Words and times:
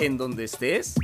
en 0.00 0.16
donde 0.16 0.44
estés. 0.44 0.94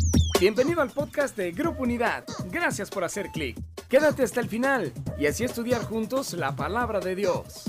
Bienvenido 0.41 0.81
al 0.81 0.91
podcast 0.91 1.37
de 1.37 1.53
Grupo 1.53 1.83
Unidad. 1.83 2.25
Gracias 2.51 2.91
por 2.91 3.05
hacer 3.05 3.31
clic. 3.33 3.59
Quédate 3.89 4.23
hasta 4.23 4.41
el 4.41 4.49
final 4.49 4.93
y 5.19 5.27
así 5.27 5.45
estudiar 5.45 5.83
juntos 5.85 6.33
la 6.33 6.55
palabra 6.55 7.01
de 7.01 7.15
Dios. 7.15 7.65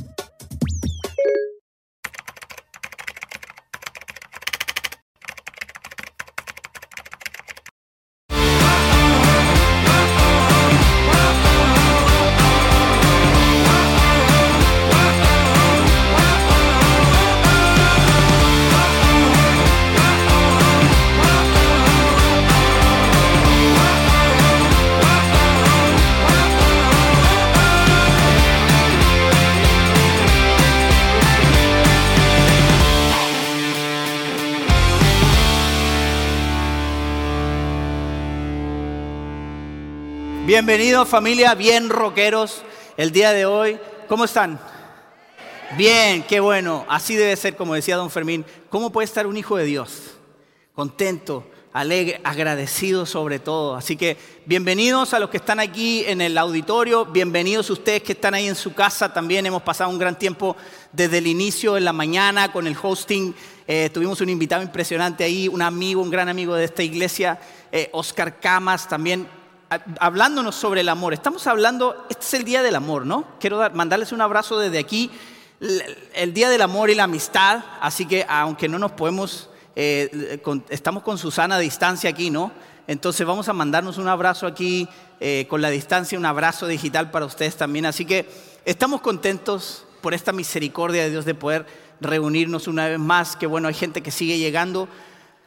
Bienvenidos 40.60 41.08
familia, 41.08 41.56
bien 41.56 41.88
rockeros, 41.88 42.64
el 42.98 43.14
día 43.14 43.32
de 43.32 43.46
hoy. 43.46 43.80
¿Cómo 44.10 44.26
están? 44.26 44.60
Bien, 45.78 46.22
qué 46.24 46.42
bueno. 46.42 46.86
Así 46.90 47.16
debe 47.16 47.38
ser, 47.38 47.56
como 47.56 47.76
decía 47.76 47.96
don 47.96 48.10
Fermín. 48.10 48.46
¿Cómo 48.68 48.92
puede 48.92 49.06
estar 49.06 49.26
un 49.26 49.38
hijo 49.38 49.56
de 49.56 49.64
Dios? 49.64 50.18
Contento, 50.76 51.48
alegre, 51.72 52.20
agradecido 52.26 53.06
sobre 53.06 53.40
todo. 53.40 53.78
Así 53.78 53.96
que 53.96 54.18
bienvenidos 54.46 55.14
a 55.14 55.20
los 55.20 55.30
que 55.30 55.38
están 55.38 55.62
aquí 55.62 56.04
en 56.06 56.20
el 56.20 56.38
auditorio, 56.38 57.06
bienvenidos 57.06 57.70
ustedes 57.70 58.04
que 58.04 58.12
están 58.12 58.34
ahí 58.34 58.50
en 58.50 58.56
su 58.56 58.74
casa. 58.74 59.14
También 59.14 59.46
hemos 59.46 59.62
pasado 59.62 59.90
un 59.90 59.98
gran 59.98 60.20
tiempo 60.20 60.58
desde 60.92 61.20
el 61.20 61.28
inicio 61.28 61.78
en 61.78 61.86
la 61.86 61.94
mañana 61.94 62.52
con 62.52 62.68
el 62.68 62.76
hosting. 62.80 63.34
Eh, 63.66 63.90
tuvimos 63.94 64.20
un 64.20 64.28
invitado 64.28 64.62
impresionante 64.62 65.24
ahí, 65.24 65.48
un 65.48 65.62
amigo, 65.62 66.02
un 66.02 66.10
gran 66.10 66.28
amigo 66.28 66.54
de 66.54 66.66
esta 66.66 66.84
iglesia, 66.84 67.40
eh, 67.72 67.90
Oscar 67.94 68.42
Camas, 68.42 68.90
también 68.90 69.39
hablándonos 70.00 70.56
sobre 70.56 70.82
el 70.82 70.90
amor. 70.90 71.14
Estamos 71.14 71.46
hablando, 71.48 72.06
este 72.10 72.26
es 72.26 72.34
el 72.34 72.44
día 72.44 72.64
del 72.64 72.76
amor, 72.76 73.06
¿no? 73.06 73.26
Quiero 73.40 73.70
mandarles 73.72 74.12
un 74.12 74.22
abrazo 74.22 74.58
desde 74.60 74.80
aquí, 74.80 75.12
el 76.14 76.34
día 76.34 76.50
del 76.50 76.62
amor 76.62 76.90
y 76.90 76.96
la 76.96 77.04
amistad, 77.04 77.64
así 77.82 78.06
que 78.06 78.26
aunque 78.28 78.70
no 78.70 78.80
nos 78.80 78.94
podemos, 78.94 79.50
eh, 79.76 80.40
estamos 80.70 81.04
con 81.04 81.18
Susana 81.18 81.56
a 81.56 81.60
distancia 81.60 82.10
aquí, 82.10 82.30
¿no? 82.30 82.52
Entonces 82.88 83.28
vamos 83.28 83.48
a 83.50 83.54
mandarnos 83.54 84.00
un 84.00 84.08
abrazo 84.08 84.48
aquí 84.48 84.90
eh, 85.20 85.46
con 85.48 85.62
la 85.62 85.70
distancia, 85.70 86.18
un 86.18 86.26
abrazo 86.26 86.66
digital 86.66 87.12
para 87.12 87.26
ustedes 87.26 87.56
también. 87.56 87.86
Así 87.86 88.04
que 88.04 88.28
estamos 88.66 89.02
contentos 89.02 89.86
por 90.02 90.16
esta 90.16 90.32
misericordia 90.32 91.04
de 91.04 91.12
Dios 91.12 91.26
de 91.26 91.36
poder 91.36 91.68
reunirnos 92.02 92.68
una 92.68 92.88
vez 92.88 92.98
más. 92.98 93.36
Que 93.36 93.46
bueno, 93.46 93.68
hay 93.68 93.76
gente 93.76 94.02
que 94.02 94.10
sigue 94.10 94.40
llegando. 94.40 94.88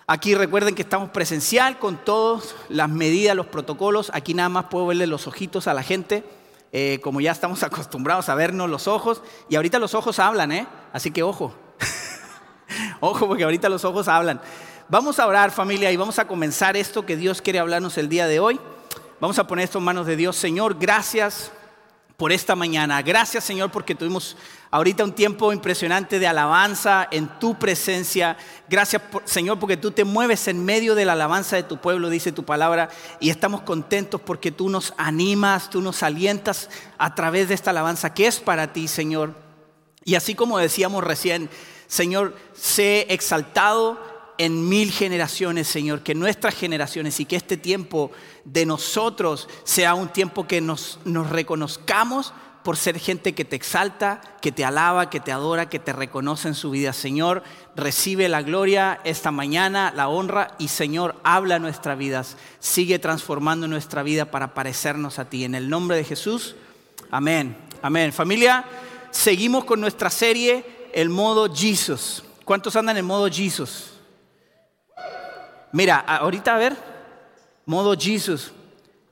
Aquí 0.06 0.34
recuerden 0.34 0.75
que 0.75 0.83
estamos 0.83 1.11
presencial 1.11 1.78
con 1.78 1.97
todas 1.97 2.56
las 2.69 2.89
medidas, 2.89 3.36
los 3.36 3.47
protocolos. 3.47 4.11
Aquí 4.14 4.34
nada 4.34 4.48
más 4.48 4.64
puedo 4.64 4.86
verle 4.86 5.06
los 5.06 5.27
ojitos 5.27 5.69
a 5.69 5.75
la 5.75 5.83
gente, 5.83 6.25
eh, 6.72 6.98
como 7.03 7.20
ya 7.20 7.31
estamos 7.31 7.62
acostumbrados 7.62 8.28
a 8.28 8.34
vernos 8.34 8.69
los 8.69 8.89
ojos. 8.89 9.23
Y 9.48 9.56
ahorita 9.56 9.78
los 9.78 9.95
ojos 9.95 10.19
hablan, 10.19 10.50
¿eh? 10.53 10.67
Así 10.92 11.11
que 11.12 11.23
ojo. 11.23 11.55
ojo, 13.00 13.28
porque 13.28 13.45
ahorita 13.45 13.69
los 13.69 13.84
ojos 13.84 14.08
hablan. 14.08 14.41
Vamos 14.89 15.20
a 15.20 15.27
orar 15.27 15.53
familia 15.53 15.92
y 15.92 15.97
vamos 15.97 16.19
a 16.19 16.27
comenzar 16.27 16.77
esto 16.77 17.06
que 17.06 17.17
Dios 17.17 17.41
quiere 17.41 17.61
hablarnos 17.61 17.97
el 17.97 18.08
día 18.08 18.27
de 18.27 18.41
hoy. 18.41 18.61
Vamos 19.20 19.39
a 19.39 19.47
poner 19.47 19.64
esto 19.64 19.78
en 19.78 19.84
manos 19.84 20.06
de 20.06 20.17
Dios. 20.17 20.36
Señor, 20.36 20.77
gracias 20.78 21.53
por 22.17 22.33
esta 22.33 22.57
mañana. 22.57 23.01
Gracias 23.02 23.45
Señor 23.45 23.70
porque 23.70 23.95
tuvimos 23.95 24.36
ahorita 24.72 25.05
un 25.05 25.12
tiempo 25.12 25.52
impresionante 25.52 26.18
de 26.18 26.27
alabanza 26.27 27.06
en 27.12 27.28
tu 27.38 27.56
presencia. 27.58 28.36
Gracias 28.68 29.02
Señor 29.24 29.60
porque 29.60 29.77
tú 29.77 29.92
te 29.92 30.02
mueves 30.05 30.48
en 30.48 30.64
medio 30.64 30.96
de 30.96 31.05
la 31.05 31.12
alabanza 31.12 31.55
de 31.55 31.62
tu 31.62 31.77
pueblo, 31.77 32.10
dice 32.10 32.33
tu 32.33 32.44
palabra, 32.44 32.88
y 33.20 33.30
estamos 33.30 33.60
contentos 33.60 34.20
porque 34.20 34.50
tú 34.50 34.68
nos 34.68 34.94
animas, 34.96 35.70
tú 35.70 35.80
nos 35.80 36.02
alientas 36.02 36.70
a 36.98 37.14
través 37.14 37.48
de 37.48 37.55
esta 37.55 37.70
alabanza 37.70 38.12
que 38.12 38.27
es 38.27 38.40
para 38.40 38.72
ti 38.72 38.88
Señor. 38.88 39.34
Y 40.05 40.16
así 40.16 40.34
como 40.34 40.58
decíamos 40.58 41.04
recién, 41.04 41.48
Señor, 41.86 42.34
sé 42.52 43.06
exaltado 43.10 44.00
en 44.39 44.68
mil 44.68 44.90
generaciones, 44.90 45.68
Señor, 45.68 46.02
que 46.02 46.14
nuestras 46.14 46.54
generaciones 46.54 47.20
y 47.20 47.27
que 47.27 47.36
este 47.36 47.56
tiempo 47.56 48.10
de 48.44 48.66
nosotros 48.66 49.48
sea 49.64 49.94
un 49.94 50.08
tiempo 50.08 50.46
que 50.48 50.60
nos, 50.60 50.98
reconozcamos 51.04 52.33
por 52.62 52.77
ser 52.77 52.98
gente 52.98 53.34
que 53.34 53.45
te 53.45 53.56
exalta, 53.56 54.20
que 54.40 54.52
te 54.52 54.64
alaba, 54.64 55.11
que 55.11 55.20
te 55.20 55.33
adora, 55.33 55.68
que 55.68 55.78
te 55.78 55.92
reconoce 55.92 56.48
en 56.48 56.55
su 56.55 56.70
vida. 56.70 56.92
Señor, 56.92 57.42
recibe 57.74 58.28
la 58.28 58.42
gloria 58.42 59.00
esta 59.05 59.30
mañana, 59.30 59.92
la 59.95 60.08
honra 60.08 60.55
y 60.58 60.68
Señor, 60.68 61.17
habla 61.24 61.58
nuestras 61.58 61.98
vidas, 61.98 62.36
sigue 62.61 62.98
transformando 62.98 63.67
nuestra 63.67 64.02
vida 64.02 64.27
para 64.27 64.55
parecernos 64.55 65.18
a 65.18 65.24
ti. 65.24 65.45
En 65.45 65.55
el 65.55 65.68
nombre 65.68 65.96
de 65.96 66.05
Jesús, 66.05 66.55
amén. 67.11 67.56
Amén. 67.83 68.12
Familia, 68.12 68.64
seguimos 69.11 69.64
con 69.64 69.80
nuestra 69.80 70.08
serie, 70.08 70.64
el 70.95 71.08
modo 71.08 71.52
Jesus. 71.52 72.22
¿Cuántos 72.45 72.77
andan 72.77 72.96
en 72.96 73.05
modo 73.05 73.28
Jesus? 73.28 73.92
Mira, 75.72 75.98
ahorita 75.98 76.55
a 76.55 76.58
ver, 76.58 76.77
modo 77.67 77.96
Jesus. 77.98 78.52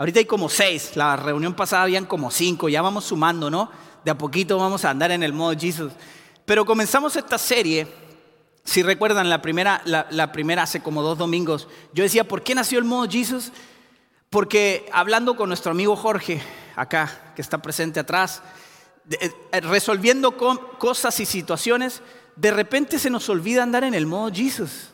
Ahorita 0.00 0.18
hay 0.18 0.24
como 0.24 0.48
seis, 0.48 0.92
la 0.94 1.14
reunión 1.14 1.52
pasada 1.52 1.82
habían 1.82 2.06
como 2.06 2.30
cinco, 2.30 2.70
ya 2.70 2.80
vamos 2.80 3.04
sumando, 3.04 3.50
¿no? 3.50 3.70
De 4.02 4.10
a 4.10 4.16
poquito 4.16 4.56
vamos 4.56 4.86
a 4.86 4.90
andar 4.90 5.10
en 5.10 5.22
el 5.22 5.34
modo 5.34 5.54
Jesus. 5.54 5.92
Pero 6.46 6.64
comenzamos 6.64 7.16
esta 7.16 7.36
serie, 7.36 7.86
si 8.64 8.82
recuerdan, 8.82 9.28
la 9.28 9.42
primera, 9.42 9.82
la, 9.84 10.32
primera 10.32 10.62
hace 10.62 10.80
como 10.80 11.02
dos 11.02 11.18
domingos, 11.18 11.68
yo 11.92 12.02
decía, 12.02 12.26
¿por 12.26 12.42
qué 12.42 12.54
nació 12.54 12.78
el 12.78 12.86
modo 12.86 13.10
Jesus? 13.10 13.52
Porque 14.30 14.88
hablando 14.90 15.36
con 15.36 15.50
nuestro 15.50 15.72
amigo 15.72 15.94
Jorge, 15.96 16.40
acá, 16.76 17.34
que 17.36 17.42
está 17.42 17.58
presente 17.60 18.00
atrás, 18.00 18.42
eh, 19.10 19.30
eh, 19.52 19.60
resolviendo 19.60 20.34
cosas 20.78 21.20
y 21.20 21.26
situaciones, 21.26 22.00
de 22.36 22.50
repente 22.50 22.98
se 22.98 23.10
nos 23.10 23.28
olvida 23.28 23.62
andar 23.62 23.84
en 23.84 23.92
el 23.92 24.06
modo 24.06 24.32
Jesus. 24.32 24.92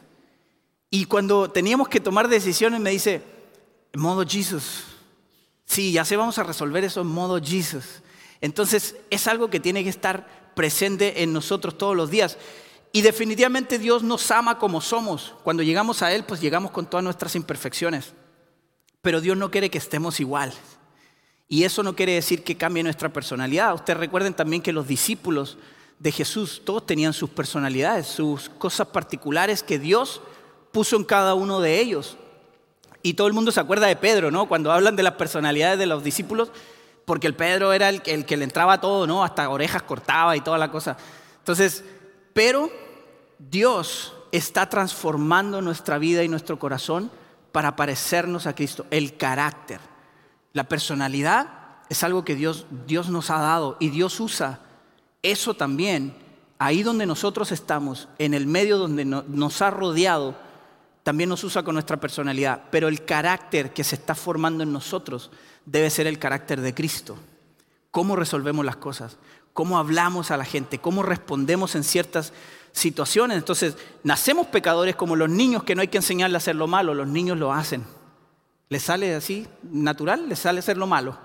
Y 0.90 1.04
cuando 1.04 1.48
teníamos 1.48 1.86
que 1.86 2.00
tomar 2.00 2.26
decisiones 2.26 2.80
me 2.80 2.90
dice, 2.90 3.22
modo 3.94 4.24
Jesus. 4.26 4.95
Sí, 5.66 5.92
ya 5.92 6.04
sé, 6.04 6.16
vamos 6.16 6.38
a 6.38 6.44
resolver 6.44 6.84
eso 6.84 7.02
en 7.02 7.08
modo 7.08 7.40
Jesus. 7.42 8.02
Entonces 8.40 8.96
es 9.10 9.26
algo 9.26 9.50
que 9.50 9.60
tiene 9.60 9.82
que 9.82 9.90
estar 9.90 10.52
presente 10.54 11.22
en 11.22 11.32
nosotros 11.32 11.76
todos 11.76 11.96
los 11.96 12.10
días. 12.10 12.38
Y 12.92 13.02
definitivamente 13.02 13.78
Dios 13.78 14.02
nos 14.02 14.30
ama 14.30 14.58
como 14.58 14.80
somos. 14.80 15.34
Cuando 15.42 15.62
llegamos 15.62 16.02
a 16.02 16.14
Él, 16.14 16.24
pues 16.24 16.40
llegamos 16.40 16.70
con 16.70 16.86
todas 16.86 17.04
nuestras 17.04 17.34
imperfecciones. 17.34 18.14
Pero 19.02 19.20
Dios 19.20 19.36
no 19.36 19.50
quiere 19.50 19.68
que 19.70 19.78
estemos 19.78 20.20
igual. 20.20 20.52
Y 21.48 21.64
eso 21.64 21.82
no 21.82 21.94
quiere 21.94 22.12
decir 22.12 22.42
que 22.42 22.56
cambie 22.56 22.82
nuestra 22.82 23.12
personalidad. 23.12 23.74
Ustedes 23.74 23.98
recuerden 23.98 24.34
también 24.34 24.62
que 24.62 24.72
los 24.72 24.88
discípulos 24.88 25.58
de 25.98 26.12
Jesús, 26.12 26.62
todos 26.64 26.86
tenían 26.86 27.12
sus 27.12 27.30
personalidades, 27.30 28.06
sus 28.06 28.48
cosas 28.48 28.88
particulares 28.88 29.62
que 29.62 29.78
Dios 29.78 30.20
puso 30.72 30.96
en 30.96 31.04
cada 31.04 31.34
uno 31.34 31.60
de 31.60 31.80
ellos. 31.80 32.16
Y 33.06 33.14
todo 33.14 33.28
el 33.28 33.34
mundo 33.34 33.52
se 33.52 33.60
acuerda 33.60 33.86
de 33.86 33.94
Pedro, 33.94 34.32
¿no? 34.32 34.48
Cuando 34.48 34.72
hablan 34.72 34.96
de 34.96 35.04
las 35.04 35.12
personalidades 35.12 35.78
de 35.78 35.86
los 35.86 36.02
discípulos, 36.02 36.50
porque 37.04 37.28
el 37.28 37.36
Pedro 37.36 37.72
era 37.72 37.88
el, 37.88 38.02
que 38.02 38.36
le 38.36 38.42
entraba 38.42 38.80
todo, 38.80 39.06
¿no? 39.06 39.22
Hasta 39.22 39.48
orejas 39.48 39.84
cortaba 39.84 40.36
y 40.36 40.40
toda 40.40 40.58
la 40.58 40.72
cosa. 40.72 40.96
Entonces, 41.38 41.84
pero 42.32 42.68
Dios 43.38 44.12
está 44.32 44.68
transformando 44.68 45.62
nuestra 45.62 45.98
vida 45.98 46.24
y 46.24 46.28
nuestro 46.28 46.58
corazón 46.58 47.12
para 47.52 47.76
parecernos 47.76 48.48
a 48.48 48.56
Cristo. 48.56 48.86
El 48.90 49.16
carácter, 49.16 49.78
la 50.52 50.64
personalidad 50.64 51.46
es 51.88 52.02
algo 52.02 52.24
que 52.24 52.34
Dios, 52.34 52.66
Dios 52.88 53.08
nos 53.08 53.30
ha 53.30 53.38
dado 53.38 53.76
y 53.78 53.90
Dios 53.90 54.18
usa 54.18 54.58
eso 55.22 55.54
también 55.54 56.12
ahí 56.58 56.82
donde 56.82 57.06
nosotros 57.06 57.52
estamos, 57.52 58.08
en 58.18 58.34
el 58.34 58.48
medio 58.48 58.78
donde 58.78 59.04
nos 59.04 59.62
ha 59.62 59.70
rodeado 59.70 60.44
también 61.06 61.28
nos 61.28 61.44
usa 61.44 61.62
con 61.62 61.74
nuestra 61.74 61.98
personalidad, 61.98 62.64
pero 62.68 62.88
el 62.88 63.04
carácter 63.04 63.72
que 63.72 63.84
se 63.84 63.94
está 63.94 64.16
formando 64.16 64.64
en 64.64 64.72
nosotros 64.72 65.30
debe 65.64 65.88
ser 65.88 66.08
el 66.08 66.18
carácter 66.18 66.60
de 66.60 66.74
Cristo. 66.74 67.16
¿Cómo 67.92 68.16
resolvemos 68.16 68.64
las 68.64 68.74
cosas? 68.74 69.16
¿Cómo 69.52 69.78
hablamos 69.78 70.32
a 70.32 70.36
la 70.36 70.44
gente? 70.44 70.80
¿Cómo 70.80 71.04
respondemos 71.04 71.76
en 71.76 71.84
ciertas 71.84 72.32
situaciones? 72.72 73.36
Entonces, 73.36 73.76
nacemos 74.02 74.48
pecadores 74.48 74.96
como 74.96 75.14
los 75.14 75.30
niños 75.30 75.62
que 75.62 75.76
no 75.76 75.80
hay 75.80 75.86
que 75.86 75.98
enseñarles 75.98 76.34
a 76.34 76.38
hacer 76.38 76.56
lo 76.56 76.66
malo, 76.66 76.92
los 76.92 77.06
niños 77.06 77.38
lo 77.38 77.52
hacen. 77.52 77.84
Les 78.68 78.82
sale 78.82 79.14
así, 79.14 79.46
natural, 79.62 80.28
les 80.28 80.40
sale 80.40 80.58
hacer 80.58 80.76
lo 80.76 80.88
malo. 80.88 81.16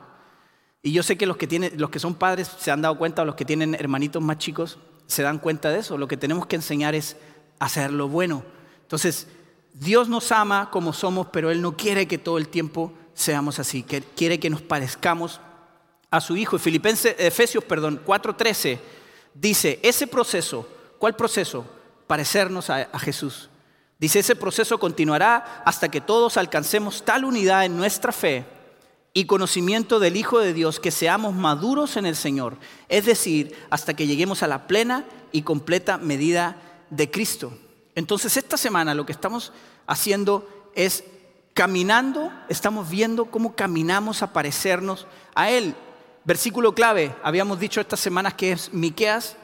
Y 0.83 0.91
yo 0.91 1.01
sé 1.01 1.17
que 1.17 1.25
los 1.25 1.37
que, 1.37 1.47
tienen, 1.47 1.73
los 1.77 1.89
que 1.89 1.97
son 1.97 2.13
padres 2.13 2.51
se 2.59 2.69
han 2.69 2.83
dado 2.83 2.99
cuenta, 2.99 3.23
o 3.23 3.25
los 3.25 3.33
que 3.33 3.45
tienen 3.45 3.73
hermanitos 3.73 4.21
más 4.21 4.37
chicos, 4.37 4.77
se 5.07 5.23
dan 5.23 5.39
cuenta 5.39 5.71
de 5.71 5.79
eso. 5.79 5.97
Lo 5.97 6.07
que 6.07 6.17
tenemos 6.17 6.45
que 6.45 6.57
enseñar 6.57 6.93
es 6.93 7.17
hacer 7.57 7.91
lo 7.91 8.09
bueno. 8.09 8.43
Entonces, 8.83 9.27
Dios 9.73 10.09
nos 10.09 10.31
ama 10.31 10.69
como 10.69 10.93
somos, 10.93 11.27
pero 11.31 11.51
Él 11.51 11.61
no 11.61 11.75
quiere 11.77 12.07
que 12.07 12.17
todo 12.17 12.37
el 12.37 12.49
tiempo 12.49 12.93
seamos 13.13 13.59
así, 13.59 13.83
quiere 13.83 14.39
que 14.39 14.49
nos 14.49 14.61
parezcamos 14.61 15.39
a 16.09 16.21
su 16.21 16.35
Hijo. 16.35 16.57
Filipenses, 16.59 17.15
Efesios 17.17 17.63
perdón, 17.63 18.01
4:13 18.05 18.79
dice, 19.33 19.79
ese 19.81 20.07
proceso, 20.07 20.67
¿cuál 20.99 21.15
proceso? 21.15 21.65
Parecernos 22.07 22.69
a, 22.69 22.89
a 22.91 22.99
Jesús. 22.99 23.49
Dice, 23.97 24.19
ese 24.19 24.35
proceso 24.35 24.79
continuará 24.79 25.61
hasta 25.65 25.89
que 25.89 26.01
todos 26.01 26.35
alcancemos 26.37 27.05
tal 27.05 27.23
unidad 27.23 27.65
en 27.65 27.77
nuestra 27.77 28.11
fe 28.11 28.45
y 29.13 29.25
conocimiento 29.25 29.99
del 29.99 30.15
Hijo 30.15 30.39
de 30.39 30.53
Dios 30.53 30.79
que 30.79 30.91
seamos 30.91 31.35
maduros 31.35 31.97
en 31.97 32.05
el 32.05 32.15
Señor, 32.15 32.57
es 32.89 33.05
decir, 33.05 33.55
hasta 33.69 33.93
que 33.93 34.07
lleguemos 34.07 34.41
a 34.41 34.47
la 34.47 34.67
plena 34.67 35.05
y 35.31 35.43
completa 35.43 35.97
medida 35.97 36.57
de 36.89 37.11
Cristo. 37.11 37.53
Entonces 37.95 38.37
esta 38.37 38.57
semana 38.57 38.95
lo 38.95 39.05
que 39.05 39.11
estamos 39.11 39.51
haciendo 39.87 40.47
es 40.75 41.03
caminando, 41.53 42.31
estamos 42.47 42.89
viendo 42.89 43.25
cómo 43.25 43.55
caminamos 43.55 44.23
a 44.23 44.33
parecernos 44.33 45.07
a 45.35 45.49
Él. 45.49 45.75
Versículo 46.23 46.73
clave, 46.73 47.15
habíamos 47.23 47.59
dicho 47.59 47.81
estas 47.81 47.99
semanas 47.99 48.35
que 48.35 48.51
es 48.51 48.73
Miqueas, 48.73 49.35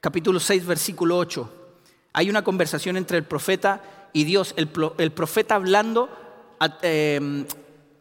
capítulo 0.00 0.38
6, 0.38 0.66
versículo 0.66 1.16
8. 1.18 1.50
Hay 2.12 2.30
una 2.30 2.44
conversación 2.44 2.96
entre 2.96 3.18
el 3.18 3.24
profeta 3.24 3.82
y 4.12 4.24
Dios, 4.24 4.54
el, 4.56 4.68
profeta 5.12 5.54
hablando, 5.54 6.08
eh, 6.82 7.44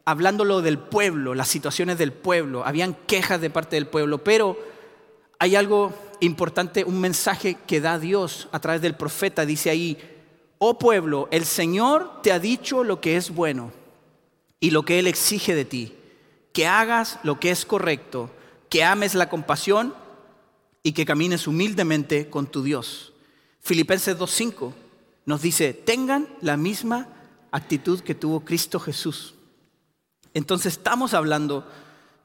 hablándolo 0.06 0.62
del 0.62 0.80
pueblo, 0.80 1.36
las 1.36 1.48
situaciones 1.48 1.98
del 1.98 2.12
pueblo, 2.12 2.66
habían 2.66 2.94
quejas 2.94 3.42
de 3.42 3.50
parte 3.50 3.76
del 3.76 3.88
pueblo, 3.88 4.24
pero 4.24 4.58
hay 5.38 5.56
algo 5.56 5.94
importante, 6.20 6.84
un 6.84 7.00
mensaje 7.00 7.56
que 7.68 7.82
da 7.82 8.00
Dios 8.00 8.48
a 8.52 8.60
través 8.60 8.82
del 8.82 8.96
profeta, 8.96 9.46
dice 9.46 9.70
ahí, 9.70 9.98
oh 10.58 10.78
pueblo, 10.78 11.28
el 11.32 11.46
Señor 11.46 12.22
te 12.22 12.32
ha 12.32 12.40
dicho 12.40 12.84
lo 12.84 13.02
que 13.02 13.16
es 13.16 13.32
bueno 13.32 13.72
y 14.60 14.72
lo 14.72 14.84
que 14.84 15.00
Él 15.00 15.08
exige 15.08 15.56
de 15.56 15.66
ti, 15.66 15.94
que 16.54 16.68
hagas 16.68 17.20
lo 17.24 17.40
que 17.40 17.52
es 17.52 17.66
correcto, 17.66 18.30
que 18.70 18.84
ames 18.84 19.16
la 19.16 19.30
compasión 19.30 19.94
y 20.84 20.92
que 20.92 21.06
camines 21.06 21.48
humildemente 21.48 22.30
con 22.30 22.48
tu 22.48 22.64
Dios. 22.64 23.14
Filipenses 23.62 24.18
2.5 24.18 24.74
nos 25.26 25.42
dice, 25.42 25.74
tengan 25.74 26.28
la 26.42 26.58
misma 26.58 27.08
actitud 27.52 28.00
que 28.02 28.16
tuvo 28.16 28.42
Cristo 28.42 28.80
Jesús. 28.80 29.36
Entonces 30.34 30.74
estamos 30.74 31.14
hablando 31.14 31.68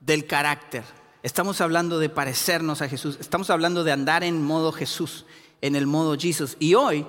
del 0.01 0.27
carácter, 0.27 0.85
estamos 1.25 1.63
hablando 1.63 1.99
de 1.99 2.11
parecernos 2.11 2.83
a 2.83 2.89
Jesús, 2.89 3.17
estamos 3.19 3.49
hablando 3.49 3.83
de 3.83 3.93
andar 3.93 4.23
en 4.23 4.43
modo 4.43 4.73
Jesús, 4.73 5.25
en 5.63 5.75
el 5.75 5.87
modo 5.87 6.19
Jesús. 6.19 6.55
Y 6.61 6.75
hoy 6.75 7.07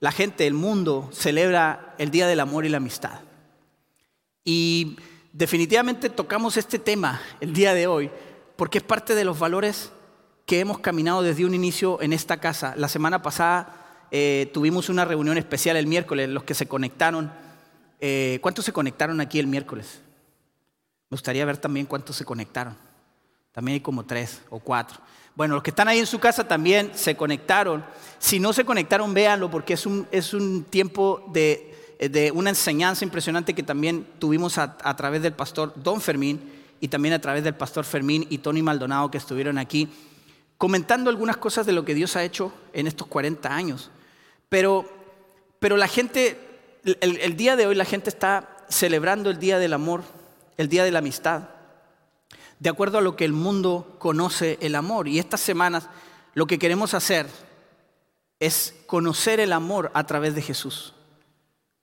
la 0.00 0.10
gente, 0.10 0.48
el 0.48 0.54
mundo, 0.54 1.08
celebra 1.12 1.94
el 1.96 2.10
Día 2.10 2.26
del 2.26 2.40
Amor 2.40 2.66
y 2.66 2.68
la 2.68 2.78
Amistad. 2.78 3.20
Y 4.44 4.96
definitivamente 5.32 6.10
tocamos 6.10 6.56
este 6.56 6.80
tema 6.80 7.22
el 7.40 7.52
día 7.52 7.72
de 7.72 7.86
hoy 7.86 8.10
porque 8.56 8.78
es 8.78 8.84
parte 8.84 9.14
de 9.14 9.24
los 9.24 9.38
valores 9.38 9.92
que 10.44 10.58
hemos 10.58 10.80
caminado 10.80 11.22
desde 11.22 11.44
un 11.44 11.54
inicio 11.54 12.02
en 12.02 12.12
esta 12.12 12.38
casa. 12.38 12.74
La 12.76 12.88
semana 12.88 13.22
pasada 13.22 14.06
eh, 14.10 14.50
tuvimos 14.52 14.88
una 14.88 15.04
reunión 15.04 15.38
especial 15.38 15.76
el 15.76 15.86
miércoles, 15.86 16.28
los 16.28 16.42
que 16.42 16.54
se 16.54 16.66
conectaron. 16.66 17.32
Eh, 18.00 18.40
¿Cuántos 18.42 18.64
se 18.64 18.72
conectaron 18.72 19.20
aquí 19.20 19.38
el 19.38 19.46
miércoles? 19.46 20.00
Me 21.10 21.14
gustaría 21.14 21.44
ver 21.44 21.58
también 21.58 21.86
cuántos 21.86 22.16
se 22.16 22.24
conectaron. 22.24 22.89
También 23.52 23.74
hay 23.74 23.80
como 23.80 24.04
tres 24.04 24.42
o 24.50 24.60
cuatro. 24.60 24.98
Bueno, 25.34 25.54
los 25.54 25.62
que 25.62 25.70
están 25.70 25.88
ahí 25.88 25.98
en 25.98 26.06
su 26.06 26.18
casa 26.18 26.46
también 26.46 26.92
se 26.94 27.16
conectaron. 27.16 27.84
Si 28.18 28.38
no 28.38 28.52
se 28.52 28.64
conectaron, 28.64 29.14
véanlo 29.14 29.50
porque 29.50 29.74
es 29.74 29.86
un, 29.86 30.06
es 30.10 30.34
un 30.34 30.64
tiempo 30.64 31.24
de, 31.32 31.98
de, 31.98 32.30
una 32.30 32.50
enseñanza 32.50 33.04
impresionante 33.04 33.54
que 33.54 33.62
también 33.62 34.06
tuvimos 34.18 34.58
a, 34.58 34.76
a, 34.82 34.96
través 34.96 35.22
del 35.22 35.32
pastor 35.32 35.72
Don 35.76 36.00
Fermín 36.00 36.40
y 36.80 36.88
también 36.88 37.14
a 37.14 37.20
través 37.20 37.42
del 37.42 37.54
pastor 37.54 37.84
Fermín 37.84 38.26
y 38.30 38.38
Tony 38.38 38.62
Maldonado 38.62 39.10
que 39.10 39.18
estuvieron 39.18 39.58
aquí 39.58 39.88
comentando 40.58 41.10
algunas 41.10 41.38
cosas 41.38 41.64
de 41.64 41.72
lo 41.72 41.84
que 41.84 41.94
Dios 41.94 42.16
ha 42.16 42.22
hecho 42.22 42.52
en 42.72 42.86
estos 42.86 43.06
40 43.06 43.54
años. 43.54 43.90
Pero, 44.48 44.84
pero 45.58 45.76
la 45.76 45.88
gente, 45.88 46.38
el, 46.84 47.16
el 47.16 47.36
día 47.36 47.56
de 47.56 47.66
hoy 47.66 47.74
la 47.74 47.84
gente 47.84 48.10
está 48.10 48.58
celebrando 48.68 49.30
el 49.30 49.38
Día 49.38 49.58
del 49.58 49.72
Amor, 49.72 50.02
el 50.58 50.68
Día 50.68 50.84
de 50.84 50.90
la 50.90 50.98
Amistad 50.98 51.59
de 52.60 52.68
acuerdo 52.68 52.98
a 52.98 53.00
lo 53.00 53.16
que 53.16 53.24
el 53.24 53.32
mundo 53.32 53.96
conoce 53.98 54.58
el 54.60 54.76
amor. 54.76 55.08
Y 55.08 55.18
estas 55.18 55.40
semanas 55.40 55.88
lo 56.34 56.46
que 56.46 56.58
queremos 56.58 56.94
hacer 56.94 57.26
es 58.38 58.76
conocer 58.86 59.40
el 59.40 59.52
amor 59.52 59.90
a 59.94 60.04
través 60.04 60.34
de 60.34 60.42
Jesús. 60.42 60.94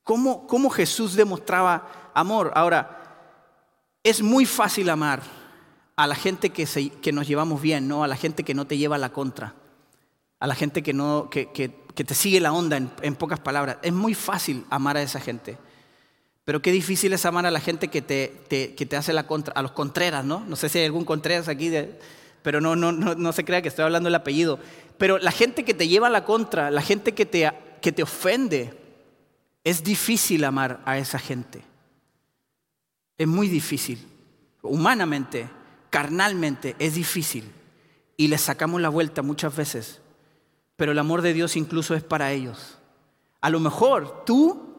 ¿Cómo, 0.04 0.48
cómo 0.48 0.70
Jesús 0.70 1.16
demostraba 1.16 2.12
amor? 2.14 2.52
Ahora, 2.56 2.94
es 4.04 4.22
muy 4.22 4.46
fácil 4.46 4.90
amar 4.90 5.22
a 5.96 6.08
la 6.08 6.16
gente 6.16 6.52
que, 6.52 6.66
que, 7.02 7.12
nos 7.12 7.28
llevamos 7.28 7.62
bien, 7.62 7.88
¿no? 7.88 8.04
a 8.04 8.08
la 8.08 8.16
gente 8.16 8.44
que 8.44 8.54
no 8.54 8.66
te 8.66 8.78
lleva 8.78 9.00
la 9.00 9.10
contra, 9.10 9.56
a 10.40 10.48
la 10.48 10.54
gente 10.56 10.84
que, 10.84 10.94
no, 10.94 11.30
que, 11.30 11.52
que 11.52 12.04
te 12.04 12.14
sigue 12.14 12.40
la 12.40 12.54
onda 12.54 12.78
en, 12.78 12.92
en 13.02 13.16
pocas 13.16 13.40
palabras. 13.40 13.78
Es 13.82 13.92
muy 13.92 14.14
fácil 14.14 14.64
amar 14.70 14.96
a 14.96 15.02
esa 15.02 15.20
gente. 15.20 15.58
Pero 16.48 16.62
qué 16.62 16.72
difícil 16.72 17.12
es 17.12 17.26
amar 17.26 17.46
a 17.46 17.52
la 17.52 17.60
gente 17.60 17.90
que 17.90 18.02
te, 18.02 18.32
que 18.48 18.86
te 18.86 18.96
hace 18.96 19.12
la 19.12 19.28
contra, 19.28 19.52
a 19.54 19.62
los 19.62 19.74
Contreras, 19.74 20.24
¿no? 20.24 20.46
No 20.48 20.56
sé 20.56 20.70
si 20.70 20.80
hay 20.80 20.86
algún 20.86 21.04
Contreras 21.04 21.50
aquí, 21.50 21.70
pero 22.42 22.62
no, 22.62 22.74
no, 22.78 22.94
no, 22.94 23.16
no 23.16 23.34
se 23.34 23.44
crea 23.44 23.62
que 23.62 23.68
estoy 23.68 23.84
hablando 23.84 24.08
el 24.08 24.16
apellido. 24.16 24.58
Pero 24.98 25.18
la 25.18 25.32
gente 25.34 25.66
que 25.66 25.74
te 25.74 25.90
lleva 25.90 26.10
la 26.10 26.24
contra, 26.24 26.72
la 26.72 26.82
gente 26.82 27.14
que 27.14 27.26
te, 27.26 27.52
que 27.82 27.92
te 27.92 28.02
ofende, 28.02 28.74
es 29.66 29.84
difícil 29.84 30.46
amar 30.46 30.80
a 30.86 30.98
esa 30.98 31.20
gente. 31.20 31.66
Es 33.18 33.28
muy 33.28 33.50
difícil. 33.50 34.08
Humanamente, 34.62 35.50
carnalmente, 35.90 36.78
es 36.80 36.96
difícil. 36.96 37.52
Y 38.16 38.30
les 38.30 38.40
sacamos 38.40 38.80
la 38.80 38.88
vuelta 38.88 39.22
muchas 39.22 39.54
veces. 39.54 40.00
Pero 40.78 40.94
el 40.94 41.00
amor 41.00 41.22
de 41.24 41.34
Dios 41.34 41.58
incluso 41.58 41.94
es 41.94 42.04
para 42.04 42.32
ellos. 42.32 42.78
A 43.42 43.50
lo 43.50 43.60
mejor 43.60 44.24
tú, 44.24 44.78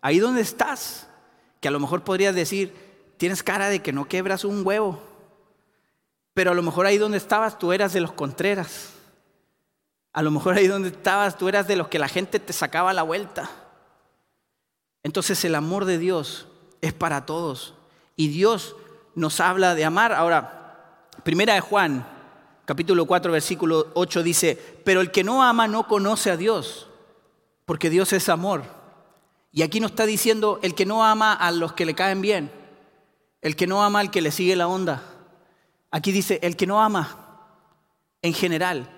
ahí 0.00 0.18
donde 0.18 0.40
estás, 0.40 1.08
que 1.60 1.68
a 1.68 1.70
lo 1.70 1.80
mejor 1.80 2.02
podrías 2.02 2.34
decir, 2.34 2.74
tienes 3.16 3.42
cara 3.42 3.68
de 3.68 3.80
que 3.80 3.92
no 3.92 4.06
quebras 4.08 4.44
un 4.44 4.66
huevo, 4.66 5.00
pero 6.34 6.52
a 6.52 6.54
lo 6.54 6.62
mejor 6.62 6.86
ahí 6.86 6.98
donde 6.98 7.18
estabas 7.18 7.58
tú 7.58 7.72
eras 7.72 7.92
de 7.92 8.00
los 8.00 8.12
contreras. 8.12 8.94
A 10.12 10.22
lo 10.22 10.30
mejor 10.30 10.54
ahí 10.54 10.66
donde 10.66 10.88
estabas 10.88 11.36
tú 11.36 11.48
eras 11.48 11.68
de 11.68 11.76
los 11.76 11.88
que 11.88 11.98
la 11.98 12.08
gente 12.08 12.40
te 12.40 12.52
sacaba 12.52 12.92
la 12.92 13.02
vuelta. 13.02 13.50
Entonces 15.02 15.44
el 15.44 15.54
amor 15.54 15.84
de 15.84 15.98
Dios 15.98 16.48
es 16.80 16.92
para 16.92 17.26
todos. 17.26 17.74
Y 18.16 18.28
Dios 18.28 18.74
nos 19.14 19.40
habla 19.40 19.74
de 19.74 19.84
amar. 19.84 20.12
Ahora, 20.12 21.06
primera 21.22 21.54
de 21.54 21.60
Juan, 21.60 22.06
capítulo 22.64 23.06
4, 23.06 23.32
versículo 23.32 23.88
8 23.94 24.22
dice, 24.22 24.80
pero 24.84 25.00
el 25.00 25.10
que 25.10 25.24
no 25.24 25.42
ama 25.42 25.68
no 25.68 25.86
conoce 25.86 26.30
a 26.30 26.36
Dios, 26.36 26.88
porque 27.64 27.90
Dios 27.90 28.12
es 28.12 28.28
amor. 28.28 28.79
Y 29.52 29.62
aquí 29.62 29.80
nos 29.80 29.92
está 29.92 30.06
diciendo 30.06 30.60
el 30.62 30.74
que 30.74 30.86
no 30.86 31.04
ama 31.04 31.32
a 31.32 31.50
los 31.50 31.72
que 31.72 31.84
le 31.84 31.94
caen 31.94 32.20
bien, 32.20 32.50
el 33.40 33.56
que 33.56 33.66
no 33.66 33.82
ama 33.82 34.00
al 34.00 34.10
que 34.10 34.22
le 34.22 34.30
sigue 34.30 34.54
la 34.56 34.68
onda. 34.68 35.02
Aquí 35.90 36.12
dice 36.12 36.38
el 36.42 36.56
que 36.56 36.66
no 36.66 36.80
ama 36.80 37.56
en 38.22 38.32
general. 38.32 38.88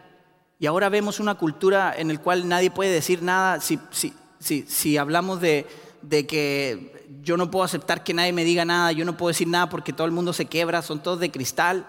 Y 0.58 0.66
ahora 0.66 0.88
vemos 0.88 1.20
una 1.20 1.36
cultura 1.36 1.94
en 1.96 2.08
la 2.08 2.18
cual 2.20 2.48
nadie 2.48 2.70
puede 2.70 2.90
decir 2.90 3.22
nada 3.22 3.60
si, 3.60 3.78
si, 3.90 4.12
si, 4.38 4.62
si 4.62 4.96
hablamos 4.96 5.40
de, 5.40 5.66
de 6.02 6.26
que 6.26 7.06
yo 7.22 7.36
no 7.36 7.50
puedo 7.50 7.64
aceptar 7.64 8.04
que 8.04 8.14
nadie 8.14 8.32
me 8.32 8.44
diga 8.44 8.64
nada, 8.64 8.92
yo 8.92 9.04
no 9.04 9.16
puedo 9.16 9.28
decir 9.28 9.48
nada 9.48 9.68
porque 9.68 9.92
todo 9.92 10.06
el 10.06 10.12
mundo 10.12 10.32
se 10.32 10.46
quiebra, 10.46 10.82
son 10.82 11.02
todos 11.02 11.18
de 11.20 11.30
cristal 11.30 11.86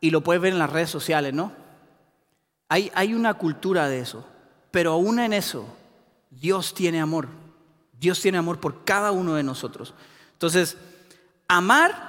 y 0.00 0.10
lo 0.10 0.22
puedes 0.22 0.40
ver 0.40 0.52
en 0.52 0.58
las 0.58 0.70
redes 0.70 0.90
sociales, 0.90 1.34
¿no? 1.34 1.52
Hay, 2.68 2.90
hay 2.94 3.14
una 3.14 3.34
cultura 3.34 3.88
de 3.88 4.00
eso, 4.00 4.24
pero 4.70 4.92
aún 4.92 5.18
en 5.18 5.32
eso 5.32 5.66
Dios 6.30 6.74
tiene 6.74 7.00
amor. 7.00 7.28
Dios 7.98 8.20
tiene 8.20 8.38
amor 8.38 8.60
por 8.60 8.84
cada 8.84 9.12
uno 9.12 9.34
de 9.34 9.42
nosotros. 9.42 9.94
Entonces, 10.32 10.76
amar 11.48 12.08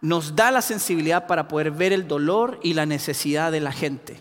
nos 0.00 0.36
da 0.36 0.50
la 0.50 0.60
sensibilidad 0.60 1.26
para 1.26 1.48
poder 1.48 1.70
ver 1.70 1.92
el 1.92 2.06
dolor 2.06 2.60
y 2.62 2.74
la 2.74 2.84
necesidad 2.84 3.50
de 3.50 3.60
la 3.60 3.72
gente. 3.72 4.20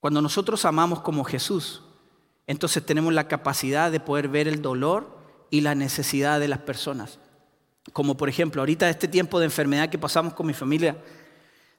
Cuando 0.00 0.22
nosotros 0.22 0.64
amamos 0.64 1.00
como 1.00 1.24
Jesús, 1.24 1.82
entonces 2.46 2.84
tenemos 2.86 3.12
la 3.12 3.28
capacidad 3.28 3.90
de 3.90 4.00
poder 4.00 4.28
ver 4.28 4.48
el 4.48 4.62
dolor 4.62 5.18
y 5.50 5.60
la 5.60 5.74
necesidad 5.74 6.40
de 6.40 6.48
las 6.48 6.60
personas. 6.60 7.18
Como 7.92 8.16
por 8.16 8.28
ejemplo, 8.28 8.62
ahorita 8.62 8.88
este 8.88 9.08
tiempo 9.08 9.38
de 9.38 9.46
enfermedad 9.46 9.90
que 9.90 9.98
pasamos 9.98 10.32
con 10.32 10.46
mi 10.46 10.54
familia, 10.54 10.96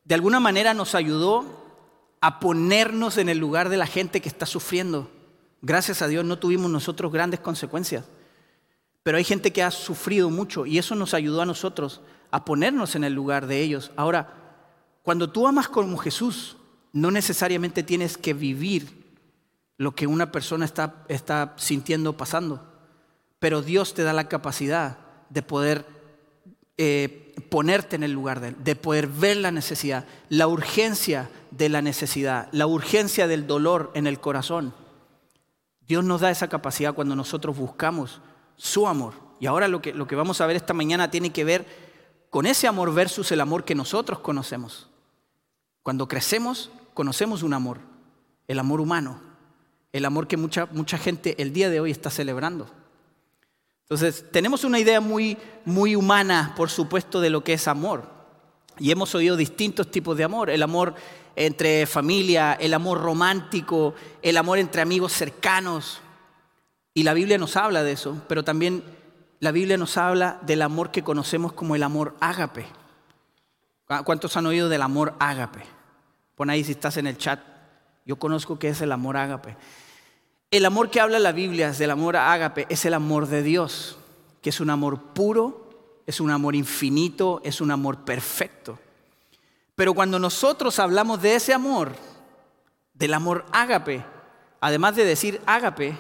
de 0.04 0.16
alguna 0.16 0.40
manera 0.40 0.74
nos 0.74 0.94
ayudó 0.94 1.66
a 2.22 2.40
ponernos 2.40 3.18
en 3.18 3.30
el 3.30 3.38
lugar 3.38 3.70
de 3.70 3.78
la 3.78 3.88
gente 3.88 4.22
que 4.22 4.30
está 4.30 4.46
sufriendo. 4.46 5.10
Gracias 5.62 6.02
a 6.02 6.08
Dios 6.08 6.24
no 6.26 6.40
tuvimos 6.40 6.70
nosotros 6.70 7.12
grandes 7.12 7.40
consecuencias. 7.40 8.06
Pero 9.04 9.18
hay 9.18 9.24
gente 9.24 9.54
que 9.54 9.64
ha 9.64 9.72
sufrido 9.72 10.30
mucho 10.30 10.66
y 10.66 10.78
eso 10.78 10.94
nos 10.96 11.14
ayudó 11.14 11.42
a 11.42 11.46
nosotros 11.46 12.02
a 12.32 12.44
ponernos 12.44 12.96
en 12.96 13.04
el 13.04 13.14
lugar 13.14 13.48
de 13.48 13.62
ellos. 13.62 13.92
Ahora, 13.96 14.34
cuando 15.02 15.30
tú 15.30 15.48
amas 15.48 15.70
como 15.70 15.98
Jesús, 15.98 16.58
no 16.92 17.12
necesariamente 17.12 17.84
tienes 17.84 18.18
que 18.18 18.34
vivir 18.34 19.06
lo 19.78 19.96
que 19.96 20.08
una 20.08 20.32
persona 20.32 20.66
está, 20.66 21.06
está 21.08 21.54
sintiendo 21.58 22.18
pasando. 22.18 22.74
pero 23.40 23.62
Dios 23.62 23.94
te 23.94 24.04
da 24.04 24.14
la 24.14 24.28
capacidad 24.28 24.98
de 25.30 25.44
poder 25.44 25.86
eh, 26.78 27.36
ponerte 27.50 27.96
en 27.96 28.04
el 28.04 28.12
lugar 28.12 28.40
de 28.40 28.50
Él, 28.50 28.56
de 28.64 28.76
poder 28.76 29.08
ver 29.08 29.38
la 29.38 29.52
necesidad, 29.52 30.06
la 30.30 30.48
urgencia 30.48 31.30
de 31.52 31.70
la 31.70 31.82
necesidad, 31.82 32.50
la 32.52 32.68
urgencia 32.68 33.28
del 33.28 33.46
dolor 33.46 33.92
en 33.94 34.08
el 34.08 34.20
corazón. 34.20 34.74
Dios 35.88 36.04
nos 36.04 36.22
da 36.22 36.32
esa 36.32 36.50
capacidad 36.50 36.94
cuando 36.94 37.16
nosotros 37.16 37.58
buscamos 37.58 38.22
su 38.56 38.88
amor. 38.88 39.14
Y 39.40 39.46
ahora 39.46 39.68
lo 39.68 39.82
que, 39.82 39.94
lo 39.94 40.08
que 40.08 40.16
vamos 40.16 40.42
a 40.42 40.48
ver 40.48 40.56
esta 40.56 40.74
mañana 40.74 41.10
tiene 41.10 41.32
que 41.32 41.44
ver 41.44 41.66
con 42.30 42.46
ese 42.46 42.68
amor 42.68 42.94
versus 42.94 43.32
el 43.32 43.42
amor 43.42 43.64
que 43.64 43.76
nosotros 43.76 44.20
conocemos. 44.20 44.90
Cuando 45.84 46.08
crecemos, 46.08 46.72
conocemos 46.94 47.44
un 47.44 47.54
amor, 47.54 47.80
el 48.48 48.60
amor 48.60 48.82
humano, 48.82 49.22
el 49.94 50.06
amor 50.06 50.28
que 50.28 50.36
mucha, 50.36 50.66
mucha 50.68 50.98
gente 50.98 51.42
el 51.42 51.54
día 51.54 51.70
de 51.70 51.80
hoy 51.80 51.92
está 51.92 52.10
celebrando. 52.10 52.70
Entonces, 53.84 54.26
tenemos 54.32 54.66
una 54.66 54.80
idea 54.80 55.00
muy, 55.00 55.38
muy 55.64 55.96
humana, 55.96 56.54
por 56.58 56.70
supuesto, 56.70 57.22
de 57.22 57.30
lo 57.30 57.46
que 57.46 57.54
es 57.54 57.70
amor. 57.70 58.04
Y 58.80 58.92
hemos 58.92 59.16
oído 59.16 59.38
distintos 59.38 59.90
tipos 59.90 60.18
de 60.18 60.26
amor. 60.26 60.50
El 60.50 60.62
amor 60.62 60.96
entre 61.38 61.86
familia, 61.86 62.54
el 62.60 62.74
amor 62.74 63.00
romántico, 63.00 63.94
el 64.24 64.38
amor 64.38 64.58
entre 64.58 64.82
amigos 64.82 65.14
cercanos. 65.14 66.02
Y 66.96 67.04
la 67.04 67.14
Biblia 67.14 67.38
nos 67.38 67.56
habla 67.56 67.84
de 67.84 67.92
eso, 67.92 68.24
pero 68.28 68.44
también 68.44 68.84
la 69.40 69.52
Biblia 69.52 69.78
nos 69.78 69.98
habla 69.98 70.40
del 70.42 70.64
amor 70.64 70.90
que 70.90 71.04
conocemos 71.04 71.54
como 71.54 71.76
el 71.76 71.84
amor 71.84 72.16
ágape. 72.20 72.66
¿Cuántos 74.04 74.36
han 74.36 74.48
oído 74.48 74.68
del 74.68 74.82
amor 74.82 75.14
ágape? 75.20 75.62
Pon 76.36 76.50
ahí 76.50 76.64
si 76.64 76.72
estás 76.72 76.98
en 76.98 77.06
el 77.06 77.20
chat. 77.20 77.40
Yo 78.04 78.16
conozco 78.16 78.58
que 78.58 78.70
es 78.70 78.82
el 78.82 78.92
amor 78.92 79.16
ágape. 79.16 79.56
El 80.50 80.66
amor 80.66 80.90
que 80.90 81.00
habla 81.00 81.20
la 81.20 81.34
Biblia 81.34 81.72
del 81.72 81.92
amor 81.92 82.16
ágape 82.16 82.66
es 82.68 82.84
el 82.86 82.96
amor 82.96 83.28
de 83.28 83.44
Dios, 83.44 84.00
que 84.42 84.50
es 84.50 84.60
un 84.60 84.72
amor 84.72 85.14
puro, 85.14 86.02
es 86.08 86.20
un 86.20 86.32
amor 86.32 86.56
infinito, 86.56 87.42
es 87.44 87.62
un 87.62 87.70
amor 87.70 88.06
perfecto. 88.06 88.80
Pero 89.78 89.94
cuando 89.94 90.18
nosotros 90.18 90.80
hablamos 90.80 91.22
de 91.22 91.36
ese 91.36 91.54
amor, 91.54 91.92
del 92.96 93.14
amor 93.14 93.46
ágape, 93.52 94.04
además 94.60 94.96
de 94.96 95.06
decir 95.06 95.40
ágape, 95.46 95.96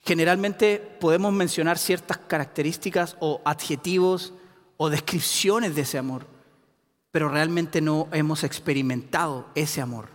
generalmente 0.00 0.78
podemos 0.98 1.30
mencionar 1.34 1.76
ciertas 1.76 2.16
características 2.16 3.18
o 3.20 3.42
adjetivos 3.44 4.32
o 4.78 4.88
descripciones 4.88 5.74
de 5.74 5.82
ese 5.82 5.98
amor, 5.98 6.26
pero 7.10 7.28
realmente 7.28 7.82
no 7.82 8.08
hemos 8.10 8.42
experimentado 8.42 9.44
ese 9.54 9.82
amor. 9.82 10.08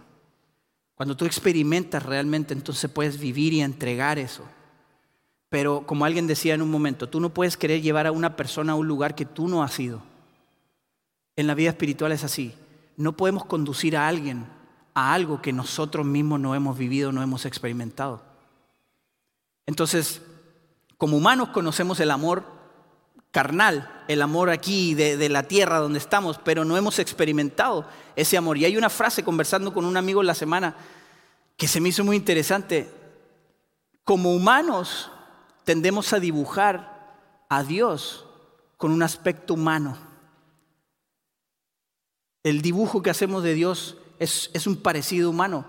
Cuando 0.95 1.15
tú 1.15 1.25
experimentas 1.25 2.01
realmente, 2.01 2.55
entonces 2.55 2.89
puedes 2.89 3.19
vivir 3.19 3.53
y 3.53 3.61
entregar 3.61 4.17
eso. 4.17 4.45
Pero 5.47 5.85
como 5.85 6.05
alguien 6.05 6.25
decía 6.25 6.55
en 6.55 6.63
un 6.63 6.71
momento, 6.71 7.07
tú 7.07 7.19
no 7.19 7.35
puedes 7.35 7.55
querer 7.55 7.83
llevar 7.83 8.07
a 8.07 8.11
una 8.11 8.35
persona 8.35 8.71
a 8.71 8.77
un 8.77 8.87
lugar 8.87 9.13
que 9.13 9.25
tú 9.25 9.47
no 9.47 9.61
has 9.61 9.79
ido. 9.79 10.01
En 11.35 11.45
la 11.45 11.53
vida 11.53 11.69
espiritual 11.69 12.11
es 12.11 12.23
así. 12.23 12.55
No 12.97 13.17
podemos 13.17 13.45
conducir 13.45 13.97
a 13.97 14.07
alguien 14.07 14.45
a 14.93 15.13
algo 15.13 15.41
que 15.41 15.53
nosotros 15.53 16.05
mismos 16.05 16.39
no 16.39 16.55
hemos 16.55 16.77
vivido, 16.77 17.11
no 17.11 17.23
hemos 17.23 17.45
experimentado. 17.45 18.21
Entonces, 19.65 20.21
como 20.97 21.17
humanos 21.17 21.49
conocemos 21.49 21.99
el 21.99 22.11
amor 22.11 22.45
carnal, 23.31 24.03
el 24.07 24.21
amor 24.21 24.51
aquí 24.51 24.93
de, 24.93 25.27
la 25.29 25.43
tierra 25.43 25.79
donde 25.79 25.97
estamos, 25.97 26.39
pero 26.43 26.65
no 26.65 26.77
hemos 26.77 26.99
experimentado 26.99 27.87
ese 28.15 28.37
amor. 28.37 28.57
Y 28.57 28.65
hay 28.65 28.77
una 28.77 28.89
frase 28.89 29.23
conversando 29.23 29.73
con 29.73 29.85
un 29.85 29.97
amigo 29.97 30.21
en 30.21 30.27
la 30.27 30.35
semana 30.35 30.75
que 31.57 31.67
se 31.67 31.81
me 31.81 31.89
hizo 31.89 32.03
muy 32.03 32.15
interesante. 32.15 32.91
Como 34.03 34.35
humanos 34.35 35.09
tendemos 35.63 36.13
a 36.13 36.19
dibujar 36.19 37.15
a 37.49 37.63
Dios 37.63 38.25
con 38.77 38.91
un 38.91 39.01
aspecto 39.01 39.55
humano. 39.55 39.97
El 42.43 42.61
dibujo 42.61 43.01
que 43.01 43.09
hacemos 43.09 43.41
de 43.41 43.53
Dios 43.53 43.97
es, 44.19 44.67
un 44.67 44.75
parecido 44.75 45.29
humano, 45.29 45.65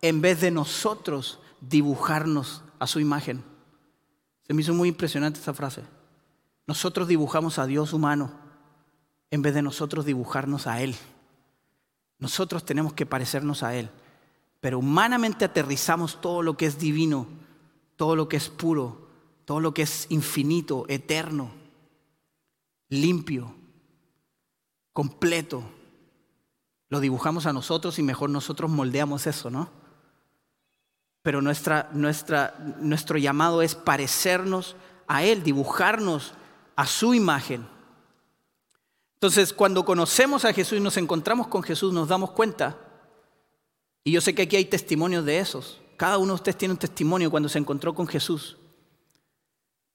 en 0.00 0.20
vez 0.20 0.40
de 0.40 0.50
nosotros 0.50 1.40
dibujarnos 1.60 2.62
a 2.78 2.86
su 2.86 3.00
imagen. 3.00 3.44
Se 4.46 4.54
me 4.54 4.62
hizo 4.62 4.74
muy 4.74 4.88
impresionante 4.88 5.40
esa 5.40 5.54
frase. 5.54 5.82
Nosotros 6.66 7.08
dibujamos 7.08 7.58
a 7.58 7.66
Dios 7.66 7.92
humano 7.92 8.32
en 9.30 9.42
vez 9.42 9.54
de 9.54 9.62
nosotros 9.62 10.04
dibujarnos 10.04 10.66
a 10.66 10.80
Él. 10.80 10.94
Nosotros 12.18 12.64
tenemos 12.64 12.92
que 12.92 13.06
parecernos 13.06 13.62
a 13.62 13.74
Él, 13.74 13.90
pero 14.60 14.78
humanamente 14.78 15.44
aterrizamos 15.44 16.20
todo 16.20 16.42
lo 16.42 16.56
que 16.56 16.66
es 16.66 16.78
divino, 16.78 17.26
todo 17.96 18.14
lo 18.14 18.28
que 18.28 18.36
es 18.36 18.48
puro, 18.48 19.08
todo 19.44 19.60
lo 19.60 19.74
que 19.74 19.82
es 19.82 20.06
infinito, 20.10 20.84
eterno, 20.88 21.50
limpio, 22.88 23.54
completo. 24.92 25.64
Lo 26.92 27.00
dibujamos 27.00 27.46
a 27.46 27.54
nosotros 27.54 27.98
y 27.98 28.02
mejor 28.02 28.28
nosotros 28.28 28.70
moldeamos 28.70 29.26
eso, 29.26 29.48
¿no? 29.48 29.70
Pero 31.22 31.40
nuestra, 31.40 31.88
nuestra, 31.94 32.54
nuestro 32.80 33.16
llamado 33.16 33.62
es 33.62 33.74
parecernos 33.74 34.76
a 35.06 35.24
Él, 35.24 35.42
dibujarnos 35.42 36.34
a 36.76 36.84
su 36.84 37.14
imagen. 37.14 37.66
Entonces, 39.14 39.54
cuando 39.54 39.86
conocemos 39.86 40.44
a 40.44 40.52
Jesús 40.52 40.76
y 40.76 40.82
nos 40.82 40.98
encontramos 40.98 41.46
con 41.46 41.62
Jesús, 41.62 41.94
nos 41.94 42.08
damos 42.08 42.32
cuenta, 42.32 42.76
y 44.04 44.12
yo 44.12 44.20
sé 44.20 44.34
que 44.34 44.42
aquí 44.42 44.56
hay 44.56 44.66
testimonios 44.66 45.24
de 45.24 45.38
esos, 45.38 45.80
cada 45.96 46.18
uno 46.18 46.34
de 46.34 46.34
ustedes 46.34 46.58
tiene 46.58 46.72
un 46.72 46.78
testimonio 46.78 47.30
cuando 47.30 47.48
se 47.48 47.58
encontró 47.58 47.94
con 47.94 48.06
Jesús, 48.06 48.58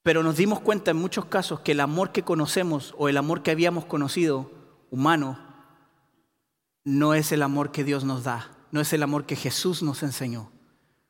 pero 0.01 0.23
nos 0.23 0.35
dimos 0.35 0.61
cuenta 0.61 0.89
en 0.89 0.97
muchos 0.97 1.25
casos 1.25 1.59
que 1.59 1.73
el 1.73 1.79
amor 1.79 2.11
que 2.11 2.23
conocemos 2.23 2.95
o 2.97 3.07
el 3.07 3.17
amor 3.17 3.43
que 3.43 3.51
habíamos 3.51 3.85
conocido 3.85 4.49
humano 4.89 5.46
no 6.87 7.13
es 7.13 7.33
el 7.33 7.43
amor 7.43 7.73
que 7.73 7.83
Dios 7.83 8.05
nos 8.05 8.23
da, 8.23 8.49
no 8.71 8.79
es 8.79 8.93
el 8.93 9.03
amor 9.03 9.25
que 9.25 9.35
Jesús 9.35 9.83
nos 9.83 10.03
enseñó. 10.03 10.53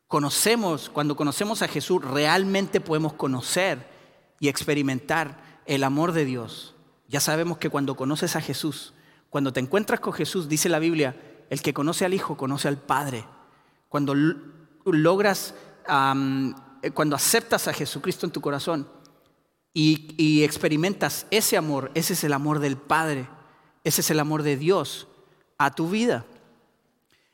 Conocemos, 0.07 0.89
cuando 0.89 1.15
conocemos 1.15 1.61
a 1.61 1.67
Jesús, 1.67 2.03
realmente 2.03 2.81
podemos 2.81 3.13
conocer 3.13 3.87
y 4.39 4.47
experimentar 4.47 5.61
el 5.67 5.83
amor 5.83 6.13
de 6.13 6.25
Dios. 6.25 6.73
Ya 7.07 7.19
sabemos 7.19 7.59
que 7.59 7.69
cuando 7.69 7.95
conoces 7.95 8.35
a 8.35 8.41
Jesús, 8.41 8.95
cuando 9.29 9.53
te 9.53 9.59
encuentras 9.59 9.99
con 9.99 10.13
Jesús, 10.13 10.49
dice 10.49 10.67
la 10.67 10.79
Biblia, 10.79 11.45
el 11.51 11.61
que 11.61 11.75
conoce 11.75 12.05
al 12.05 12.15
Hijo 12.15 12.37
conoce 12.37 12.67
al 12.67 12.77
Padre. 12.77 13.23
Cuando 13.87 14.15
logras, 14.83 15.53
eh, 15.87 16.91
cuando 16.91 17.15
aceptas 17.15 17.67
a 17.67 17.73
Jesucristo 17.73 18.25
en 18.25 18.31
tu 18.31 18.41
corazón 18.41 18.89
y, 19.75 20.15
y 20.17 20.43
experimentas 20.43 21.27
ese 21.29 21.55
amor, 21.55 21.91
ese 21.93 22.13
es 22.13 22.23
el 22.23 22.33
amor 22.33 22.57
del 22.57 22.77
Padre, 22.77 23.29
ese 23.83 24.01
es 24.01 24.09
el 24.09 24.19
amor 24.19 24.41
de 24.41 24.57
Dios 24.57 25.07
a 25.57 25.71
tu 25.71 25.89
vida. 25.89 26.25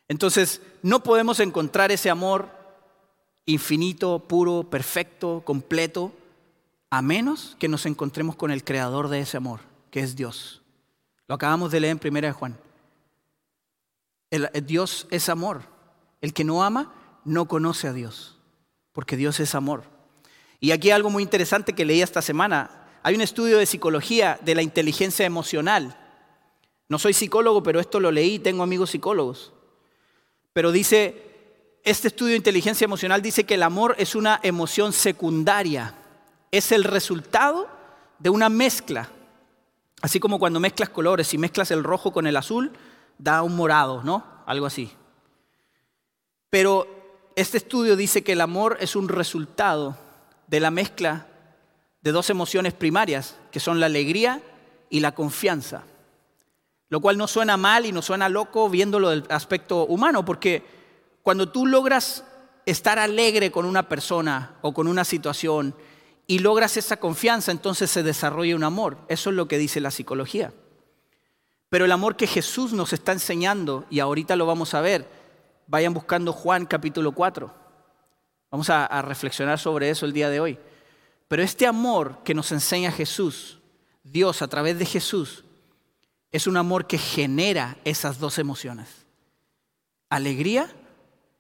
Entonces, 0.08 0.62
no 0.82 1.02
podemos 1.04 1.40
encontrar 1.40 1.92
ese 1.92 2.10
amor 2.10 2.50
infinito, 3.46 4.20
puro, 4.20 4.64
perfecto, 4.70 5.42
completo, 5.46 6.12
a 6.90 7.02
menos 7.02 7.56
que 7.60 7.68
nos 7.68 7.86
encontremos 7.86 8.36
con 8.36 8.52
el 8.52 8.64
creador 8.64 9.10
de 9.10 9.20
ese 9.20 9.38
amor, 9.38 9.62
que 9.90 10.00
es 10.00 10.16
Dios. 10.16 10.62
Lo 11.28 11.36
acabamos 11.36 11.72
de 11.72 11.80
leer 11.80 11.98
en 12.00 12.16
1 12.16 12.34
Juan. 12.34 12.58
El, 14.30 14.50
Dios 14.66 15.08
es 15.10 15.30
amor. 15.30 15.64
El 16.22 16.34
que 16.34 16.44
no 16.44 16.64
ama 16.64 16.94
no 17.26 17.48
conoce 17.48 17.88
a 17.88 17.94
Dios, 17.94 18.38
porque 18.92 19.18
Dios 19.18 19.40
es 19.40 19.56
amor. 19.56 19.84
Y 20.60 20.72
aquí 20.72 20.92
algo 20.92 21.10
muy 21.10 21.24
interesante 21.24 21.74
que 21.74 21.86
leí 21.86 22.02
esta 22.02 22.22
semana. 22.22 22.88
Hay 23.04 23.16
un 23.16 23.22
estudio 23.22 23.58
de 23.58 23.66
psicología 23.66 24.40
de 24.42 24.56
la 24.56 24.62
inteligencia 24.62 25.26
emocional. 25.26 25.98
No 26.90 27.00
soy 27.00 27.14
psicólogo, 27.14 27.64
pero 27.64 27.80
esto 27.80 28.00
lo 28.00 28.12
leí, 28.12 28.40
tengo 28.40 28.64
amigos 28.64 28.92
psicólogos. 28.92 29.54
Pero 30.54 30.72
dice, 30.72 31.80
este 31.84 32.10
estudio 32.10 32.32
de 32.32 32.38
inteligencia 32.38 32.86
emocional 32.86 33.22
dice 33.22 33.46
que 33.46 33.56
el 33.56 33.64
amor 33.64 33.96
es 33.98 34.16
una 34.16 34.40
emoción 34.44 34.94
secundaria 34.94 35.96
es 36.54 36.72
el 36.72 36.84
resultado 36.84 37.68
de 38.20 38.30
una 38.30 38.48
mezcla. 38.48 39.10
Así 40.04 40.20
como 40.20 40.38
cuando 40.38 40.60
mezclas 40.60 40.90
colores, 40.90 41.34
y 41.34 41.40
mezclas 41.40 41.72
el 41.72 41.84
rojo 41.84 42.14
con 42.14 42.28
el 42.28 42.38
azul, 42.38 42.72
da 43.18 43.42
un 43.42 43.56
morado, 43.56 44.04
¿no? 44.04 44.24
Algo 44.46 44.68
así. 44.68 44.92
Pero 46.52 47.32
este 47.36 47.58
estudio 47.58 47.96
dice 47.96 48.24
que 48.24 48.34
el 48.34 48.42
amor 48.42 48.78
es 48.80 48.96
un 48.96 49.10
resultado 49.10 49.98
de 50.46 50.60
la 50.60 50.70
mezcla 50.70 51.26
de 52.02 52.12
dos 52.12 52.30
emociones 52.30 52.74
primarias, 52.74 53.36
que 53.52 53.60
son 53.60 53.80
la 53.80 53.88
alegría 53.88 54.44
y 54.92 55.00
la 55.00 55.16
confianza. 55.16 55.86
Lo 56.94 57.00
cual 57.00 57.18
no 57.18 57.28
suena 57.28 57.58
mal 57.58 57.88
y 57.88 57.92
no 57.92 58.04
suena 58.04 58.30
loco 58.30 58.70
viéndolo 58.70 59.10
del 59.10 59.24
aspecto 59.30 59.88
humano, 59.88 60.24
porque 60.24 60.64
cuando 61.24 61.50
tú 61.50 61.66
logras 61.66 62.24
estar 62.68 63.00
alegre 63.00 63.52
con 63.52 63.66
una 63.66 63.90
persona 63.90 64.58
o 64.62 64.76
con 64.76 64.88
una 64.88 65.04
situación 65.04 65.74
y 66.28 66.38
logras 66.38 66.78
esa 66.78 66.98
confianza, 66.98 67.52
entonces 67.52 67.90
se 67.90 68.04
desarrolla 68.04 68.56
un 68.56 68.64
amor. 68.64 69.00
Eso 69.08 69.32
es 69.32 69.36
lo 69.36 69.48
que 69.48 69.58
dice 69.58 69.82
la 69.82 69.90
psicología. 69.90 70.54
Pero 71.68 71.86
el 71.86 71.92
amor 71.92 72.16
que 72.16 72.28
Jesús 72.28 72.74
nos 72.74 72.94
está 72.94 73.12
enseñando, 73.12 73.86
y 73.90 74.00
ahorita 74.00 74.36
lo 74.36 74.46
vamos 74.46 74.76
a 74.76 74.82
ver, 74.82 75.10
vayan 75.66 75.96
buscando 75.96 76.32
Juan 76.32 76.68
capítulo 76.68 77.14
4. 77.14 77.52
Vamos 78.52 78.70
a, 78.70 79.02
reflexionar 79.02 79.58
sobre 79.58 79.90
eso 79.90 80.06
el 80.06 80.14
día 80.14 80.30
de 80.30 80.40
hoy. 80.40 80.60
Pero 81.28 81.42
este 81.42 81.66
amor 81.66 82.20
que 82.24 82.36
nos 82.36 82.52
enseña 82.52 82.92
Jesús, 82.92 83.58
Dios 84.04 84.44
a 84.44 84.48
través 84.48 84.78
de 84.78 84.86
Jesús, 84.86 85.44
es 86.34 86.48
un 86.48 86.58
amor 86.58 86.88
que 86.88 86.98
genera 86.98 87.78
esas 87.86 88.20
dos 88.20 88.40
emociones. 88.40 88.90
Alegría 90.10 90.70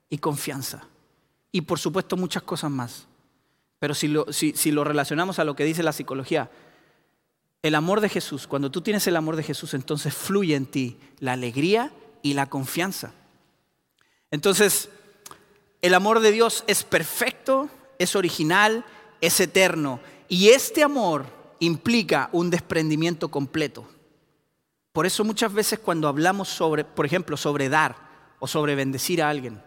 y 0.07 0.19
confianza. 0.19 0.87
Y 1.51 1.61
por 1.61 1.79
supuesto 1.79 2.15
muchas 2.15 2.43
cosas 2.43 2.69
más. 2.69 3.07
Pero 3.79 3.95
si 3.95 4.07
lo, 4.07 4.83
relacionamos 4.83 5.39
a 5.39 5.43
lo 5.43 5.55
que 5.55 5.65
dice 5.65 5.81
la 5.81 5.93
psicología, 5.93 6.51
el 7.63 7.73
amor 7.73 8.01
de 8.01 8.09
Jesús, 8.09 8.45
cuando 8.45 8.69
tú 8.69 8.81
tienes 8.81 9.07
el 9.07 9.15
amor 9.15 9.35
de 9.35 9.43
Jesús, 9.43 9.73
entonces 9.73 10.13
fluye 10.13 10.55
en 10.55 10.67
ti 10.67 10.97
la 11.19 11.33
alegría 11.33 11.91
y 12.21 12.35
la 12.35 12.45
confianza. 12.45 13.13
Entonces, 14.29 14.89
el 15.81 15.95
amor 15.95 16.19
de 16.19 16.31
Dios 16.31 16.63
es 16.67 16.83
perfecto, 16.83 17.67
es 17.97 18.15
original, 18.15 18.85
es 19.21 19.39
eterno. 19.39 19.99
Y 20.29 20.49
este 20.49 20.83
amor 20.83 21.25
implica 21.59 22.29
un 22.31 22.51
desprendimiento 22.51 23.29
completo. 23.29 23.87
Por 24.93 25.05
eso 25.05 25.25
muchas 25.25 25.51
veces 25.51 25.79
cuando 25.79 26.07
hablamos 26.07 26.47
sobre, 26.47 26.85
por 26.85 27.05
ejemplo, 27.05 27.35
sobre 27.35 27.67
dar 27.67 27.97
o 28.39 28.47
sobre 28.47 28.75
bendecir 28.75 29.21
a 29.21 29.29
alguien, 29.29 29.61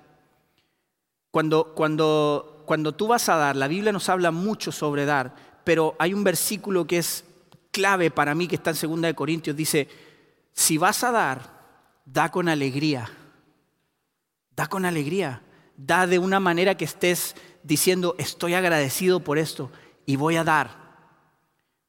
cuando, 1.30 1.75
cuando 1.75 2.56
cuando 2.66 2.92
tú 2.92 3.06
vas 3.06 3.28
a 3.30 3.37
dar, 3.37 3.56
la 3.56 3.68
Biblia 3.68 3.92
nos 3.92 4.11
habla 4.11 4.30
mucho 4.30 4.73
sobre 4.73 5.06
dar, 5.06 5.35
pero 5.64 5.95
hay 5.99 6.12
un 6.12 6.25
versículo 6.25 6.87
que 6.87 6.99
es 6.99 7.25
clave 7.71 8.11
para 8.11 8.35
mí 8.35 8.47
que 8.49 8.56
está 8.56 8.73
en 8.73 9.02
2 9.02 9.14
Corintios, 9.14 9.56
dice, 9.56 9.88
si 10.52 10.76
vas 10.76 11.02
a 11.04 11.12
dar, 11.12 11.56
da 12.04 12.30
con 12.30 12.49
alegría, 12.49 13.09
da 14.54 14.66
con 14.66 14.85
alegría, 14.85 15.42
da 15.76 16.06
de 16.06 16.18
una 16.18 16.40
manera 16.40 16.76
que 16.76 16.85
estés 16.85 17.37
diciendo, 17.62 18.16
estoy 18.18 18.54
agradecido 18.54 19.21
por 19.21 19.38
esto 19.38 19.71
y 20.04 20.16
voy 20.16 20.37
a 20.37 20.45
dar. 20.45 20.85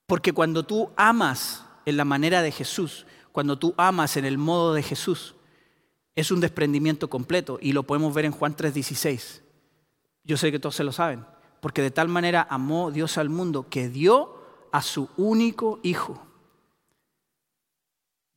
Porque 0.05 0.31
cuando 0.31 0.63
tú 0.63 0.91
amas 0.95 1.63
en 1.85 1.97
la 1.97 2.05
manera 2.05 2.41
de 2.41 2.51
Jesús, 2.51 3.06
cuando 3.37 3.59
tú 3.59 3.75
amas 3.77 4.17
en 4.17 4.25
el 4.25 4.39
modo 4.39 4.73
de 4.73 4.81
Jesús, 4.81 5.35
es 6.15 6.31
un 6.31 6.39
desprendimiento 6.39 7.07
completo 7.07 7.59
y 7.61 7.71
lo 7.71 7.83
podemos 7.83 8.11
ver 8.15 8.25
en 8.25 8.31
Juan 8.31 8.55
3:16. 8.55 9.43
Yo 10.23 10.37
sé 10.37 10.51
que 10.51 10.57
todos 10.57 10.73
se 10.73 10.83
lo 10.83 10.91
saben, 10.91 11.23
porque 11.61 11.83
de 11.83 11.91
tal 11.91 12.07
manera 12.07 12.47
amó 12.49 12.89
Dios 12.89 13.19
al 13.19 13.29
mundo 13.29 13.67
que 13.69 13.89
dio 13.89 14.41
a 14.71 14.81
su 14.81 15.09
único 15.17 15.79
hijo. 15.83 16.19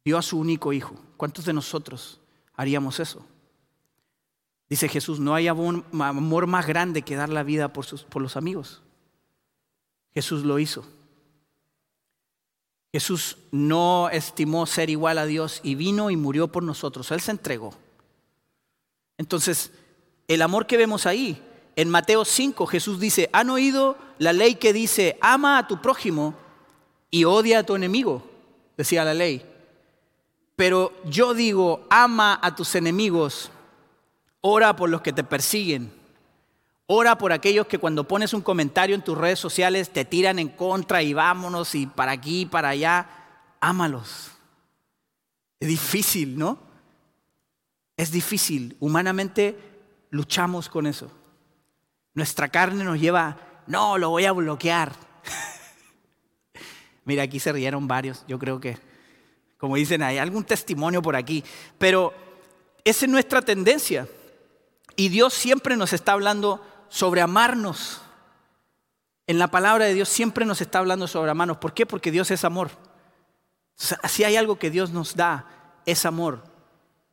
Dio 0.04 0.18
a 0.18 0.22
su 0.22 0.38
único 0.38 0.70
hijo. 0.74 0.94
¿Cuántos 1.16 1.46
de 1.46 1.54
nosotros 1.54 2.20
haríamos 2.52 3.00
eso? 3.00 3.24
Dice 4.68 4.86
Jesús, 4.86 5.18
no 5.18 5.34
hay 5.34 5.48
amor 5.48 6.46
más 6.46 6.66
grande 6.66 7.00
que 7.00 7.16
dar 7.16 7.30
la 7.30 7.42
vida 7.42 7.72
por, 7.72 7.86
por 8.10 8.20
los 8.20 8.36
amigos. 8.36 8.82
Jesús 10.12 10.44
lo 10.44 10.58
hizo. 10.58 10.84
Jesús 12.92 13.36
no 13.52 14.08
estimó 14.10 14.66
ser 14.66 14.90
igual 14.90 15.18
a 15.18 15.26
Dios 15.26 15.60
y 15.62 15.74
vino 15.74 16.10
y 16.10 16.16
murió 16.16 16.48
por 16.48 16.62
nosotros. 16.62 17.10
Él 17.10 17.20
se 17.20 17.30
entregó. 17.30 17.74
Entonces, 19.16 19.70
el 20.26 20.42
amor 20.42 20.66
que 20.66 20.76
vemos 20.76 21.06
ahí 21.06 21.40
en 21.76 21.88
Mateo 21.88 22.24
5 22.24 22.66
Jesús 22.66 23.00
dice, 23.00 23.30
¿han 23.32 23.50
oído 23.50 23.96
la 24.18 24.32
ley 24.32 24.56
que 24.56 24.72
dice, 24.72 25.18
ama 25.20 25.58
a 25.58 25.66
tu 25.66 25.80
prójimo 25.80 26.34
y 27.10 27.24
odia 27.24 27.60
a 27.60 27.62
tu 27.62 27.76
enemigo? 27.76 28.22
Decía 28.76 29.04
la 29.04 29.14
ley. 29.14 29.46
Pero 30.56 30.92
yo 31.04 31.32
digo, 31.32 31.86
ama 31.88 32.38
a 32.42 32.54
tus 32.54 32.74
enemigos, 32.74 33.50
ora 34.40 34.76
por 34.76 34.90
los 34.90 35.00
que 35.00 35.12
te 35.12 35.24
persiguen, 35.24 35.92
ora 36.92 37.16
por 37.16 37.32
aquellos 37.32 37.68
que 37.68 37.78
cuando 37.78 38.08
pones 38.08 38.34
un 38.34 38.40
comentario 38.40 38.96
en 38.96 39.04
tus 39.04 39.16
redes 39.16 39.38
sociales 39.38 39.90
te 39.90 40.04
tiran 40.04 40.40
en 40.40 40.48
contra 40.48 41.04
y 41.04 41.14
vámonos 41.14 41.76
y 41.76 41.86
para 41.86 42.10
aquí 42.10 42.40
y 42.40 42.46
para 42.46 42.70
allá, 42.70 43.06
ámalos. 43.60 44.32
Es 45.60 45.68
difícil, 45.68 46.36
¿no? 46.36 46.58
Es 47.96 48.10
difícil. 48.10 48.76
Humanamente 48.80 49.56
luchamos 50.10 50.68
con 50.68 50.88
eso. 50.88 51.12
Nuestra 52.12 52.48
carne 52.48 52.82
nos 52.82 52.98
lleva, 52.98 53.36
no, 53.68 53.96
lo 53.96 54.10
voy 54.10 54.24
a 54.24 54.32
bloquear. 54.32 54.92
Mira, 57.04 57.22
aquí 57.22 57.38
se 57.38 57.52
rieron 57.52 57.86
varios, 57.86 58.24
yo 58.26 58.36
creo 58.40 58.58
que, 58.58 58.76
como 59.58 59.76
dicen, 59.76 60.02
hay 60.02 60.18
algún 60.18 60.42
testimonio 60.42 61.02
por 61.02 61.14
aquí, 61.14 61.44
pero 61.78 62.12
esa 62.82 63.04
es 63.04 63.12
nuestra 63.12 63.42
tendencia. 63.42 64.08
Y 64.96 65.08
Dios 65.08 65.34
siempre 65.34 65.76
nos 65.76 65.92
está 65.92 66.14
hablando 66.14 66.66
sobre 66.90 67.22
amarnos. 67.22 68.02
En 69.26 69.38
la 69.38 69.48
palabra 69.48 69.86
de 69.86 69.94
Dios 69.94 70.10
siempre 70.10 70.44
nos 70.44 70.60
está 70.60 70.80
hablando 70.80 71.06
sobre 71.06 71.30
amarnos. 71.30 71.56
¿Por 71.56 71.72
qué? 71.72 71.86
Porque 71.86 72.10
Dios 72.10 72.30
es 72.30 72.44
amor. 72.44 72.70
Si 73.76 74.24
hay 74.24 74.36
algo 74.36 74.58
que 74.58 74.70
Dios 74.70 74.90
nos 74.90 75.16
da, 75.16 75.46
es 75.86 76.04
amor. 76.04 76.44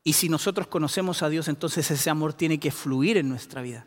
Y 0.03 0.13
si 0.13 0.27
nosotros 0.27 0.67
conocemos 0.67 1.23
a 1.23 1.29
Dios, 1.29 1.47
entonces 1.47 1.89
ese 1.89 2.09
amor 2.09 2.33
tiene 2.33 2.59
que 2.59 2.71
fluir 2.71 3.17
en 3.17 3.29
nuestra 3.29 3.61
vida. 3.61 3.85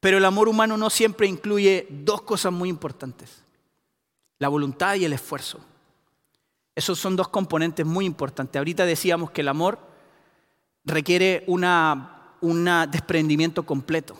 Pero 0.00 0.18
el 0.18 0.24
amor 0.24 0.48
humano 0.48 0.76
no 0.76 0.88
siempre 0.88 1.26
incluye 1.26 1.86
dos 1.90 2.22
cosas 2.22 2.52
muy 2.52 2.68
importantes, 2.68 3.42
la 4.38 4.48
voluntad 4.48 4.94
y 4.96 5.04
el 5.04 5.12
esfuerzo. 5.12 5.60
Esos 6.74 6.98
son 6.98 7.16
dos 7.16 7.28
componentes 7.28 7.84
muy 7.84 8.06
importantes. 8.06 8.58
Ahorita 8.58 8.86
decíamos 8.86 9.30
que 9.30 9.42
el 9.42 9.48
amor 9.48 9.78
requiere 10.84 11.44
un 11.46 12.68
desprendimiento 12.90 13.64
completo. 13.64 14.16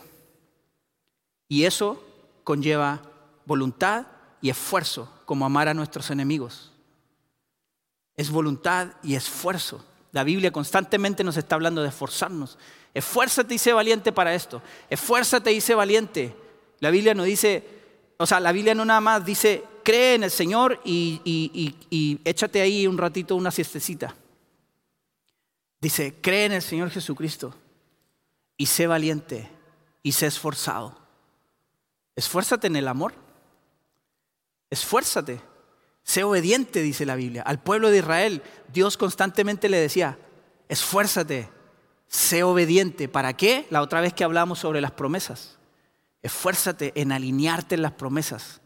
Y 1.47 1.65
eso 1.65 2.03
conlleva 2.43 3.01
voluntad 3.45 4.07
y 4.41 4.49
esfuerzo, 4.49 5.09
como 5.25 5.45
amar 5.45 5.67
a 5.67 5.73
nuestros 5.73 6.09
enemigos. 6.09 6.71
Es 8.15 8.29
voluntad 8.29 8.93
y 9.01 9.15
esfuerzo. 9.15 9.83
La 10.11 10.23
Biblia 10.23 10.51
constantemente 10.51 11.23
nos 11.23 11.37
está 11.37 11.55
hablando 11.55 11.81
de 11.81 11.89
esforzarnos. 11.89 12.57
Esfuérzate 12.93 13.55
y 13.55 13.57
sé 13.57 13.73
valiente 13.73 14.11
para 14.11 14.35
esto. 14.35 14.61
Esfuérzate 14.89 15.51
y 15.51 15.61
sé 15.61 15.73
valiente. 15.73 16.35
La 16.79 16.91
Biblia 16.91 17.13
no 17.13 17.23
dice, 17.23 17.65
o 18.17 18.25
sea, 18.25 18.39
la 18.39 18.51
Biblia 18.51 18.75
no 18.75 18.85
nada 18.85 19.01
más 19.01 19.25
dice, 19.25 19.63
cree 19.83 20.15
en 20.15 20.23
el 20.23 20.31
Señor 20.31 20.79
y, 20.83 21.21
y 21.89 22.19
échate 22.25 22.61
ahí 22.61 22.85
un 22.85 22.97
ratito 22.97 23.35
una 23.35 23.51
siestecita. 23.51 24.15
Dice, 25.81 26.15
cree 26.21 26.45
en 26.45 26.53
el 26.53 26.61
Señor 26.61 26.89
Jesucristo 26.91 27.53
y 28.55 28.67
sé 28.67 28.87
valiente 28.87 29.49
y 30.01 30.11
sé 30.11 30.27
esforzado. 30.27 31.02
Esfuérzate 32.15 32.67
en 32.67 32.75
el 32.75 32.87
amor. 32.87 33.13
Esfuérzate. 34.69 35.41
Sé 36.03 36.23
obediente, 36.23 36.81
dice 36.81 37.05
la 37.05 37.15
Biblia. 37.15 37.43
Al 37.43 37.61
pueblo 37.61 37.89
de 37.89 37.99
Israel, 37.99 38.43
Dios 38.71 38.97
constantemente 38.97 39.69
le 39.69 39.77
decía, 39.77 40.17
esfuérzate, 40.67 41.49
sé 42.07 42.43
obediente. 42.43 43.07
¿Para 43.07 43.33
qué? 43.33 43.67
La 43.69 43.81
otra 43.81 44.01
vez 44.01 44.13
que 44.13 44.23
hablamos 44.23 44.59
sobre 44.59 44.81
las 44.81 44.91
promesas. 44.91 45.57
Esfuérzate 46.21 46.91
en 46.95 47.11
alinearte 47.11 47.75
en 47.75 47.81
las 47.81 47.93
promesas. 47.93 48.61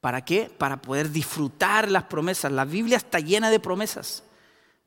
¿Para 0.00 0.24
qué? 0.24 0.50
Para 0.58 0.82
poder 0.82 1.10
disfrutar 1.10 1.88
las 1.88 2.04
promesas. 2.04 2.50
La 2.50 2.64
Biblia 2.64 2.96
está 2.96 3.20
llena 3.20 3.50
de 3.50 3.60
promesas, 3.60 4.24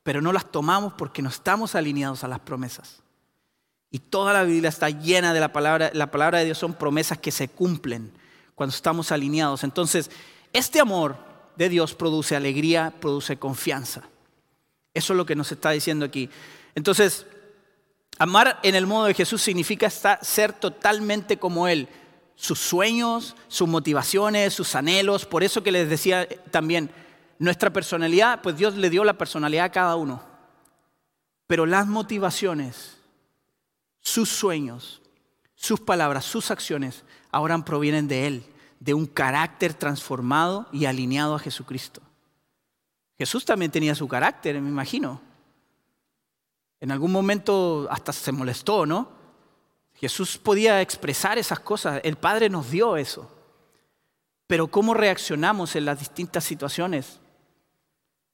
pero 0.03 0.21
no 0.21 0.33
las 0.33 0.51
tomamos 0.51 0.93
porque 0.93 1.21
no 1.21 1.29
estamos 1.29 1.73
alineados 1.75 2.25
a 2.25 2.27
las 2.27 2.39
promesas. 2.41 3.01
Y 3.95 3.99
toda 3.99 4.33
la 4.33 4.43
Biblia 4.43 4.67
está 4.67 4.89
llena 4.89 5.33
de 5.33 5.39
la 5.39 5.53
palabra, 5.53 5.89
la 5.93 6.11
palabra 6.11 6.39
de 6.39 6.43
Dios 6.43 6.57
son 6.57 6.73
promesas 6.73 7.17
que 7.17 7.31
se 7.31 7.47
cumplen 7.47 8.11
cuando 8.53 8.75
estamos 8.75 9.09
alineados. 9.09 9.63
Entonces, 9.63 10.11
este 10.51 10.81
amor 10.81 11.15
de 11.55 11.69
Dios 11.69 11.95
produce 11.95 12.35
alegría, 12.35 12.93
produce 12.99 13.37
confianza. 13.37 14.01
Eso 14.93 15.13
es 15.13 15.17
lo 15.17 15.25
que 15.25 15.37
nos 15.37 15.49
está 15.49 15.71
diciendo 15.71 16.03
aquí. 16.03 16.29
Entonces, 16.75 17.25
amar 18.19 18.59
en 18.63 18.75
el 18.75 18.85
modo 18.85 19.05
de 19.05 19.13
Jesús 19.13 19.41
significa 19.41 19.89
ser 19.89 20.51
totalmente 20.51 21.37
como 21.37 21.69
Él. 21.69 21.87
Sus 22.35 22.59
sueños, 22.59 23.37
sus 23.47 23.69
motivaciones, 23.69 24.53
sus 24.53 24.75
anhelos. 24.75 25.25
Por 25.25 25.41
eso 25.41 25.63
que 25.63 25.71
les 25.71 25.89
decía 25.89 26.27
también, 26.51 26.91
nuestra 27.39 27.71
personalidad, 27.71 28.41
pues 28.41 28.57
Dios 28.57 28.75
le 28.75 28.89
dio 28.89 29.05
la 29.05 29.17
personalidad 29.17 29.67
a 29.67 29.71
cada 29.71 29.95
uno. 29.95 30.21
Pero 31.47 31.65
las 31.65 31.87
motivaciones, 31.87 32.94
sus 34.05 34.29
sueños, 34.29 35.01
sus 35.55 35.79
palabras, 35.79 36.25
sus 36.25 36.51
acciones, 36.51 37.03
ahora 37.31 37.57
provienen 37.65 38.07
de 38.07 38.27
Él 38.27 38.45
de 38.79 38.93
un 38.93 39.07
carácter 39.07 39.73
transformado 39.73 40.67
y 40.71 40.85
alineado 40.85 41.33
a 41.33 41.39
Jesucristo. 41.39 42.01
Jesús 43.17 43.45
también 43.45 43.71
tenía 43.71 43.95
su 43.95 44.07
carácter, 44.07 44.61
me 44.61 44.69
imagino. 44.69 45.19
En 46.79 46.91
algún 46.91 47.11
momento 47.11 47.87
hasta 47.89 48.13
se 48.13 48.31
molestó, 48.31 48.85
¿no? 48.85 49.09
Jesús 49.95 50.37
podía 50.37 50.81
expresar 50.81 51.39
esas 51.39 51.59
cosas, 51.59 51.99
el 52.03 52.15
Padre 52.15 52.47
nos 52.47 52.69
dio 52.69 52.97
eso. 52.97 53.31
Pero 54.45 54.67
¿cómo 54.67 54.93
reaccionamos 54.93 55.75
en 55.75 55.85
las 55.85 55.97
distintas 55.97 56.43
situaciones? 56.43 57.19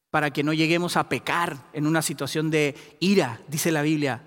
Para 0.09 0.31
que 0.31 0.43
no 0.43 0.51
lleguemos 0.51 0.97
a 0.97 1.07
pecar 1.07 1.69
en 1.71 1.87
una 1.87 2.01
situación 2.01 2.51
de 2.51 2.97
ira, 2.99 3.39
dice 3.47 3.71
la 3.71 3.83
Biblia. 3.83 4.21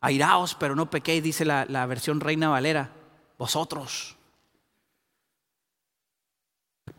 Airaos, 0.00 0.54
pero 0.54 0.74
no 0.74 0.90
pequéis, 0.90 1.22
dice 1.22 1.44
la, 1.44 1.64
la 1.68 1.86
versión 1.86 2.20
Reina 2.20 2.48
Valera. 2.48 2.90
Vosotros. 3.38 4.18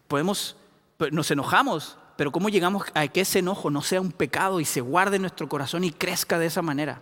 podemos, 0.10 0.58
pues, 0.98 1.14
nos 1.14 1.32
enojamos, 1.32 1.98
pero 2.18 2.34
¿cómo 2.34 2.50
llegamos 2.50 2.84
a 2.96 3.08
que 3.08 3.22
ese 3.22 3.40
enojo 3.40 3.70
no 3.70 3.82
sea 3.82 4.02
un 4.02 4.12
pecado 4.12 4.60
y 4.60 4.66
se 4.66 4.82
guarde 4.82 5.16
en 5.16 5.22
nuestro 5.22 5.48
corazón 5.48 5.86
y 5.86 5.92
crezca 5.92 6.38
de 6.38 6.48
esa 6.48 6.62
manera? 6.62 7.02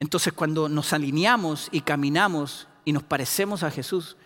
Entonces 0.00 0.32
cuando 0.32 0.68
nos 0.68 0.92
alineamos 0.92 1.68
y 1.70 1.82
caminamos 1.82 2.66
y 2.84 2.92
nos 2.92 3.04
parecemos 3.04 3.62
a 3.62 3.70
Jesús, 3.70 4.16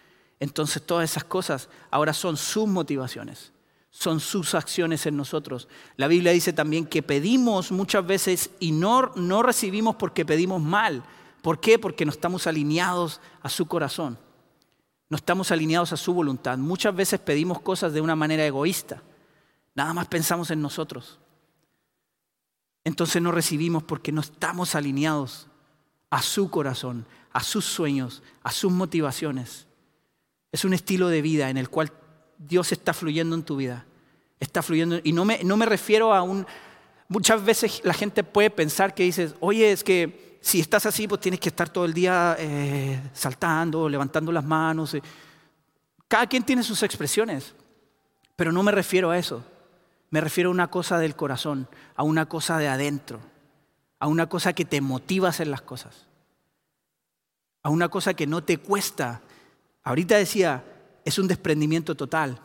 entonces 0.40 0.82
todas 0.82 1.11
esas 1.11 1.24
cosas 1.24 1.68
ahora 1.90 2.14
son 2.14 2.37
sus 2.37 2.66
motivaciones, 2.66 3.52
son 3.90 4.20
sus 4.20 4.55
acciones 4.55 5.07
en 5.07 5.16
nosotros. 5.16 5.68
La 5.96 6.09
Biblia 6.09 6.33
dice 6.33 6.53
también 6.53 6.87
que 6.87 7.03
pedimos 7.03 7.72
muchas 7.72 8.07
veces 8.07 8.51
y 8.61 8.72
no, 8.72 9.12
no 9.16 9.42
recibimos 9.42 9.96
porque 9.96 10.24
pedimos 10.24 10.62
mal. 10.62 11.03
¿Por 11.42 11.61
qué? 11.61 11.79
Porque 11.79 12.05
no 12.05 12.11
estamos 12.11 12.46
alineados 12.46 13.20
a 13.42 13.48
su 13.48 13.66
corazón, 13.66 14.18
no 15.09 15.16
estamos 15.16 15.51
alineados 15.51 15.92
a 15.92 15.96
su 15.96 16.12
voluntad. 16.12 16.59
Muchas 16.59 16.94
veces 16.94 17.20
pedimos 17.20 17.61
cosas 17.61 17.92
de 17.92 18.01
una 18.01 18.16
manera 18.16 18.44
egoísta, 18.44 19.03
nada 19.74 19.94
más 19.94 20.07
pensamos 20.09 20.51
en 20.51 20.61
nosotros. 20.61 21.18
Entonces 22.85 23.20
no 23.22 23.33
recibimos 23.33 23.83
porque 23.83 24.12
no 24.12 24.20
estamos 24.20 24.74
alineados 24.74 25.46
a 26.11 26.22
su 26.22 26.51
corazón, 26.51 27.07
a 27.33 27.42
sus 27.42 27.64
sueños, 27.64 28.22
a 28.42 28.51
sus 28.51 28.72
motivaciones. 28.72 29.66
Es 30.53 30.64
un 30.64 30.72
estilo 30.72 31.09
de 31.09 31.22
vida 31.22 31.51
en 31.51 31.59
el 31.59 31.68
cual 31.68 31.92
Dios 32.38 32.72
está 32.72 32.94
fluyendo 32.94 33.35
en 33.35 33.42
tu 33.42 33.57
vida. 33.57 33.85
Está 34.40 34.62
fluyendo. 34.62 35.01
Y 35.03 35.12
no 35.12 35.24
me, 35.24 35.42
no 35.44 35.57
me 35.57 35.66
refiero 35.66 36.14
a 36.14 36.22
un... 36.22 36.46
Muchas 37.09 37.44
veces 37.44 37.81
la 37.85 37.94
gente 37.94 38.22
puede 38.22 38.51
pensar 38.51 38.94
que 38.94 39.03
dices, 39.03 39.35
oye, 39.40 39.72
es 39.72 39.83
que 39.83 40.38
si 40.40 40.61
estás 40.61 40.87
así, 40.87 41.09
pues 41.09 41.20
tienes 41.20 41.40
que 41.40 41.48
estar 41.48 41.68
todo 41.68 41.85
el 41.85 41.92
día 41.92 42.37
eh, 42.38 43.01
saltando, 43.12 43.88
levantando 43.88 44.31
las 44.31 44.44
manos. 44.44 44.94
Eh. 44.94 45.03
Cada 46.07 46.27
quien 46.27 46.44
tiene 46.44 46.62
sus 46.62 46.83
expresiones, 46.83 47.55
pero 48.37 48.53
no 48.53 48.62
me 48.62 48.72
refiero 48.72 49.11
a 49.11 49.18
eso. 49.18 49.44
Me 50.11 50.20
refiero 50.20 50.48
a 50.48 50.53
una 50.53 50.70
cosa 50.70 50.98
del 50.98 51.16
corazón, 51.16 51.68
a 51.94 52.03
una 52.03 52.27
cosa 52.27 52.57
de 52.59 52.68
adentro, 52.68 53.20
a 53.98 54.07
una 54.07 54.29
cosa 54.29 54.53
que 54.53 54.64
te 54.64 54.81
motiva 54.81 55.29
a 55.29 55.31
hacer 55.31 55.48
las 55.48 55.61
cosas, 55.61 56.07
a 57.62 57.68
una 57.68 57.88
cosa 57.88 58.14
que 58.14 58.27
no 58.27 58.42
te 58.42 58.59
cuesta. 58.59 59.20
Ahorita 59.83 60.16
decía, 60.16 60.64
es 61.09 61.18
un 61.18 61.27
desprendimiento 61.27 61.94
total. 61.94 62.38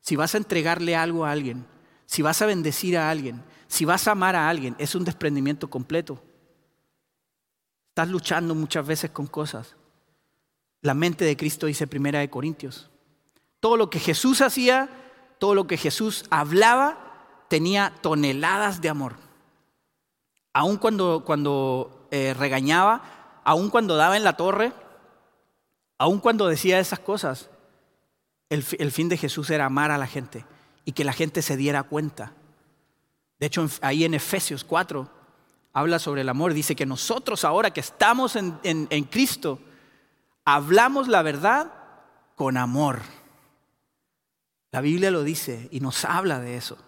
Si 0.00 0.16
vas 0.16 0.34
a 0.34 0.38
entregarle 0.38 0.94
algo 0.94 1.24
a 1.24 1.30
alguien, 1.30 1.66
si 2.04 2.20
vas 2.20 2.42
a 2.42 2.46
bendecir 2.46 2.98
a 2.98 3.10
alguien, 3.10 3.42
si 3.68 3.86
vas 3.86 4.06
a 4.06 4.12
amar 4.12 4.36
a 4.36 4.50
alguien, 4.50 4.76
es 4.78 4.94
un 4.94 5.02
desprendimiento 5.02 5.70
completo. 5.70 6.22
Estás 7.88 8.10
luchando 8.10 8.54
muchas 8.54 8.86
veces 8.86 9.10
con 9.10 9.26
cosas. 9.26 9.76
La 10.82 10.92
mente 10.92 11.24
de 11.24 11.38
Cristo 11.38 11.64
dice 11.64 11.86
Primera 11.86 12.18
de 12.18 12.28
Corintios. 12.28 12.90
Todo 13.60 13.78
lo 13.78 13.88
que 13.88 13.98
Jesús 13.98 14.42
hacía, 14.42 14.90
todo 15.38 15.54
lo 15.54 15.66
que 15.66 15.78
Jesús 15.78 16.26
hablaba, 16.28 16.98
tenía 17.48 17.94
toneladas 18.02 18.82
de 18.82 18.90
amor. 18.90 19.16
Aun 20.52 20.76
cuando, 20.76 21.22
cuando 21.24 22.08
eh, 22.10 22.34
regañaba, 22.38 23.40
aun 23.42 23.70
cuando 23.70 23.96
daba 23.96 24.18
en 24.18 24.24
la 24.24 24.36
torre, 24.36 24.74
aun 25.96 26.20
cuando 26.20 26.46
decía 26.46 26.78
esas 26.78 26.98
cosas, 26.98 27.48
el, 28.48 28.62
fin 28.62 29.08
de 29.08 29.16
Jesús 29.16 29.50
era 29.50 29.66
amar 29.66 29.90
a 29.90 29.98
la 29.98 30.06
gente 30.06 30.44
y 30.84 30.92
que 30.92 31.04
la 31.04 31.12
gente 31.12 31.42
se 31.42 31.56
diera 31.56 31.82
cuenta. 31.82 32.32
De 33.38 33.46
hecho, 33.46 33.68
ahí 33.82 34.04
en 34.04 34.14
Efesios 34.14 34.64
4 34.64 35.10
habla 35.72 35.98
sobre 35.98 36.20
el 36.20 36.28
amor. 36.28 36.54
Dice 36.54 36.76
que 36.76 36.86
nosotros 36.86 37.44
ahora 37.44 37.72
que 37.72 37.80
estamos 37.80 38.36
en, 38.36 39.04
Cristo, 39.10 39.58
hablamos 40.44 41.08
la 41.08 41.22
verdad 41.22 41.72
con 42.34 42.56
amor. 42.56 43.02
La 44.70 44.80
Biblia 44.80 45.10
lo 45.10 45.22
dice 45.22 45.68
y 45.70 45.80
nos 45.80 46.04
habla 46.04 46.38
de 46.38 46.56
eso. 46.56 46.78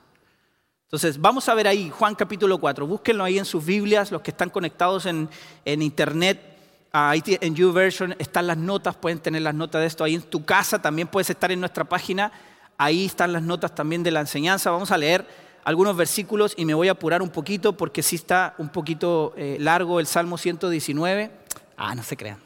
Entonces, 0.84 1.20
vamos 1.20 1.48
a 1.48 1.54
ver 1.54 1.66
ahí 1.68 1.90
Juan 1.90 2.14
capítulo 2.14 2.58
4. 2.58 2.86
Búsquenlo 2.86 3.24
ahí 3.24 3.38
en 3.38 3.44
sus 3.44 3.64
Biblias, 3.64 4.10
los 4.10 4.22
que 4.22 4.30
están 4.30 4.48
conectados 4.48 5.06
en 5.06 5.28
internet. 5.64 6.47
Ahí 6.92 7.22
en 7.26 7.54
YouVersion 7.54 8.14
están 8.18 8.46
las 8.46 8.56
notas, 8.56 8.96
pueden 8.96 9.18
tener 9.18 9.42
las 9.42 9.54
notas 9.54 9.82
de 9.82 9.86
esto. 9.86 10.04
Ahí 10.04 10.14
en 10.14 10.22
tu 10.22 10.44
casa 10.44 10.80
también 10.80 11.08
puedes 11.08 11.28
estar 11.28 11.52
en 11.52 11.60
nuestra 11.60 11.84
página. 11.84 12.32
Ahí 12.78 13.04
están 13.06 13.32
las 13.32 13.42
notas 13.42 13.74
también 13.74 14.02
de 14.02 14.10
la 14.10 14.20
enseñanza. 14.20 14.70
Vamos 14.70 14.90
a 14.90 14.98
leer 14.98 15.26
algunos 15.64 15.96
versículos 15.96 16.54
y 16.56 16.64
me 16.64 16.72
voy 16.72 16.88
a 16.88 16.92
apurar 16.92 17.20
un 17.20 17.28
poquito 17.28 17.76
porque 17.76 18.02
sí 18.02 18.16
está 18.16 18.54
un 18.58 18.70
poquito 18.70 19.34
eh, 19.36 19.58
largo 19.60 20.00
el 20.00 20.06
Salmo 20.06 20.38
119. 20.38 21.30
Ah, 21.76 21.94
no 21.94 22.02
se 22.02 22.16
crean. 22.16 22.38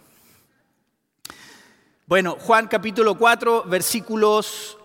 Bueno, 2.06 2.36
Juan 2.40 2.66
capítulo 2.66 3.16
4, 3.16 3.64
versículos 3.68 4.76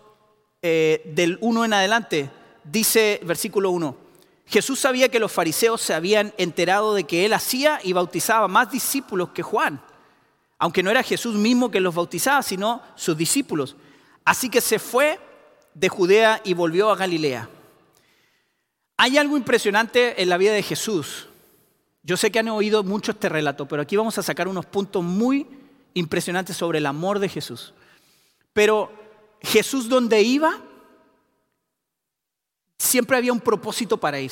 eh, 0.61 1.01
del 1.15 1.39
1 1.41 1.65
en 1.65 1.73
adelante. 1.73 2.29
Dice 2.63 3.19
versículo 3.23 3.71
1. 3.71 4.06
Jesús 4.47 4.79
sabía 4.79 5.09
que 5.09 5.19
los 5.19 5.31
fariseos 5.31 5.81
se 5.81 5.93
habían 5.93 6.33
enterado 6.37 6.93
de 6.93 7.03
que 7.03 7.25
él 7.25 7.33
hacía 7.33 7.79
y 7.83 7.91
bautizaba 7.91 8.47
más 8.47 8.71
discípulos 8.71 9.29
que 9.29 9.43
Juan, 9.43 9.81
aunque 10.57 10.81
no 10.81 10.89
era 10.89 11.03
Jesús 11.03 11.35
mismo 11.35 11.69
que 11.69 11.81
los 11.81 11.93
bautizaba, 11.93 12.41
sino 12.41 12.81
sus 12.95 13.17
discípulos. 13.17 13.75
Así 14.23 14.49
que 14.49 14.61
se 14.61 14.79
fue 14.79 15.19
de 15.73 15.89
Judea 15.89 16.41
y 16.45 16.53
volvió 16.53 16.89
a 16.89 16.95
Galilea. 16.95 17.49
Hay 18.95 19.17
algo 19.17 19.37
impresionante 19.37 20.21
en 20.21 20.29
la 20.29 20.37
vida 20.37 20.53
de 20.53 20.63
Jesús. 20.63 21.27
Yo 22.01 22.15
sé 22.15 22.31
que 22.31 22.39
han 22.39 22.47
oído 22.47 22.83
mucho 22.83 23.11
este 23.11 23.29
relato, 23.29 23.67
pero 23.67 23.81
aquí 23.81 23.97
vamos 23.97 24.17
a 24.17 24.23
sacar 24.23 24.47
unos 24.47 24.65
puntos 24.65 25.03
muy 25.03 25.45
impresionantes 25.93 26.55
sobre 26.55 26.77
el 26.77 26.85
amor 26.85 27.19
de 27.19 27.27
Jesús. 27.27 27.73
Pero 28.53 28.91
Jesús 29.41 29.89
donde 29.89 30.21
iba, 30.21 30.61
siempre 32.77 33.17
había 33.17 33.33
un 33.33 33.39
propósito 33.39 33.97
para 33.97 34.19
ir. 34.19 34.31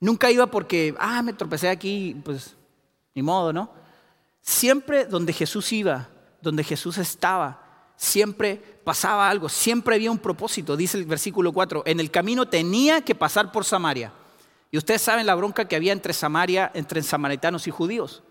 Nunca 0.00 0.30
iba 0.30 0.46
porque, 0.46 0.94
ah, 0.98 1.22
me 1.22 1.32
tropecé 1.32 1.68
aquí, 1.68 2.16
pues 2.24 2.56
ni 3.14 3.22
modo, 3.22 3.52
¿no? 3.52 3.70
Siempre 4.40 5.06
donde 5.06 5.32
Jesús 5.32 5.72
iba, 5.72 6.08
donde 6.42 6.64
Jesús 6.64 6.98
estaba, 6.98 7.92
siempre 7.96 8.56
pasaba 8.84 9.30
algo, 9.30 9.48
siempre 9.48 9.94
había 9.94 10.10
un 10.10 10.18
propósito, 10.18 10.76
dice 10.76 10.98
el 10.98 11.06
versículo 11.06 11.52
4. 11.52 11.84
En 11.86 12.00
el 12.00 12.10
camino 12.10 12.46
tenía 12.46 13.00
que 13.02 13.14
pasar 13.14 13.52
por 13.52 13.64
Samaria. 13.64 14.12
Y 14.70 14.76
ustedes 14.76 15.02
saben 15.02 15.26
la 15.26 15.36
bronca 15.36 15.66
que 15.66 15.76
había 15.76 15.92
entre 15.92 16.12
Samaria, 16.12 16.70
entre 16.74 17.02
samaritanos 17.02 17.66
y 17.68 17.70
judíos. 17.70 18.22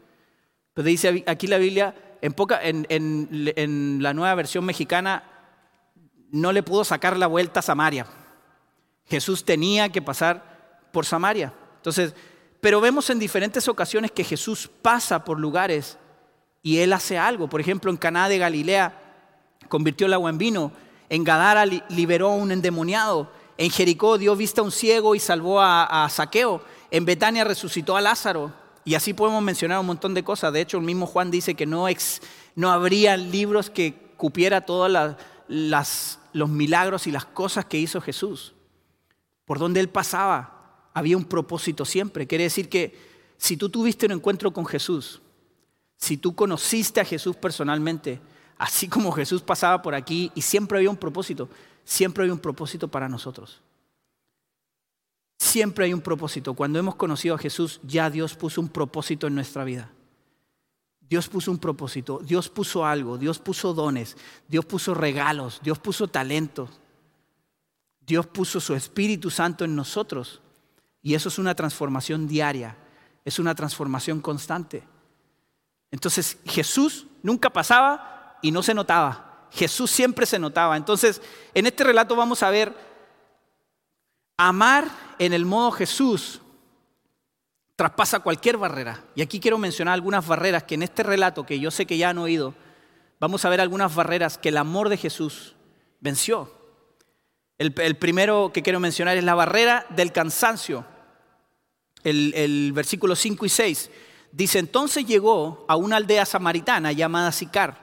Pero 0.73 0.85
dice 0.85 1.23
aquí 1.25 1.47
la 1.47 1.57
Biblia, 1.57 1.95
en, 2.21 2.33
poca, 2.33 2.59
en, 2.61 2.85
en 2.89 4.03
la 4.03 4.13
nueva 4.13 4.35
versión 4.35 4.65
mexicana, 4.65 5.23
no 6.31 6.51
le 6.51 6.61
pudo 6.61 6.83
sacar 6.83 7.15
la 7.17 7.27
vuelta 7.27 7.61
a 7.61 7.63
Samaria. 7.63 8.05
Jesús 9.07 9.43
tenía 9.43 9.89
que 9.89 10.01
pasar 10.01 10.87
por 10.91 11.05
Samaria. 11.05 11.53
Entonces, 11.77 12.13
pero 12.61 12.79
vemos 12.79 13.09
en 13.09 13.19
diferentes 13.19 13.67
ocasiones 13.67 14.11
que 14.11 14.23
Jesús 14.23 14.69
pasa 14.81 15.25
por 15.25 15.39
lugares 15.39 15.97
y 16.61 16.77
él 16.77 16.93
hace 16.93 17.17
algo. 17.17 17.49
Por 17.49 17.59
ejemplo, 17.59 17.91
en 17.91 17.97
Caná 17.97 18.29
de 18.29 18.37
Galilea 18.37 19.01
convirtió 19.67 20.07
el 20.07 20.13
agua 20.13 20.29
en 20.29 20.37
vino. 20.37 20.71
En 21.09 21.25
Gadara 21.25 21.65
liberó 21.65 22.29
a 22.29 22.35
un 22.35 22.51
endemoniado. 22.51 23.29
En 23.57 23.69
Jericó 23.69 24.17
dio 24.17 24.35
vista 24.35 24.61
a 24.61 24.63
un 24.63 24.71
ciego 24.71 25.13
y 25.13 25.19
salvó 25.19 25.59
a, 25.61 26.07
Saqueo. 26.09 26.63
En 26.89 27.03
Betania 27.03 27.43
resucitó 27.43 27.97
a 27.97 28.01
Lázaro. 28.01 28.53
Y 28.85 28.95
así 28.95 29.13
podemos 29.13 29.43
mencionar 29.43 29.79
un 29.79 29.85
montón 29.85 30.13
de 30.13 30.23
cosas. 30.23 30.53
De 30.53 30.61
hecho, 30.61 30.77
el 30.77 30.83
mismo 30.83 31.05
Juan 31.05 31.31
dice 31.31 31.55
que 31.55 31.65
no, 31.65 31.87
no 32.55 32.71
habría 32.71 33.17
libros 33.17 33.69
que 33.69 33.93
cupiera 34.15 34.61
todos 34.61 34.89
los 35.49 36.49
milagros 36.49 37.07
y 37.07 37.11
las 37.11 37.25
cosas 37.25 37.65
que 37.65 37.77
hizo 37.77 37.99
Jesús 37.99 38.53
por 39.45 39.59
donde 39.59 39.79
él 39.79 39.89
pasaba, 39.89 40.89
había 40.93 41.17
un 41.17 41.25
propósito 41.25 41.85
siempre. 41.85 42.27
Quiere 42.27 42.45
decir 42.45 42.69
que 42.69 42.97
si 43.37 43.57
tú 43.57 43.69
tuviste 43.69 44.05
un 44.05 44.13
encuentro 44.13 44.51
con 44.53 44.65
Jesús, 44.65 45.21
si 45.97 46.17
tú 46.17 46.35
conociste 46.35 47.01
a 47.01 47.05
Jesús 47.05 47.35
personalmente, 47.35 48.21
así 48.57 48.87
como 48.87 49.11
Jesús 49.11 49.41
pasaba 49.41 49.81
por 49.81 49.95
aquí 49.95 50.31
y 50.35 50.41
siempre 50.41 50.77
había 50.77 50.89
un 50.89 50.97
propósito, 50.97 51.49
siempre 51.83 52.23
había 52.23 52.33
un 52.33 52.39
propósito 52.39 52.87
para 52.87 53.09
nosotros. 53.09 53.61
Siempre 55.37 55.85
hay 55.85 55.93
un 55.93 56.01
propósito. 56.01 56.53
Cuando 56.53 56.79
hemos 56.79 56.95
conocido 56.95 57.35
a 57.35 57.37
Jesús, 57.37 57.79
ya 57.83 58.09
Dios 58.09 58.35
puso 58.35 58.61
un 58.61 58.69
propósito 58.69 59.27
en 59.27 59.35
nuestra 59.35 59.63
vida. 59.63 59.91
Dios 61.01 61.27
puso 61.27 61.51
un 61.51 61.59
propósito, 61.59 62.19
Dios 62.23 62.49
puso 62.49 62.85
algo, 62.85 63.17
Dios 63.17 63.37
puso 63.39 63.73
dones, 63.73 64.15
Dios 64.47 64.65
puso 64.65 64.93
regalos, 64.93 65.59
Dios 65.61 65.77
puso 65.79 66.07
talentos. 66.07 66.69
Dios 68.05 68.27
puso 68.27 68.59
su 68.59 68.75
Espíritu 68.75 69.29
Santo 69.29 69.65
en 69.65 69.75
nosotros 69.75 70.41
y 71.01 71.13
eso 71.15 71.29
es 71.29 71.37
una 71.37 71.55
transformación 71.55 72.27
diaria, 72.27 72.77
es 73.25 73.39
una 73.39 73.55
transformación 73.55 74.21
constante. 74.21 74.83
Entonces 75.91 76.37
Jesús 76.45 77.07
nunca 77.21 77.49
pasaba 77.49 78.37
y 78.41 78.51
no 78.51 78.63
se 78.63 78.73
notaba, 78.73 79.47
Jesús 79.51 79.91
siempre 79.91 80.25
se 80.25 80.39
notaba. 80.39 80.75
Entonces 80.75 81.21
en 81.53 81.65
este 81.65 81.83
relato 81.83 82.15
vamos 82.15 82.43
a 82.43 82.49
ver 82.49 82.73
amar 84.37 84.87
en 85.19 85.33
el 85.33 85.45
modo 85.45 85.71
Jesús 85.71 86.41
traspasa 87.75 88.19
cualquier 88.19 88.57
barrera. 88.57 89.03
Y 89.15 89.21
aquí 89.21 89.39
quiero 89.39 89.57
mencionar 89.57 89.93
algunas 89.93 90.25
barreras 90.27 90.63
que 90.63 90.75
en 90.75 90.83
este 90.83 91.03
relato, 91.03 91.45
que 91.45 91.59
yo 91.59 91.71
sé 91.71 91.85
que 91.85 91.97
ya 91.97 92.09
han 92.09 92.17
oído, 92.17 92.53
vamos 93.19 93.45
a 93.45 93.49
ver 93.49 93.61
algunas 93.61 93.93
barreras 93.95 94.37
que 94.37 94.49
el 94.49 94.57
amor 94.57 94.89
de 94.89 94.97
Jesús 94.97 95.55
venció. 95.99 96.62
El, 97.57 97.73
primero 97.97 98.51
que 98.53 98.63
quiero 98.63 98.79
mencionar 98.79 99.17
es 99.17 99.23
la 99.23 99.35
barrera 99.35 99.85
del 99.89 100.11
cansancio. 100.11 100.85
El, 102.03 102.33
el 102.35 102.73
versículo 102.73 103.15
5 103.15 103.45
y 103.45 103.49
6 103.49 103.89
dice, 104.31 104.59
entonces 104.59 105.05
llegó 105.05 105.63
a 105.67 105.75
una 105.75 105.97
aldea 105.97 106.25
samaritana 106.25 106.91
llamada 106.91 107.31
Sicar, 107.31 107.77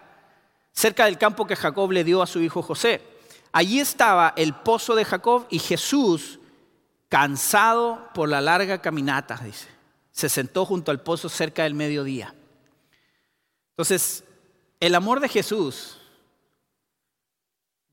cerca 0.72 1.06
del 1.06 1.16
campo 1.16 1.46
que 1.46 1.56
Jacob 1.56 1.90
le 1.92 2.04
dio 2.04 2.20
a 2.20 2.26
su 2.26 2.40
hijo 2.40 2.62
José. 2.62 3.00
Allí 3.52 3.80
estaba 3.80 4.34
el 4.36 4.54
pozo 4.54 4.94
de 4.94 5.04
Jacob 5.04 5.46
y 5.50 5.58
Jesús, 5.58 6.38
cansado 7.08 8.08
por 8.14 8.28
la 8.28 8.40
larga 8.40 8.80
caminata, 8.80 9.40
dice, 9.42 9.68
se 10.12 10.28
sentó 10.28 10.64
junto 10.66 10.90
al 10.90 11.02
pozo 11.02 11.28
cerca 11.28 11.64
del 11.64 11.74
mediodía. 11.74 12.34
Entonces, 13.70 14.24
el 14.78 14.94
amor 14.94 15.20
de 15.20 15.28
Jesús 15.28 15.98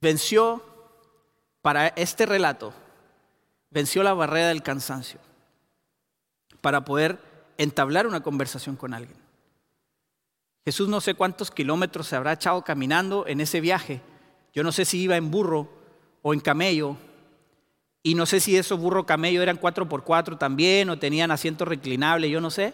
venció 0.01 0.63
para 1.67 1.89
este 1.97 2.25
relato, 2.25 2.73
venció 3.71 4.01
la 4.01 4.13
barrera 4.13 4.47
del 4.47 4.63
cansancio 4.63 5.19
para 6.61 6.85
poder 6.85 7.19
entablar 7.57 8.07
una 8.07 8.23
conversación 8.23 8.77
con 8.77 8.93
alguien. 8.93 9.17
Jesús 10.63 10.87
no 10.87 11.01
sé 11.01 11.13
cuántos 11.13 11.51
kilómetros 11.51 12.07
se 12.07 12.15
habrá 12.15 12.31
echado 12.31 12.61
caminando 12.61 13.27
en 13.27 13.41
ese 13.41 13.59
viaje. 13.59 13.99
Yo 14.53 14.63
no 14.63 14.71
sé 14.71 14.85
si 14.85 15.01
iba 15.01 15.17
en 15.17 15.29
burro 15.29 15.67
o 16.21 16.33
en 16.33 16.39
camello. 16.39 16.95
Y 18.01 18.15
no 18.15 18.25
sé 18.25 18.39
si 18.39 18.55
esos 18.55 18.79
burro 18.79 19.05
camello 19.05 19.43
eran 19.43 19.59
4x4 19.59 20.37
también 20.37 20.89
o 20.89 20.97
tenían 20.97 21.31
asiento 21.31 21.65
reclinable, 21.65 22.29
yo 22.29 22.39
no 22.39 22.49
sé. 22.49 22.73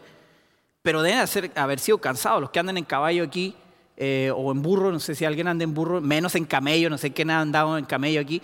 Pero 0.84 1.02
deben 1.02 1.26
haber 1.56 1.80
sido 1.80 1.98
cansados. 1.98 2.42
Los 2.42 2.52
que 2.52 2.60
andan 2.60 2.78
en 2.78 2.86
caballo 2.86 3.24
aquí 3.24 3.56
eh, 3.98 4.32
o 4.36 4.52
en 4.52 4.62
burro, 4.62 4.92
no 4.92 5.00
sé 5.00 5.16
si 5.16 5.26
alguien 5.26 5.48
anda 5.48 5.64
en 5.64 5.74
burro, 5.74 6.00
menos 6.00 6.36
en 6.36 6.46
camello, 6.46 6.92
no 6.92 7.00
sé 7.00 7.12
quién 7.12 7.32
ha 7.32 7.42
andado 7.42 7.76
en 7.76 7.86
camello 7.86 8.22
aquí, 8.22 8.40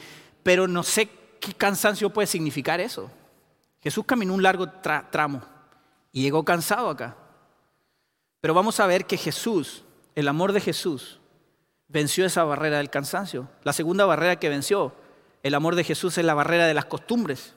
pero 0.49 0.67
no 0.67 0.81
sé 0.81 1.07
qué 1.39 1.53
cansancio 1.53 2.09
puede 2.09 2.25
significar 2.25 2.79
eso. 2.79 3.12
Jesús 3.83 4.03
caminó 4.03 4.33
un 4.33 4.41
largo 4.41 4.67
tramo 5.12 5.43
y 6.12 6.23
llegó 6.23 6.43
cansado 6.43 6.89
acá. 6.89 7.15
Pero 8.41 8.55
vamos 8.55 8.79
a 8.79 8.88
ver 8.88 9.05
que 9.05 9.15
Jesús, 9.15 9.83
el 10.15 10.27
amor 10.27 10.51
de 10.51 10.59
Jesús, 10.59 11.19
venció 11.88 12.25
esa 12.25 12.45
barrera 12.45 12.79
del 12.79 12.89
cansancio. 12.89 13.47
La 13.62 13.73
segunda 13.73 14.07
barrera 14.07 14.39
que 14.39 14.49
venció 14.49 14.95
el 15.43 15.53
amor 15.53 15.75
de 15.75 15.83
Jesús 15.83 16.17
es 16.17 16.25
la 16.25 16.33
barrera 16.33 16.65
de 16.65 16.73
las 16.73 16.85
costumbres. 16.85 17.53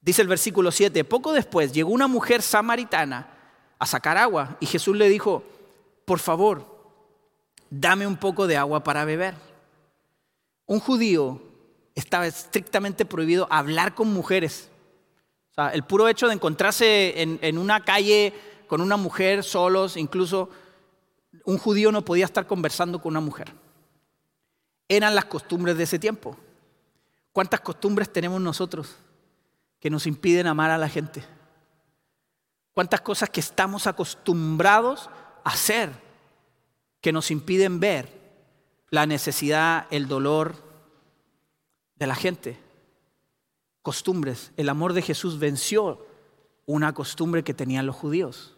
Dice 0.00 0.22
el 0.22 0.28
versículo 0.28 0.70
7, 0.70 1.02
poco 1.02 1.32
después 1.32 1.72
llegó 1.72 1.90
una 1.90 2.06
mujer 2.06 2.40
samaritana 2.40 3.30
a 3.80 3.86
sacar 3.86 4.16
agua 4.16 4.58
y 4.60 4.66
Jesús 4.66 4.96
le 4.96 5.08
dijo, 5.08 5.42
por 6.04 6.20
favor, 6.20 6.86
dame 7.68 8.06
un 8.06 8.16
poco 8.16 8.46
de 8.46 8.58
agua 8.58 8.84
para 8.84 9.04
beber. 9.04 9.34
Un 10.66 10.78
judío 10.78 11.50
estaba 11.94 12.26
estrictamente 12.26 13.04
prohibido 13.04 13.46
hablar 13.50 13.94
con 13.94 14.12
mujeres. 14.12 14.70
O 15.50 15.54
sea, 15.54 15.68
el 15.70 15.82
puro 15.82 16.08
hecho 16.08 16.28
de 16.28 16.34
encontrarse 16.34 17.20
en, 17.20 17.58
una 17.58 17.84
calle 17.84 18.32
con 18.66 18.80
una 18.80 18.96
mujer 18.96 19.44
solos, 19.44 19.96
incluso 19.96 20.48
un 21.44 21.58
judío 21.58 21.92
no 21.92 22.04
podía 22.04 22.24
estar 22.24 22.46
conversando 22.46 23.00
con 23.00 23.10
una 23.10 23.20
mujer. 23.20 23.52
Eran 24.88 25.14
las 25.14 25.26
costumbres 25.26 25.76
de 25.76 25.84
ese 25.84 25.98
tiempo. 25.98 26.36
¿Cuántas 27.32 27.60
costumbres 27.60 28.12
tenemos 28.12 28.40
nosotros 28.40 28.96
que 29.78 29.90
nos 29.90 30.06
impiden 30.06 30.46
amar 30.46 30.70
a 30.70 30.78
la 30.78 30.88
gente? 30.88 31.22
¿Cuántas 32.72 33.02
cosas 33.02 33.28
que 33.28 33.40
estamos 33.40 33.86
acostumbrados 33.86 35.10
a 35.44 35.50
hacer 35.50 35.90
que 37.02 37.12
nos 37.12 37.30
impiden 37.30 37.80
ver 37.80 38.22
la 38.88 39.06
necesidad, 39.06 39.86
el 39.90 40.08
dolor 40.08 40.71
de 42.02 42.08
la 42.08 42.14
gente. 42.16 42.58
Costumbres. 43.80 44.50
El 44.56 44.68
amor 44.68 44.92
de 44.92 45.02
Jesús 45.02 45.38
venció 45.38 46.04
una 46.66 46.92
costumbre 46.94 47.44
que 47.44 47.54
tenían 47.54 47.86
los 47.86 47.94
judíos. 47.94 48.56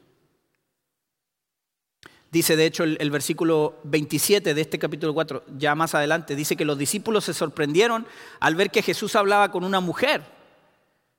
Dice 2.30 2.56
de 2.56 2.64
hecho 2.64 2.84
el, 2.84 3.10
versículo 3.10 3.78
27 3.84 4.54
de 4.54 4.60
este 4.60 4.78
capítulo 4.78 5.12
4, 5.14 5.44
ya 5.58 5.74
más 5.74 5.94
adelante, 5.94 6.34
dice 6.34 6.56
que 6.56 6.64
los 6.64 6.78
discípulos 6.78 7.24
se 7.24 7.34
sorprendieron 7.34 8.06
al 8.40 8.56
ver 8.56 8.70
que 8.70 8.82
Jesús 8.82 9.14
hablaba 9.14 9.52
con 9.52 9.62
una 9.62 9.80
mujer, 9.80 10.24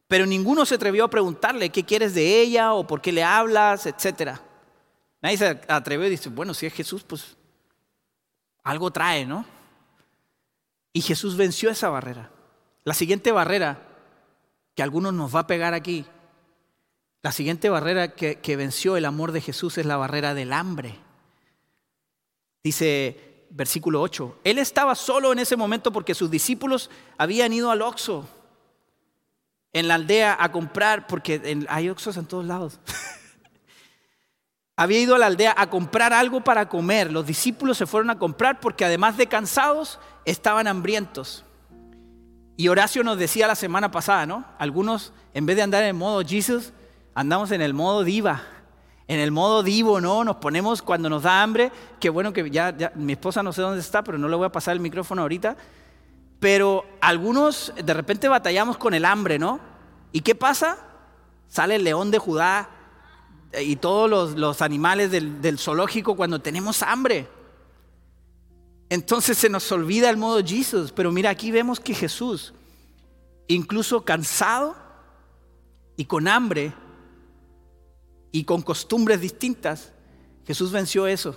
pero 0.07 0.25
ninguno 0.25 0.65
se 0.65 0.75
atrevió 0.75 1.05
a 1.05 1.09
preguntarle 1.09 1.69
qué 1.69 1.85
quieres 1.85 2.15
de 2.15 2.41
ella 2.41 2.73
o 2.73 2.85
por 2.85 3.01
qué 3.01 3.11
le 3.11 3.23
hablas, 3.23 3.85
etcétera. 3.85 4.41
Nadie 5.21 5.37
se 5.37 5.61
atrevió 5.67 6.07
y 6.07 6.09
dice, 6.09 6.29
bueno, 6.29 6.53
si 6.53 6.65
es 6.65 6.73
Jesús, 6.73 7.03
pues 7.03 7.37
algo 8.63 8.91
trae, 8.91 9.25
¿no? 9.25 9.45
Y 10.95 11.01
Jesús 11.01 11.35
venció 11.35 11.69
esa 11.69 11.89
barrera. 11.89 12.31
La 12.85 12.93
siguiente 12.93 13.33
barrera 13.33 13.85
que 14.75 14.81
algunos 14.81 15.13
nos 15.13 15.35
va 15.35 15.41
a 15.41 15.47
pegar 15.47 15.73
aquí, 15.73 16.05
la 17.21 17.33
siguiente 17.33 17.67
barrera 17.67 18.15
que, 18.15 18.39
que 18.39 18.55
venció 18.55 18.95
el 18.95 19.03
amor 19.03 19.33
de 19.33 19.41
Jesús 19.41 19.77
es 19.77 19.85
la 19.85 19.97
barrera 19.97 20.33
del 20.33 20.53
hambre. 20.53 20.97
Dice 22.63 23.45
versículo 23.49 24.01
8, 24.01 24.39
Él 24.45 24.57
estaba 24.57 24.95
solo 24.95 25.33
en 25.33 25.39
ese 25.39 25.57
momento 25.57 25.91
porque 25.91 26.15
sus 26.15 26.31
discípulos 26.31 26.89
habían 27.17 27.51
ido 27.51 27.71
al 27.71 27.81
Oxo 27.81 28.25
en 29.73 29.89
la 29.89 29.95
aldea 29.95 30.37
a 30.39 30.49
comprar, 30.53 31.07
porque 31.07 31.65
hay 31.67 31.89
Oxos 31.89 32.15
en 32.15 32.25
todos 32.25 32.45
lados. 32.45 32.79
había 34.77 34.99
ido 34.99 35.15
a 35.15 35.19
la 35.19 35.27
aldea 35.27 35.53
a 35.57 35.69
comprar 35.69 36.13
algo 36.13 36.41
para 36.41 36.67
comer. 36.67 37.11
Los 37.11 37.25
discípulos 37.25 37.77
se 37.77 37.85
fueron 37.85 38.09
a 38.09 38.19
comprar 38.19 38.59
porque 38.59 38.85
además 38.85 39.17
de 39.17 39.27
cansados, 39.27 39.99
estaban 40.25 40.67
hambrientos. 40.67 41.45
Y 42.57 42.67
Horacio 42.67 43.03
nos 43.03 43.17
decía 43.17 43.47
la 43.47 43.55
semana 43.55 43.91
pasada, 43.91 44.25
¿no? 44.25 44.45
Algunos, 44.57 45.13
en 45.33 45.45
vez 45.45 45.55
de 45.55 45.61
andar 45.61 45.83
en 45.83 45.89
el 45.89 45.93
modo 45.93 46.25
Jesus, 46.25 46.73
andamos 47.13 47.51
en 47.51 47.61
el 47.61 47.73
modo 47.73 48.03
diva. 48.03 48.43
En 49.07 49.19
el 49.19 49.31
modo 49.31 49.61
divo, 49.61 50.01
¿no? 50.01 50.23
Nos 50.23 50.37
ponemos 50.37 50.81
cuando 50.81 51.09
nos 51.09 51.23
da 51.23 51.43
hambre. 51.43 51.71
Qué 51.99 52.09
bueno 52.09 52.33
que 52.33 52.49
ya, 52.49 52.75
ya 52.75 52.91
mi 52.95 53.13
esposa 53.13 53.43
no 53.43 53.53
sé 53.53 53.61
dónde 53.61 53.79
está, 53.79 54.03
pero 54.03 54.17
no 54.17 54.27
le 54.27 54.35
voy 54.35 54.45
a 54.45 54.51
pasar 54.51 54.73
el 54.73 54.79
micrófono 54.79 55.21
ahorita. 55.21 55.55
Pero 56.39 56.85
algunos 57.01 57.71
de 57.81 57.93
repente 57.93 58.27
batallamos 58.27 58.77
con 58.77 58.93
el 58.93 59.05
hambre, 59.05 59.37
¿no? 59.37 59.59
¿Y 60.11 60.21
qué 60.21 60.33
pasa? 60.33 60.77
Sale 61.47 61.75
el 61.75 61.83
león 61.83 62.09
de 62.09 62.17
Judá 62.17 62.69
y 63.61 63.75
todos 63.75 64.35
los, 64.35 64.61
animales 64.61 65.11
del, 65.11 65.59
zoológico 65.59 66.15
cuando 66.15 66.39
tenemos 66.41 66.81
hambre. 66.83 67.27
Entonces 68.89 69.37
se 69.37 69.49
nos 69.49 69.71
olvida 69.71 70.09
el 70.09 70.17
modo 70.17 70.41
Jesús. 70.41 70.91
Pero 70.91 71.11
mira, 71.11 71.29
aquí 71.29 71.51
vemos 71.51 71.79
que 71.79 71.93
Jesús, 71.93 72.53
incluso 73.47 74.03
cansado 74.03 74.75
y 75.97 76.05
con 76.05 76.27
hambre 76.27 76.73
y 78.31 78.43
con 78.43 78.61
costumbres 78.61 79.21
distintas, 79.21 79.91
Jesús 80.45 80.71
venció 80.71 81.07
eso. 81.07 81.35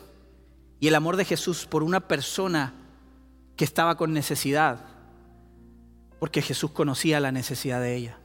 Y 0.80 0.88
el 0.88 0.94
amor 0.94 1.16
de 1.16 1.24
Jesús 1.24 1.66
por 1.66 1.82
una 1.82 2.00
persona 2.06 2.74
que 3.56 3.64
estaba 3.64 3.96
con 3.96 4.12
necesidad, 4.12 4.84
porque 6.20 6.42
Jesús 6.42 6.70
conocía 6.70 7.18
la 7.18 7.32
necesidad 7.32 7.80
de 7.80 7.96
ella. 7.96 8.18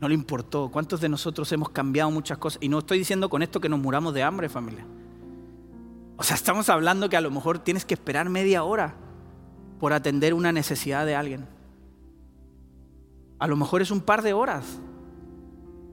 No 0.00 0.08
le 0.08 0.14
importó. 0.14 0.70
¿Cuántos 0.70 1.00
de 1.00 1.08
nosotros 1.08 1.50
hemos 1.52 1.70
cambiado 1.70 2.10
muchas 2.10 2.38
cosas? 2.38 2.62
Y 2.62 2.68
no 2.68 2.78
estoy 2.78 2.98
diciendo 2.98 3.28
con 3.28 3.42
esto 3.42 3.60
que 3.60 3.68
nos 3.68 3.78
muramos 3.78 4.14
de 4.14 4.22
hambre, 4.22 4.48
familia. 4.48 4.84
O 6.16 6.22
sea, 6.22 6.36
estamos 6.36 6.68
hablando 6.68 7.08
que 7.08 7.16
a 7.16 7.20
lo 7.20 7.30
mejor 7.30 7.58
tienes 7.58 7.84
que 7.84 7.94
esperar 7.94 8.28
media 8.28 8.64
hora 8.64 8.94
por 9.78 9.92
atender 9.92 10.34
una 10.34 10.52
necesidad 10.52 11.06
de 11.06 11.14
alguien. 11.14 11.46
A 13.38 13.46
lo 13.46 13.56
mejor 13.56 13.80
es 13.80 13.90
un 13.90 14.00
par 14.02 14.22
de 14.22 14.34
horas, 14.34 14.80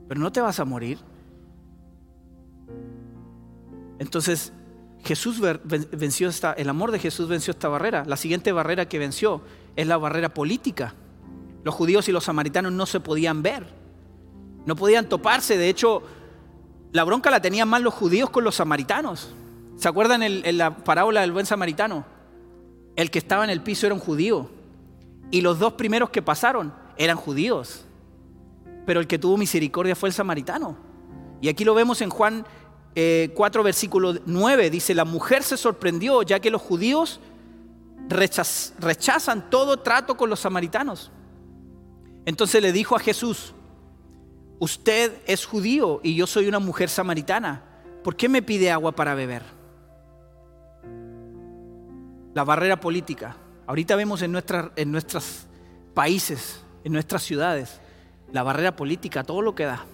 pero 0.06 0.20
no 0.20 0.30
te 0.30 0.40
vas 0.40 0.60
a 0.60 0.66
morir. 0.66 0.98
Entonces, 3.98 4.52
Jesús 5.02 5.40
venció 5.40 6.28
esta, 6.28 6.52
el 6.52 6.68
amor 6.68 6.90
de 6.90 6.98
Jesús 6.98 7.28
venció 7.28 7.52
esta 7.52 7.68
barrera. 7.68 8.04
La 8.06 8.16
siguiente 8.16 8.52
barrera 8.52 8.88
que 8.88 8.98
venció 8.98 9.42
es 9.76 9.86
la 9.86 9.96
barrera 9.96 10.34
política. 10.34 10.94
Los 11.64 11.74
judíos 11.74 12.08
y 12.08 12.12
los 12.12 12.24
samaritanos 12.24 12.72
no 12.72 12.84
se 12.84 13.00
podían 13.00 13.42
ver. 13.42 13.77
No 14.68 14.76
podían 14.76 15.08
toparse. 15.08 15.56
De 15.56 15.70
hecho, 15.70 16.02
la 16.92 17.02
bronca 17.02 17.30
la 17.30 17.40
tenían 17.40 17.66
más 17.70 17.80
los 17.80 17.94
judíos 17.94 18.28
con 18.28 18.44
los 18.44 18.56
samaritanos. 18.56 19.30
¿Se 19.78 19.88
acuerdan 19.88 20.22
en, 20.22 20.58
la 20.58 20.76
parábola 20.76 21.22
del 21.22 21.32
buen 21.32 21.46
samaritano? 21.46 22.04
El 22.94 23.10
que 23.10 23.18
estaba 23.18 23.44
en 23.44 23.48
el 23.48 23.62
piso 23.62 23.86
era 23.86 23.94
un 23.94 24.00
judío. 24.02 24.50
Y 25.30 25.40
los 25.40 25.58
dos 25.58 25.72
primeros 25.72 26.10
que 26.10 26.20
pasaron 26.20 26.74
eran 26.98 27.16
judíos. 27.16 27.86
Pero 28.84 29.00
el 29.00 29.06
que 29.06 29.18
tuvo 29.18 29.38
misericordia 29.38 29.96
fue 29.96 30.10
el 30.10 30.14
samaritano. 30.14 30.76
Y 31.40 31.48
aquí 31.48 31.64
lo 31.64 31.72
vemos 31.72 32.02
en 32.02 32.10
Juan 32.10 32.44
4, 32.92 32.92
eh, 32.94 33.64
versículo 33.64 34.16
9. 34.26 34.68
Dice, 34.68 34.94
la 34.94 35.06
mujer 35.06 35.44
se 35.44 35.56
sorprendió 35.56 36.20
ya 36.24 36.40
que 36.40 36.50
los 36.50 36.60
judíos 36.60 37.20
rechazan 38.10 39.48
todo 39.48 39.78
trato 39.78 40.14
con 40.18 40.28
los 40.28 40.40
samaritanos. 40.40 41.10
Entonces 42.26 42.60
le 42.60 42.70
dijo 42.70 42.94
a 42.94 42.98
Jesús, 42.98 43.54
usted 44.58 45.20
es 45.26 45.46
judío 45.46 46.00
y 46.02 46.14
yo 46.14 46.26
soy 46.26 46.48
una 46.48 46.58
mujer 46.58 46.88
samaritana. 46.88 47.62
¿Por 48.02 48.16
qué 48.16 48.28
me 48.28 48.42
pide 48.42 48.70
agua 48.70 48.92
para 48.92 49.14
beber? 49.14 49.42
La 52.34 52.44
barrera 52.44 52.80
política. 52.80 53.36
Ahorita 53.66 53.96
vemos 53.96 54.22
en, 54.22 54.40
en 54.76 54.92
nuestros 54.92 55.46
países, 55.94 56.62
en 56.84 56.92
nuestras 56.92 57.22
ciudades, 57.22 57.80
la 58.32 58.42
barrera 58.42 58.76
política, 58.76 59.24
todo 59.24 59.42
lo 59.42 59.54
que 59.54 59.64
da. 59.64 59.84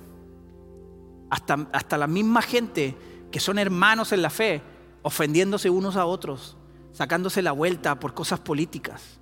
Hasta, 1.31 1.66
hasta 1.72 1.98
la 1.98 2.07
misma 2.07 2.42
gente 2.42 2.96
que 3.31 3.40
son 3.40 3.59
hermanos 3.59 4.12
en 4.12 4.22
la 4.22 4.31
fe, 4.31 4.62
ofendiéndose 5.03 5.70
unos 5.70 5.96
a 5.96 6.07
otros, 6.07 6.57
sacándose 6.92 7.42
la 7.42 7.53
vuelta 7.53 7.98
por 7.98 8.14
cosas 8.14 8.40
políticas. 8.40 9.18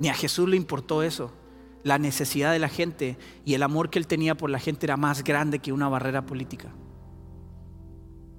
Ni 0.00 0.08
a 0.08 0.14
Jesús 0.14 0.48
le 0.48 0.56
importó 0.56 1.02
eso. 1.02 1.32
La 1.82 1.98
necesidad 1.98 2.52
de 2.52 2.58
la 2.58 2.68
gente 2.68 3.18
y 3.44 3.54
el 3.54 3.62
amor 3.62 3.90
que 3.90 3.98
él 3.98 4.06
tenía 4.06 4.36
por 4.36 4.50
la 4.50 4.58
gente 4.58 4.86
era 4.86 4.96
más 4.96 5.24
grande 5.24 5.58
que 5.58 5.72
una 5.72 5.88
barrera 5.88 6.24
política. 6.24 6.72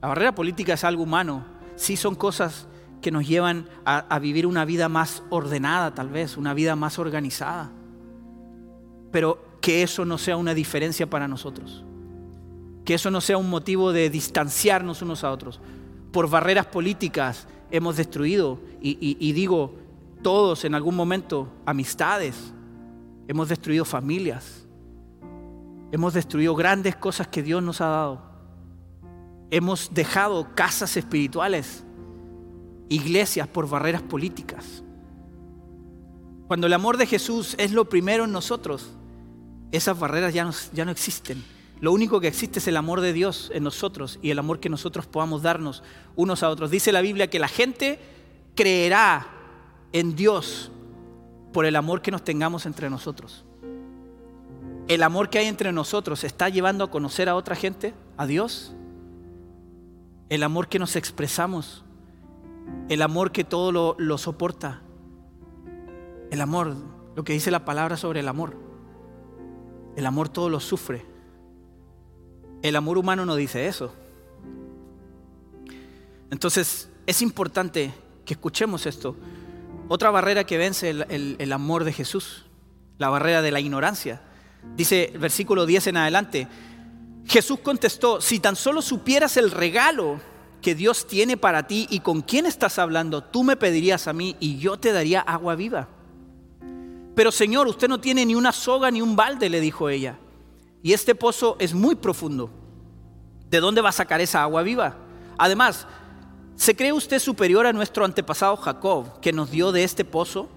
La 0.01 0.09
barrera 0.09 0.35
política 0.35 0.73
es 0.73 0.83
algo 0.83 1.03
humano. 1.03 1.45
Sí 1.75 1.95
son 1.95 2.15
cosas 2.15 2.67
que 3.03 3.11
nos 3.11 3.27
llevan 3.27 3.67
a, 3.85 4.17
vivir 4.19 4.47
una 4.47 4.65
vida 4.65 4.89
más 4.89 5.23
ordenada, 5.29 5.93
tal 5.93 6.09
vez, 6.09 6.37
una 6.37 6.53
vida 6.53 6.75
más 6.75 6.97
organizada. 6.97 7.71
Pero 9.11 9.59
que 9.61 9.83
eso 9.83 10.05
no 10.05 10.17
sea 10.17 10.37
una 10.37 10.53
diferencia 10.53 11.09
para 11.09 11.27
nosotros. 11.27 11.85
Que 12.85 12.95
eso 12.95 13.11
no 13.11 13.21
sea 13.21 13.37
un 13.37 13.49
motivo 13.49 13.91
de 13.91 14.09
distanciarnos 14.09 15.01
unos 15.01 15.23
a 15.23 15.31
otros. 15.31 15.59
Por 16.11 16.29
barreras 16.29 16.65
políticas 16.65 17.47
hemos 17.71 17.97
destruido, 17.97 18.59
y, 18.81 19.31
digo 19.33 19.75
todos 20.21 20.63
en 20.63 20.73
algún 20.73 20.95
momento, 20.95 21.49
amistades, 21.65 22.53
hemos 23.27 23.49
destruido 23.49 23.85
familias, 23.85 24.65
hemos 25.91 26.13
destruido 26.13 26.55
grandes 26.55 26.95
cosas 26.95 27.27
que 27.27 27.43
Dios 27.43 27.61
nos 27.63 27.81
ha 27.81 27.87
dado, 27.87 28.21
hemos 29.51 29.93
dejado 29.93 30.53
casas 30.55 30.97
espirituales, 30.97 31.83
iglesias 32.89 33.47
por 33.47 33.69
barreras 33.69 34.01
políticas. 34.01 34.83
Cuando 36.47 36.67
el 36.67 36.73
amor 36.73 36.97
de 36.97 37.07
Jesús 37.07 37.55
es 37.57 37.71
lo 37.71 37.89
primero 37.89 38.25
en 38.25 38.31
nosotros, 38.31 38.91
esas 39.71 39.97
barreras 39.97 40.33
ya 40.33 40.85
no 40.85 40.91
existen. 40.91 41.43
Lo 41.79 41.91
único 41.91 42.21
que 42.21 42.27
existe 42.29 42.59
es 42.59 42.67
el 42.67 42.77
amor 42.77 43.01
de 43.01 43.11
Dios 43.11 43.51
en 43.53 43.63
nosotros 43.63 44.17
y 44.21 44.29
el 44.29 44.39
amor 44.39 44.59
que 44.59 44.69
nosotros 44.69 45.05
podamos 45.05 45.41
darnos 45.41 45.83
unos 46.15 46.41
a 46.41 46.49
otros. 46.49 46.71
Dice 46.71 46.91
la 46.91 47.01
Biblia 47.01 47.29
que 47.29 47.39
la 47.39 47.49
gente 47.49 47.99
creerá 48.55 49.27
en 49.91 50.15
Dios 50.15 50.71
por 51.53 51.65
el 51.65 51.75
amor 51.77 52.01
que 52.01 52.11
nos 52.11 52.23
tengamos 52.23 52.65
entre 52.65 52.89
nosotros. 52.89 53.45
El 54.87 55.01
amor 55.03 55.29
que 55.29 55.39
hay 55.39 55.47
entre 55.47 55.71
nosotros 55.71 56.25
está 56.25 56.49
llevando 56.49 56.83
a 56.83 56.91
conocer 56.91 57.29
a 57.29 57.35
otra 57.35 57.55
gente, 57.55 57.93
a 58.17 58.25
Dios. 58.25 58.73
El 60.29 60.43
amor 60.43 60.67
que 60.67 60.79
nos 60.79 60.97
expresamos, 60.97 61.85
el 62.89 63.01
amor 63.01 63.31
que 63.31 63.43
todo 63.43 63.95
lo, 63.97 64.17
soporta. 64.17 64.81
El 66.31 66.41
amor, 66.41 66.75
lo 67.15 67.23
que 67.23 67.33
dice 67.33 67.51
la 67.51 67.63
palabra 67.63 67.95
sobre 67.95 68.19
el 68.19 68.27
amor. 68.27 68.57
El 69.95 70.05
amor 70.05 70.27
todo 70.27 70.49
lo 70.49 70.59
sufre. 70.59 71.05
El 72.61 72.75
amor 72.75 72.97
humano 72.97 73.25
no 73.25 73.35
dice 73.35 73.67
eso. 73.67 73.93
Entonces 76.29 76.89
es 77.05 77.21
importante 77.21 77.93
que 78.25 78.33
escuchemos 78.33 78.85
esto. 78.85 79.15
Otra 79.87 80.11
barrera 80.11 80.45
que 80.45 80.57
vence 80.57 80.89
el, 80.89 81.51
amor 81.51 81.83
de 81.83 81.93
Jesús, 81.93 82.45
la 82.97 83.09
barrera 83.09 83.41
de 83.41 83.51
la 83.51 83.59
ignorancia. 83.59 84.21
Dice 84.75 85.11
el 85.13 85.19
versículo 85.19 85.65
10 85.65 85.87
en 85.87 85.97
adelante, 85.97 86.47
Jesús 87.25 87.59
contestó, 87.59 88.21
si 88.21 88.39
tan 88.39 88.55
solo 88.55 88.81
supieras 88.81 89.37
el 89.37 89.51
regalo 89.51 90.19
que 90.61 90.75
Dios 90.75 91.05
tiene 91.07 91.35
para 91.37 91.67
ti 91.67 91.87
y 91.89 91.99
con 91.99 92.21
quién 92.21 92.45
estás 92.45 92.79
hablando, 92.79 93.23
tú 93.23 93.43
me 93.43 93.57
pedirías 93.57 94.07
a 94.07 94.13
mí 94.13 94.35
y 94.39 94.57
yo 94.57 94.77
te 94.77 94.93
daría 94.93 95.19
agua 95.19 95.55
viva. 95.55 95.89
Pero 97.15 97.31
Señor, 97.31 97.67
usted 97.67 97.87
no 97.87 97.99
tiene 97.99 98.25
ni 98.25 98.35
una 98.35 98.51
soga 98.51 98.89
ni 98.89 99.01
un 99.01 99.15
balde, 99.15 99.49
le 99.49 99.61
dijo 99.61 99.89
ella. 99.89 100.17
Y 100.81 100.93
este 100.93 101.15
pozo 101.15 101.55
es 101.59 101.73
muy 101.73 101.95
profundo. 101.95 102.49
¿De 103.49 103.59
dónde 103.59 103.81
va 103.81 103.89
a 103.89 103.93
sacar 103.93 104.19
esa 104.19 104.41
agua 104.41 104.63
viva? 104.63 104.97
Además, 105.37 105.85
¿se 106.63 106.77
cree 106.77 106.93
usted 106.93 107.19
superior 107.19 107.67
a 107.67 107.73
nuestro 107.73 108.05
antepasado 108.05 108.55
Jacob, 108.55 109.19
que 109.19 109.33
nos 109.33 109.51
dio 109.51 109.73
de 109.73 109.83
este 109.83 110.05
pozo? 110.05 110.47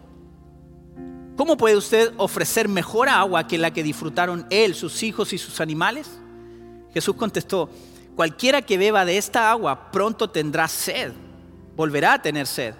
¿Cómo 1.36 1.56
puede 1.56 1.76
usted 1.76 2.12
ofrecer 2.16 2.68
mejor 2.68 3.08
agua 3.08 3.48
que 3.48 3.58
la 3.58 3.72
que 3.72 3.82
disfrutaron 3.82 4.46
él, 4.50 4.76
sus 4.76 5.02
hijos 5.02 5.32
y 5.32 5.38
sus 5.38 5.60
animales? 5.60 6.08
Jesús 6.94 7.16
contestó, 7.16 7.68
cualquiera 8.14 8.62
que 8.62 8.78
beba 8.78 9.04
de 9.04 9.18
esta 9.18 9.50
agua 9.50 9.90
pronto 9.90 10.30
tendrá 10.30 10.68
sed, 10.68 11.12
volverá 11.74 12.12
a 12.12 12.22
tener 12.22 12.46
sed. 12.46 12.76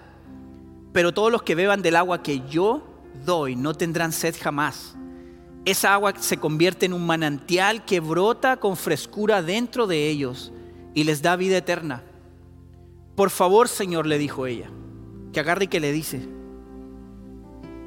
Pero 0.93 1.13
todos 1.13 1.29
los 1.29 1.43
que 1.43 1.53
beban 1.55 1.81
del 1.81 1.97
agua 1.97 2.23
que 2.23 2.41
yo 2.49 2.81
doy 3.25 3.57
no 3.57 3.73
tendrán 3.73 4.13
sed 4.13 4.35
jamás 4.41 4.95
esa 5.67 5.93
agua 5.93 6.13
se 6.17 6.37
convierte 6.37 6.85
en 6.85 6.93
un 6.93 7.05
manantial 7.05 7.83
que 7.83 7.99
brota 7.99 8.55
con 8.55 8.77
frescura 8.77 9.41
dentro 9.41 9.85
de 9.85 10.07
ellos 10.07 10.53
y 10.93 11.03
les 11.03 11.21
da 11.21 11.35
vida 11.35 11.57
eterna. 11.57 12.03
Por 13.17 13.31
favor, 13.31 13.67
Señor, 13.67 14.05
le 14.05 14.19
dijo 14.19 14.45
ella, 14.45 14.69
que 15.33 15.39
agarre 15.39 15.65
y 15.65 15.67
que 15.67 15.79
le 15.79 15.91
dice, 15.91 16.21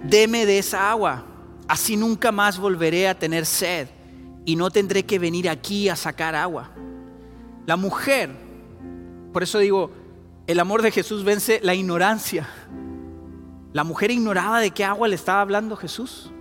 deme 0.03 0.45
de 0.45 0.59
esa 0.59 0.91
agua, 0.91 1.25
así 1.69 1.97
nunca 1.97 2.33
más 2.33 2.59
volveré 2.59 3.07
a 3.07 3.17
tener 3.17 3.47
sed 3.47 3.87
y 4.45 4.57
no 4.57 4.73
tendré 4.73 5.05
que 5.05 5.21
venir 5.21 5.49
aquí 5.49 5.89
a 5.89 5.95
sacar 5.95 6.35
agua. 6.35 6.73
La 7.65 7.77
mujer, 7.77 8.31
por 9.33 9.45
eso 9.45 9.61
digo, 9.61 9.93
el 10.49 10.59
amor 10.59 10.83
de 10.83 10.91
Jesús 10.91 11.23
vence 11.23 11.61
la 11.63 11.77
ignorancia. 11.77 12.49
La 13.73 13.85
mujer 13.85 14.11
ignoraba 14.11 14.59
de 14.59 14.73
qué 14.73 14.85
agua 14.85 15.07
le 15.07 15.15
estaba 15.15 15.43
hablando 15.43 15.77
Jesús 15.77 16.33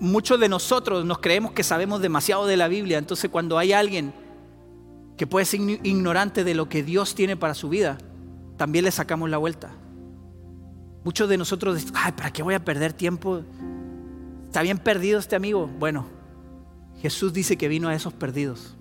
muchos 0.00 0.38
de 0.38 0.48
nosotros 0.48 1.04
nos 1.04 1.18
creemos 1.18 1.52
que 1.52 1.64
sabemos 1.64 2.00
demasiado 2.00 2.46
de 2.46 2.56
la 2.56 2.68
Biblia, 2.68 2.98
entonces 2.98 3.30
cuando 3.30 3.58
hay 3.58 3.72
alguien 3.72 4.12
que 5.18 5.26
puede 5.26 5.44
ser 5.44 5.60
ignorante 5.60 6.44
de 6.44 6.54
lo 6.54 6.68
que 6.68 6.82
Dios 6.82 7.14
tiene 7.14 7.36
para 7.36 7.52
su 7.52 7.68
vida, 7.68 7.98
también 8.56 8.84
le 8.84 8.90
sacamos 8.92 9.28
la 9.28 9.36
vuelta. 9.36 9.72
Muchos 11.04 11.28
de 11.28 11.36
nosotros 11.36 11.74
dicen, 11.74 11.92
ay, 11.96 12.12
¿para 12.12 12.32
qué 12.32 12.42
voy 12.42 12.54
a 12.54 12.64
perder 12.64 12.92
tiempo? 12.92 13.42
¿Está 14.46 14.62
bien 14.62 14.78
perdido 14.78 15.18
este 15.18 15.36
amigo? 15.36 15.66
Bueno, 15.66 16.06
Jesús 17.02 17.32
dice 17.32 17.56
que 17.56 17.68
vino 17.68 17.88
a 17.88 17.94
esos 17.94 18.12
perdidos. 18.12 18.76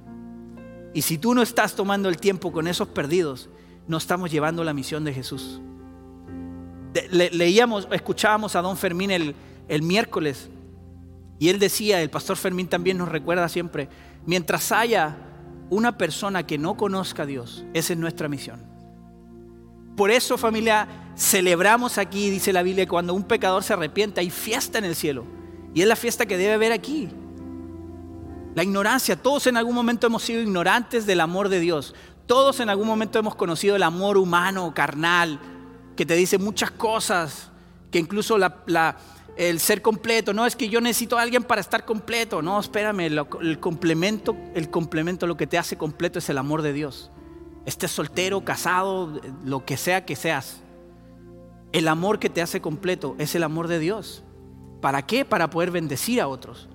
Y 0.94 1.02
si 1.02 1.18
tú 1.18 1.34
no 1.34 1.42
estás 1.42 1.76
tomando 1.76 2.08
el 2.08 2.18
tiempo 2.18 2.52
con 2.52 2.68
esos 2.68 2.88
perdidos, 2.88 3.50
no 3.88 3.98
estamos 3.98 4.32
llevando 4.32 4.64
la 4.64 4.74
misión 4.74 5.04
de 5.04 5.14
Jesús. 5.14 5.60
leíamos, 7.12 7.88
escuchábamos 7.92 8.56
a 8.56 8.62
don 8.62 8.78
Fermín 8.78 9.10
el, 9.12 9.36
el 9.68 9.82
miércoles 9.82 10.50
y 11.40 11.50
él 11.50 11.58
decía, 11.58 12.02
el 12.02 12.10
pastor 12.10 12.38
Fermín 12.38 12.68
también 12.68 12.98
nos 12.98 13.10
recuerda 13.10 13.50
siempre, 13.50 13.90
mientras 14.26 14.72
haya 14.72 15.27
una 15.70 15.98
persona 15.98 16.46
que 16.46 16.58
no 16.58 16.78
conozca 16.78 17.24
a 17.24 17.26
Dios, 17.26 17.66
esa 17.74 17.94
es 17.94 18.00
nuestra 18.00 18.30
misión. 18.30 18.62
Por 19.96 20.12
eso 20.12 20.38
familia, 20.38 20.88
celebramos 21.18 21.98
aquí, 21.98 22.30
dice 22.30 22.54
la 22.54 22.62
Biblia, 22.62 22.88
cuando 22.88 23.14
un 23.14 23.24
pecador 23.24 23.64
se 23.64 23.74
arrepiente, 23.74 24.22
hay 24.22 24.30
fiesta 24.30 24.78
en 24.78 24.86
el 24.86 24.96
cielo. 24.96 25.26
Y 25.74 25.82
es 25.82 25.88
la 25.88 25.96
fiesta 25.96 26.26
que 26.26 26.38
debe 26.38 26.54
haber 26.54 26.72
aquí. 26.72 27.10
La 28.54 28.64
ignorancia, 28.64 29.16
todos 29.16 29.48
en 29.48 29.58
algún 29.58 29.76
momento 29.76 30.08
hemos 30.08 30.24
sido 30.24 30.42
ignorantes 30.42 31.06
del 31.06 31.20
amor 31.20 31.50
de 31.50 31.60
Dios. 31.60 31.96
Todos 32.28 32.60
en 32.60 32.70
algún 32.70 32.88
momento 32.88 33.18
hemos 33.18 33.36
conocido 33.36 33.76
el 33.76 33.84
amor 33.84 34.18
humano, 34.18 34.74
carnal, 34.74 35.40
que 35.96 36.06
te 36.06 36.16
dice 36.16 36.38
muchas 36.38 36.72
cosas, 36.72 37.50
que 37.92 38.00
incluso 38.00 38.38
la, 38.38 38.64
la 38.68 38.98
el 39.38 39.60
ser 39.60 39.82
completo. 39.82 40.34
No 40.34 40.46
es 40.46 40.56
que 40.56 40.70
yo 40.70 40.82
necesito 40.82 41.18
a 41.18 41.22
alguien 41.22 41.44
para 41.44 41.62
estar 41.62 41.86
completo. 41.86 42.42
No, 42.42 42.60
espérame, 42.60 43.02
el 43.02 43.60
complemento, 43.60 44.36
el 44.56 44.70
complemento, 44.70 45.28
lo 45.28 45.38
que 45.38 45.48
te 45.48 45.58
hace 45.58 45.78
completo 45.78 46.20
es 46.20 46.30
el 46.30 46.38
amor 46.38 46.62
de 46.62 46.74
Dios. 46.74 47.12
Estés 47.66 47.92
soltero, 47.92 48.44
casado, 48.44 49.22
lo 49.44 49.66
que 49.66 49.78
sea 49.78 50.06
que 50.06 50.16
seas. 50.16 50.62
El 51.72 51.88
amor 51.88 52.20
que 52.20 52.30
te 52.30 52.42
hace 52.42 52.62
completo 52.62 53.16
es 53.20 53.36
el 53.36 53.44
amor 53.44 53.68
de 53.68 53.80
Dios. 53.80 54.24
¿Para 54.82 55.02
qué? 55.06 55.26
Para 55.26 55.50
poder 55.50 55.72
bendecir 55.72 56.22
a 56.22 56.28
otros. 56.28 56.70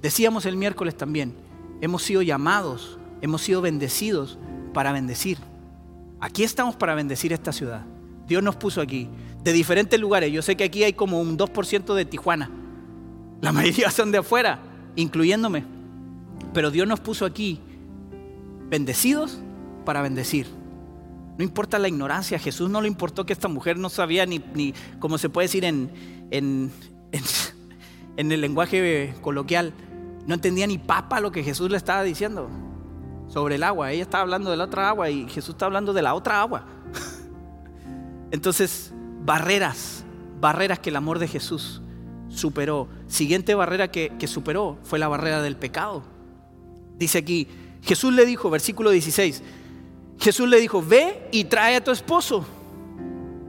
Decíamos 0.00 0.46
el 0.46 0.56
miércoles 0.56 0.96
también, 0.96 1.34
hemos 1.80 2.02
sido 2.02 2.22
llamados, 2.22 2.98
hemos 3.20 3.42
sido 3.42 3.60
bendecidos 3.60 4.36
para 4.74 4.90
bendecir. 4.90 5.38
Aquí 6.18 6.42
estamos 6.42 6.74
para 6.74 6.96
bendecir 6.96 7.32
esta 7.32 7.52
ciudad. 7.52 7.86
Dios 8.26 8.42
nos 8.42 8.56
puso 8.56 8.80
aquí 8.80 9.08
de 9.42 9.52
diferentes 9.52 9.98
lugares. 9.98 10.32
Yo 10.32 10.42
sé 10.42 10.56
que 10.56 10.64
aquí 10.64 10.84
hay 10.84 10.92
como 10.92 11.20
un 11.20 11.36
2% 11.36 11.94
de 11.94 12.04
Tijuana. 12.04 12.50
La 13.40 13.52
mayoría 13.52 13.90
son 13.90 14.12
de 14.12 14.18
afuera, 14.18 14.60
incluyéndome. 14.96 15.64
Pero 16.52 16.70
Dios 16.70 16.86
nos 16.86 17.00
puso 17.00 17.24
aquí 17.24 17.60
bendecidos 18.68 19.40
para 19.84 20.02
bendecir. 20.02 20.46
No 21.38 21.44
importa 21.44 21.78
la 21.78 21.88
ignorancia, 21.88 22.38
Jesús 22.38 22.68
no 22.70 22.80
le 22.80 22.88
importó 22.88 23.24
que 23.24 23.32
esta 23.32 23.48
mujer 23.48 23.78
no 23.78 23.88
sabía 23.88 24.26
ni, 24.26 24.38
ni 24.54 24.74
como 25.00 25.18
se 25.18 25.28
puede 25.28 25.46
decir 25.46 25.64
en, 25.64 25.90
en, 26.30 26.70
en 28.16 28.32
el 28.32 28.40
lenguaje 28.40 29.14
coloquial, 29.22 29.72
no 30.26 30.34
entendía 30.34 30.66
ni 30.66 30.78
papa 30.78 31.20
lo 31.20 31.32
que 31.32 31.42
Jesús 31.42 31.70
le 31.70 31.76
estaba 31.76 32.02
diciendo 32.02 32.48
sobre 33.28 33.56
el 33.56 33.62
agua. 33.62 33.92
Ella 33.92 34.02
estaba 34.02 34.22
hablando 34.22 34.50
de 34.50 34.56
la 34.56 34.64
otra 34.64 34.88
agua 34.88 35.10
y 35.10 35.28
Jesús 35.28 35.54
está 35.54 35.66
hablando 35.66 35.92
de 35.92 36.02
la 36.02 36.14
otra 36.14 36.40
agua. 36.40 36.66
Entonces, 38.30 38.92
barreras, 39.24 40.04
barreras 40.40 40.78
que 40.78 40.90
el 40.90 40.96
amor 40.96 41.18
de 41.18 41.28
Jesús 41.28 41.80
superó. 42.28 42.88
Siguiente 43.06 43.54
barrera 43.54 43.90
que, 43.90 44.12
que 44.18 44.26
superó 44.26 44.78
fue 44.82 44.98
la 44.98 45.08
barrera 45.08 45.42
del 45.42 45.56
pecado. 45.56 46.02
Dice 46.98 47.18
aquí, 47.18 47.48
Jesús 47.82 48.12
le 48.12 48.24
dijo, 48.26 48.50
versículo 48.50 48.90
16, 48.90 49.42
Jesús 50.18 50.48
le 50.48 50.60
dijo, 50.60 50.82
ve 50.82 51.28
y 51.32 51.44
trae 51.44 51.76
a 51.76 51.84
tu 51.84 51.90
esposo. 51.90 52.44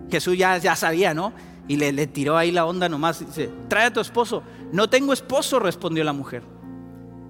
Jesús 0.09 0.38
ya, 0.38 0.57
ya 0.57 0.76
sabía, 0.76 1.13
¿no? 1.13 1.34
Y 1.67 1.78
le, 1.78 1.91
le 1.91 2.07
tiró 2.07 2.38
ahí 2.38 2.51
la 2.51 2.65
onda 2.65 2.89
nomás. 2.89 3.19
Dice, 3.19 3.49
trae 3.67 3.86
a 3.86 3.93
tu 3.93 3.99
esposo. 3.99 4.43
No 4.71 4.89
tengo 4.89 5.13
esposo, 5.13 5.59
respondió 5.59 6.03
la 6.03 6.13
mujer. 6.13 6.43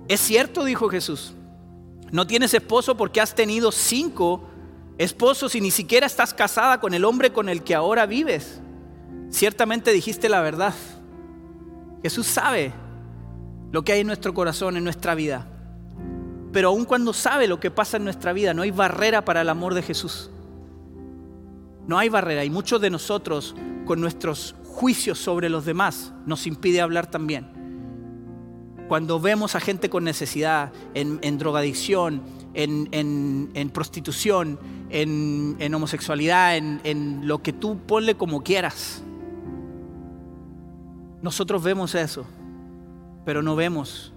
Es 0.08 0.20
cierto, 0.22 0.64
dijo 0.64 0.90
Jesús. 0.90 1.34
No 2.12 2.28
tienes 2.28 2.54
esposo 2.54 2.96
porque 2.96 3.22
has 3.22 3.36
tenido 3.36 3.72
cinco 3.72 4.44
esposos 4.98 5.56
y 5.56 5.62
ni 5.62 5.72
siquiera 5.72 6.06
estás 6.06 6.34
casada 6.34 6.80
con 6.80 6.94
el 6.94 7.06
hombre 7.06 7.32
con 7.32 7.50
el 7.50 7.64
que 7.64 7.76
ahora 7.76 8.06
vives. 8.06 8.62
Ciertamente 9.30 9.92
dijiste 9.92 10.30
la 10.30 10.42
verdad. 10.42 10.74
Jesús 12.02 12.28
sabe 12.28 12.74
lo 13.72 13.84
que 13.84 13.94
hay 13.94 14.02
en 14.02 14.08
nuestro 14.08 14.34
corazón, 14.34 14.78
en 14.78 14.84
nuestra 14.84 15.16
vida. 15.16 15.48
Pero 16.52 16.70
aun 16.70 16.86
cuando 16.86 17.14
sabe 17.14 17.48
lo 17.48 17.60
que 17.60 17.72
pasa 17.72 17.98
en 17.98 18.04
nuestra 18.04 18.34
vida, 18.34 18.54
no 18.54 18.62
hay 18.62 18.72
barrera 18.72 19.26
para 19.26 19.42
el 19.42 19.50
amor 19.50 19.74
de 19.74 19.82
Jesús. 19.82 20.30
No 21.88 21.98
hay 21.98 22.10
barrera 22.10 22.46
y 22.46 22.50
muchos 22.50 22.80
de 22.80 22.90
nosotros 22.90 23.56
con 23.86 24.00
nuestros 24.00 24.56
juicios 24.66 25.18
sobre 25.20 25.50
los 25.50 25.66
demás 25.66 26.14
nos 26.26 26.46
impide 26.46 26.82
hablar 26.82 27.08
también. 27.08 27.63
Cuando 28.88 29.20
vemos 29.20 29.56
a 29.56 29.60
gente 29.60 29.90
con 29.90 30.04
necesidad, 30.04 30.72
en, 30.94 31.38
drogadicción, 31.38 32.22
en, 32.54 33.70
prostitución, 33.74 34.60
en, 34.90 35.74
homosexualidad, 35.74 36.58
en, 36.58 37.28
lo 37.28 37.42
que 37.42 37.54
tú 37.54 37.80
ponle 37.80 38.16
como 38.16 38.44
quieras, 38.44 39.04
nosotros 41.22 41.64
vemos 41.64 41.96
eso, 41.96 42.26
pero 43.26 43.42
no 43.42 43.56
vemos, 43.56 44.14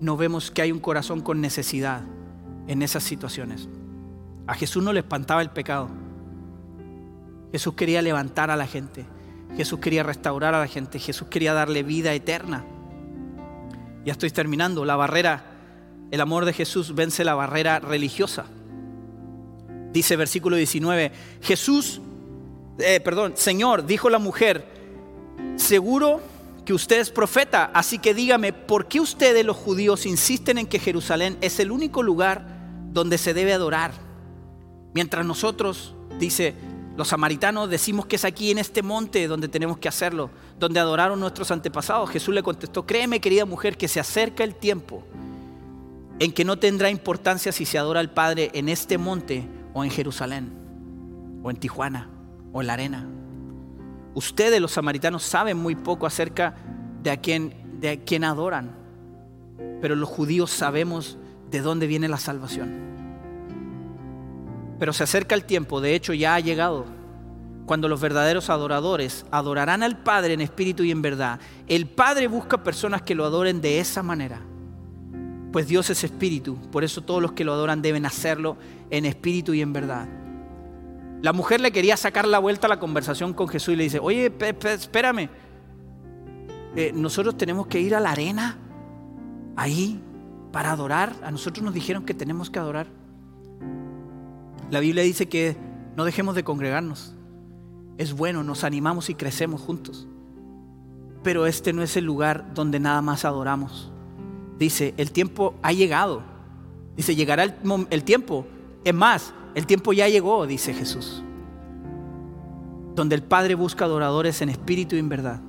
no 0.00 0.16
vemos 0.16 0.50
que 0.50 0.62
hay 0.62 0.70
un 0.70 0.78
corazón 0.78 1.20
con 1.20 1.40
necesidad 1.40 2.02
en 2.68 2.82
esas 2.82 3.02
situaciones. 3.02 3.68
A 4.46 4.54
Jesús 4.54 4.82
no 4.82 4.92
le 4.92 5.00
espantaba 5.00 5.42
el 5.42 5.50
pecado. 5.50 5.90
Jesús 7.50 7.74
quería 7.74 8.00
levantar 8.00 8.50
a 8.50 8.56
la 8.56 8.66
gente. 8.66 9.04
Jesús 9.56 9.80
quería 9.80 10.02
restaurar 10.02 10.54
a 10.54 10.60
la 10.60 10.66
gente. 10.66 10.98
Jesús 10.98 11.28
quería 11.28 11.52
darle 11.52 11.82
vida 11.82 12.14
eterna. 12.14 12.64
Ya 14.08 14.12
estoy 14.12 14.30
terminando. 14.30 14.86
La 14.86 14.96
barrera, 14.96 15.44
el 16.10 16.22
amor 16.22 16.46
de 16.46 16.54
Jesús 16.54 16.94
vence 16.94 17.26
la 17.26 17.34
barrera 17.34 17.78
religiosa. 17.78 18.46
Dice 19.92 20.16
versículo 20.16 20.56
19, 20.56 21.12
Jesús, 21.42 22.00
eh, 22.78 23.00
perdón, 23.00 23.34
Señor, 23.36 23.84
dijo 23.84 24.08
la 24.08 24.18
mujer, 24.18 24.64
seguro 25.56 26.22
que 26.64 26.72
usted 26.72 27.00
es 27.00 27.10
profeta, 27.10 27.70
así 27.74 27.98
que 27.98 28.14
dígame, 28.14 28.54
¿por 28.54 28.88
qué 28.88 28.98
ustedes 28.98 29.44
los 29.44 29.58
judíos 29.58 30.06
insisten 30.06 30.56
en 30.56 30.68
que 30.68 30.78
Jerusalén 30.78 31.36
es 31.42 31.60
el 31.60 31.70
único 31.70 32.02
lugar 32.02 32.46
donde 32.90 33.18
se 33.18 33.34
debe 33.34 33.52
adorar? 33.52 33.92
Mientras 34.94 35.26
nosotros, 35.26 35.94
dice, 36.18 36.54
los 36.98 37.06
samaritanos 37.06 37.70
decimos 37.70 38.06
que 38.06 38.16
es 38.16 38.24
aquí 38.24 38.50
en 38.50 38.58
este 38.58 38.82
monte 38.82 39.28
donde 39.28 39.46
tenemos 39.46 39.78
que 39.78 39.86
hacerlo, 39.86 40.30
donde 40.58 40.80
adoraron 40.80 41.20
nuestros 41.20 41.52
antepasados. 41.52 42.10
Jesús 42.10 42.34
le 42.34 42.42
contestó, 42.42 42.84
créeme 42.86 43.20
querida 43.20 43.44
mujer 43.44 43.76
que 43.76 43.86
se 43.86 44.00
acerca 44.00 44.42
el 44.42 44.56
tiempo 44.56 45.04
en 46.18 46.32
que 46.32 46.44
no 46.44 46.58
tendrá 46.58 46.90
importancia 46.90 47.52
si 47.52 47.66
se 47.66 47.78
adora 47.78 48.00
al 48.00 48.10
Padre 48.10 48.50
en 48.52 48.68
este 48.68 48.98
monte 48.98 49.48
o 49.74 49.84
en 49.84 49.92
Jerusalén, 49.92 50.50
o 51.44 51.50
en 51.52 51.56
Tijuana, 51.58 52.10
o 52.52 52.62
en 52.62 52.66
la 52.66 52.72
arena. 52.72 53.06
Ustedes 54.14 54.60
los 54.60 54.72
samaritanos 54.72 55.22
saben 55.22 55.56
muy 55.56 55.76
poco 55.76 56.04
acerca 56.04 56.56
de 57.00 57.12
a 57.12 57.18
quién, 57.18 57.54
de 57.78 57.90
a 57.90 58.00
quién 58.00 58.24
adoran, 58.24 58.74
pero 59.80 59.94
los 59.94 60.08
judíos 60.08 60.50
sabemos 60.50 61.16
de 61.48 61.60
dónde 61.60 61.86
viene 61.86 62.08
la 62.08 62.18
salvación. 62.18 62.97
Pero 64.78 64.92
se 64.92 65.04
acerca 65.04 65.34
el 65.34 65.44
tiempo, 65.44 65.80
de 65.80 65.94
hecho 65.94 66.14
ya 66.14 66.34
ha 66.34 66.40
llegado, 66.40 66.86
cuando 67.66 67.88
los 67.88 68.00
verdaderos 68.00 68.48
adoradores 68.48 69.26
adorarán 69.30 69.82
al 69.82 69.98
Padre 69.98 70.32
en 70.32 70.40
espíritu 70.40 70.84
y 70.84 70.90
en 70.90 71.02
verdad. 71.02 71.40
El 71.66 71.86
Padre 71.86 72.26
busca 72.26 72.62
personas 72.62 73.02
que 73.02 73.14
lo 73.14 73.24
adoren 73.24 73.60
de 73.60 73.80
esa 73.80 74.02
manera. 74.02 74.40
Pues 75.52 75.66
Dios 75.66 75.90
es 75.90 76.04
espíritu, 76.04 76.56
por 76.70 76.84
eso 76.84 77.02
todos 77.02 77.22
los 77.22 77.32
que 77.32 77.44
lo 77.44 77.52
adoran 77.52 77.82
deben 77.82 78.06
hacerlo 78.06 78.56
en 78.90 79.04
espíritu 79.04 79.54
y 79.54 79.62
en 79.62 79.72
verdad. 79.72 80.08
La 81.20 81.32
mujer 81.32 81.60
le 81.60 81.72
quería 81.72 81.96
sacar 81.96 82.28
la 82.28 82.38
vuelta 82.38 82.66
a 82.66 82.70
la 82.70 82.78
conversación 82.78 83.34
con 83.34 83.48
Jesús 83.48 83.74
y 83.74 83.76
le 83.76 83.84
dice, 83.84 83.98
oye, 83.98 84.32
espérame, 84.64 85.28
eh, 86.76 86.92
nosotros 86.94 87.36
tenemos 87.36 87.66
que 87.66 87.80
ir 87.80 87.94
a 87.94 88.00
la 88.00 88.12
arena, 88.12 88.56
ahí, 89.56 90.00
para 90.52 90.70
adorar. 90.70 91.12
A 91.22 91.30
nosotros 91.30 91.64
nos 91.64 91.74
dijeron 91.74 92.04
que 92.04 92.14
tenemos 92.14 92.50
que 92.50 92.58
adorar. 92.58 92.86
La 94.70 94.80
Biblia 94.80 95.02
dice 95.02 95.28
que 95.28 95.56
no 95.96 96.04
dejemos 96.04 96.34
de 96.34 96.44
congregarnos. 96.44 97.14
Es 97.96 98.12
bueno, 98.12 98.44
nos 98.44 98.64
animamos 98.64 99.10
y 99.10 99.14
crecemos 99.14 99.60
juntos. 99.60 100.06
Pero 101.22 101.46
este 101.46 101.72
no 101.72 101.82
es 101.82 101.96
el 101.96 102.04
lugar 102.04 102.54
donde 102.54 102.78
nada 102.78 103.02
más 103.02 103.24
adoramos. 103.24 103.90
Dice, 104.58 104.94
el 104.96 105.10
tiempo 105.10 105.54
ha 105.62 105.72
llegado. 105.72 106.22
Dice, 106.96 107.14
llegará 107.14 107.44
el, 107.44 108.04
tiempo. 108.04 108.46
Es 108.84 108.94
más, 108.94 109.32
el 109.54 109.66
tiempo 109.66 109.92
ya 109.92 110.08
llegó, 110.08 110.46
dice 110.46 110.74
Jesús, 110.74 111.22
donde 112.94 113.14
el 113.14 113.22
Padre 113.22 113.54
busca 113.54 113.84
adoradores 113.84 114.42
en 114.42 114.48
espíritu 114.48 114.96
y 114.96 114.98
en 114.98 115.08
verdad. 115.08 115.40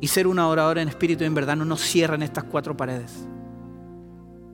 Y 0.00 0.08
ser 0.08 0.26
un 0.26 0.38
adorador 0.38 0.78
en 0.78 0.88
espíritu 0.88 1.24
y 1.24 1.26
en 1.26 1.34
verdad 1.34 1.56
no 1.56 1.64
nos 1.64 1.80
cierra 1.80 2.14
en 2.14 2.22
estas 2.22 2.44
cuatro 2.44 2.76
paredes. 2.76 3.26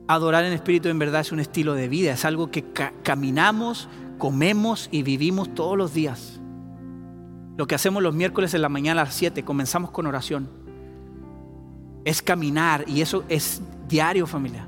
Adorar 0.07 0.45
en 0.45 0.53
espíritu 0.53 0.89
en 0.89 0.99
verdad 0.99 1.21
es 1.21 1.31
un 1.31 1.39
estilo 1.39 1.73
de 1.73 1.89
vida, 1.89 2.13
es 2.13 2.25
algo 2.25 2.49
que 2.49 2.63
caminamos, 3.03 3.89
comemos 4.17 4.87
y 4.91 5.03
vivimos 5.03 5.53
todos 5.53 5.77
los 5.77 5.93
días. 5.93 6.39
Lo 7.57 7.67
que 7.67 7.75
hacemos 7.75 8.03
los 8.03 8.13
miércoles 8.13 8.53
en 8.53 8.61
la 8.61 8.69
mañana 8.69 9.01
a 9.01 9.05
las 9.05 9.15
7, 9.15 9.43
comenzamos 9.43 9.91
con 9.91 10.05
oración. 10.05 10.49
Es 12.05 12.21
caminar 12.21 12.85
y 12.87 13.01
eso 13.01 13.23
es 13.27 13.61
diario 13.89 14.27
familia. 14.27 14.67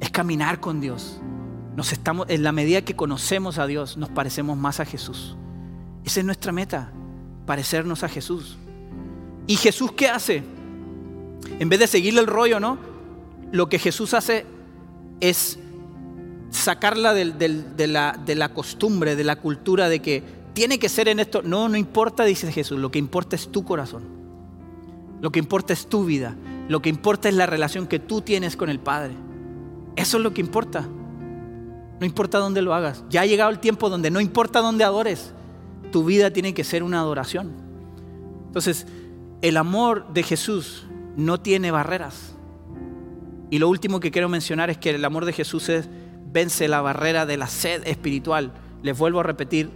Es 0.00 0.10
caminar 0.10 0.60
con 0.60 0.80
Dios 0.80 1.20
estamos, 1.90 2.26
en 2.28 2.42
la 2.42 2.52
medida 2.52 2.82
que 2.82 2.94
conocemos 2.94 3.58
a 3.58 3.66
Dios, 3.66 3.96
nos 3.96 4.10
parecemos 4.10 4.56
más 4.58 4.80
a 4.80 4.84
Jesús. 4.84 5.36
Esa 6.04 6.20
es 6.20 6.26
nuestra 6.26 6.52
meta, 6.52 6.92
parecernos 7.46 8.04
a 8.04 8.08
Jesús. 8.08 8.58
¿Y 9.46 9.56
Jesús 9.56 9.92
qué 9.92 10.08
hace? 10.08 10.42
En 11.58 11.68
vez 11.68 11.80
de 11.80 11.86
seguirle 11.86 12.20
el 12.20 12.26
rollo, 12.26 12.60
¿no? 12.60 12.78
Lo 13.52 13.68
que 13.68 13.78
Jesús 13.78 14.14
hace 14.14 14.46
es 15.20 15.58
sacarla 16.50 17.14
de, 17.14 17.24
la, 17.86 18.18
de 18.24 18.34
la 18.34 18.48
costumbre, 18.50 19.16
de 19.16 19.24
la 19.24 19.36
cultura 19.36 19.88
de 19.88 20.00
que 20.00 20.22
tiene 20.52 20.78
que 20.78 20.88
ser 20.88 21.08
en 21.08 21.20
esto. 21.20 21.42
No, 21.42 21.68
no 21.68 21.76
importa, 21.76 22.24
dice 22.24 22.50
Jesús, 22.52 22.78
lo 22.78 22.90
que 22.90 22.98
importa 22.98 23.36
es 23.36 23.48
tu 23.48 23.64
corazón. 23.64 24.04
Lo 25.20 25.30
que 25.30 25.38
importa 25.38 25.72
es 25.72 25.86
tu 25.86 26.04
vida. 26.04 26.36
Lo 26.68 26.80
que 26.80 26.88
importa 26.88 27.28
es 27.28 27.34
la 27.34 27.46
relación 27.46 27.86
que 27.86 27.98
tú 27.98 28.20
tienes 28.20 28.56
con 28.56 28.68
el 28.68 28.78
Padre. 28.78 29.14
Eso 29.96 30.16
es 30.16 30.22
lo 30.22 30.32
que 30.32 30.40
importa. 30.40 30.88
No 32.00 32.06
importa 32.06 32.38
dónde 32.38 32.62
lo 32.62 32.74
hagas. 32.74 33.04
Ya 33.10 33.22
ha 33.22 33.26
llegado 33.26 33.50
el 33.50 33.58
tiempo 33.58 33.90
donde 33.90 34.10
no 34.10 34.20
importa 34.20 34.60
dónde 34.60 34.84
adores. 34.84 35.32
Tu 35.92 36.04
vida 36.04 36.32
tiene 36.32 36.54
que 36.54 36.64
ser 36.64 36.82
una 36.82 37.00
adoración. 37.00 37.52
Entonces, 38.46 38.86
el 39.42 39.56
amor 39.56 40.12
de 40.12 40.22
Jesús 40.22 40.86
no 41.16 41.40
tiene 41.40 41.70
barreras. 41.70 42.34
Y 43.50 43.58
lo 43.58 43.68
último 43.68 44.00
que 44.00 44.10
quiero 44.10 44.28
mencionar 44.28 44.70
es 44.70 44.78
que 44.78 44.90
el 44.90 45.04
amor 45.04 45.24
de 45.24 45.32
Jesús 45.32 45.68
es, 45.68 45.88
vence 46.32 46.68
la 46.68 46.80
barrera 46.80 47.26
de 47.26 47.36
la 47.36 47.48
sed 47.48 47.82
espiritual. 47.86 48.52
Les 48.82 48.96
vuelvo 48.96 49.20
a 49.20 49.24
repetir, 49.24 49.70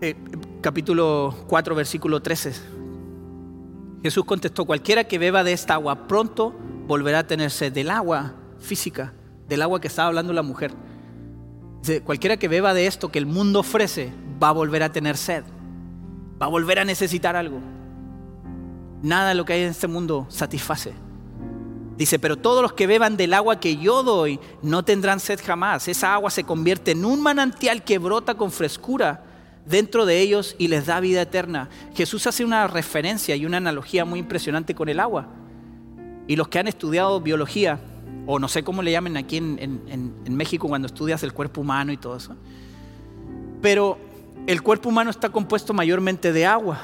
eh, 0.00 0.16
capítulo 0.60 1.34
4, 1.46 1.74
versículo 1.74 2.20
13. 2.20 2.52
Jesús 4.02 4.24
contestó, 4.24 4.64
cualquiera 4.64 5.04
que 5.04 5.18
beba 5.18 5.44
de 5.44 5.52
esta 5.52 5.74
agua 5.74 6.08
pronto 6.08 6.54
volverá 6.86 7.20
a 7.20 7.26
tener 7.26 7.50
sed 7.50 7.72
del 7.72 7.90
agua 7.90 8.34
física 8.58 9.12
del 9.50 9.62
agua 9.62 9.80
que 9.80 9.88
estaba 9.88 10.08
hablando 10.08 10.32
la 10.32 10.42
mujer. 10.42 10.72
cualquiera 12.04 12.36
que 12.36 12.46
beba 12.46 12.72
de 12.72 12.86
esto 12.86 13.10
que 13.10 13.18
el 13.18 13.26
mundo 13.26 13.60
ofrece 13.60 14.12
va 14.42 14.50
a 14.50 14.52
volver 14.52 14.82
a 14.82 14.92
tener 14.92 15.16
sed, 15.16 15.42
va 16.40 16.46
a 16.46 16.48
volver 16.48 16.78
a 16.78 16.84
necesitar 16.84 17.36
algo. 17.36 17.60
Nada 19.02 19.30
de 19.30 19.34
lo 19.34 19.44
que 19.44 19.54
hay 19.54 19.62
en 19.62 19.70
este 19.70 19.88
mundo 19.88 20.26
satisface. 20.28 20.94
Dice, 22.00 22.18
pero 22.18 22.38
todos 22.38 22.62
los 22.62 22.72
que 22.72 22.86
beban 22.86 23.18
del 23.18 23.34
agua 23.34 23.60
que 23.60 23.76
yo 23.76 24.02
doy 24.02 24.40
no 24.62 24.82
tendrán 24.86 25.20
sed 25.20 25.38
jamás. 25.44 25.86
Esa 25.86 26.14
agua 26.14 26.30
se 26.30 26.44
convierte 26.44 26.92
en 26.92 27.04
un 27.04 27.20
manantial 27.20 27.84
que 27.84 27.98
brota 27.98 28.36
con 28.36 28.52
frescura 28.52 29.22
dentro 29.66 30.06
de 30.06 30.18
ellos 30.18 30.56
y 30.56 30.68
les 30.68 30.86
da 30.86 30.98
vida 31.00 31.20
eterna. 31.20 31.68
Jesús 31.94 32.26
hace 32.26 32.42
una 32.42 32.66
referencia 32.68 33.36
y 33.36 33.44
una 33.44 33.58
analogía 33.58 34.06
muy 34.06 34.18
impresionante 34.18 34.74
con 34.74 34.88
el 34.88 34.98
agua. 34.98 35.26
Y 36.26 36.36
los 36.36 36.48
que 36.48 36.58
han 36.58 36.68
estudiado 36.68 37.20
biología 37.20 37.80
o 38.26 38.38
no 38.38 38.48
sé 38.48 38.64
cómo 38.64 38.80
le 38.80 38.92
llamen 38.92 39.18
aquí 39.18 39.36
en, 39.36 40.24
México 40.30 40.68
cuando 40.68 40.86
estudias 40.86 41.22
el 41.22 41.34
cuerpo 41.34 41.60
humano 41.60 41.92
y 41.92 41.98
todo 41.98 42.16
eso. 42.16 42.34
Pero 43.60 43.98
el 44.46 44.62
cuerpo 44.62 44.88
humano 44.88 45.10
está 45.10 45.28
compuesto 45.28 45.74
mayormente 45.74 46.32
de 46.32 46.46
agua. 46.46 46.80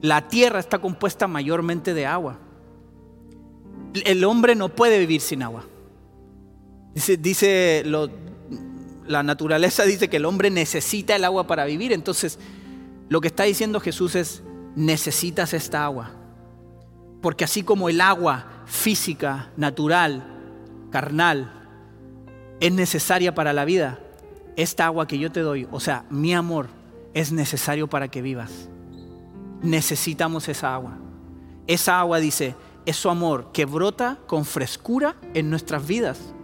La 0.00 0.26
tierra 0.26 0.58
está 0.58 0.78
compuesta 0.78 1.28
mayormente 1.28 1.92
de 1.92 2.06
agua. 2.06 2.38
El 3.94 4.24
hombre 4.24 4.54
no 4.54 4.68
puede 4.68 4.98
vivir 4.98 5.20
sin 5.20 5.42
agua. 5.42 5.64
Dice, 7.18 7.84
la 9.06 9.22
naturaleza 9.22 9.84
dice 9.84 10.08
que 10.08 10.18
el 10.18 10.24
hombre 10.24 10.50
necesita 10.50 11.16
el 11.16 11.24
agua 11.24 11.46
para 11.46 11.64
vivir. 11.64 11.92
Entonces, 11.92 12.38
lo 13.08 13.20
que 13.20 13.28
está 13.28 13.44
diciendo 13.44 13.80
Jesús 13.80 14.14
es, 14.14 14.42
necesitas 14.76 15.54
esta 15.54 15.84
agua. 15.84 16.12
Porque 17.20 17.44
así 17.44 17.62
como 17.62 17.88
el 17.88 18.00
agua 18.00 18.46
física, 18.66 19.50
natural, 19.56 20.24
carnal, 20.90 21.52
es 22.60 22.72
necesaria 22.72 23.34
para 23.34 23.52
la 23.52 23.64
vida, 23.64 23.98
esta 24.56 24.86
agua 24.86 25.06
que 25.06 25.18
yo 25.18 25.32
te 25.32 25.40
doy, 25.40 25.66
o 25.70 25.80
sea, 25.80 26.04
mi 26.10 26.34
amor, 26.34 26.68
es 27.14 27.32
necesario 27.32 27.88
para 27.88 28.08
que 28.08 28.22
vivas. 28.22 28.68
Necesitamos 29.62 30.48
esa 30.48 30.74
agua. 30.74 30.98
Esa 31.66 32.00
agua, 32.00 32.20
dice, 32.20 32.54
es 32.90 32.96
su 32.96 33.08
amor 33.08 33.52
que 33.52 33.66
brota 33.66 34.18
con 34.26 34.44
frescura 34.44 35.14
en 35.34 35.48
nuestras 35.48 35.86
vidas 35.86 36.34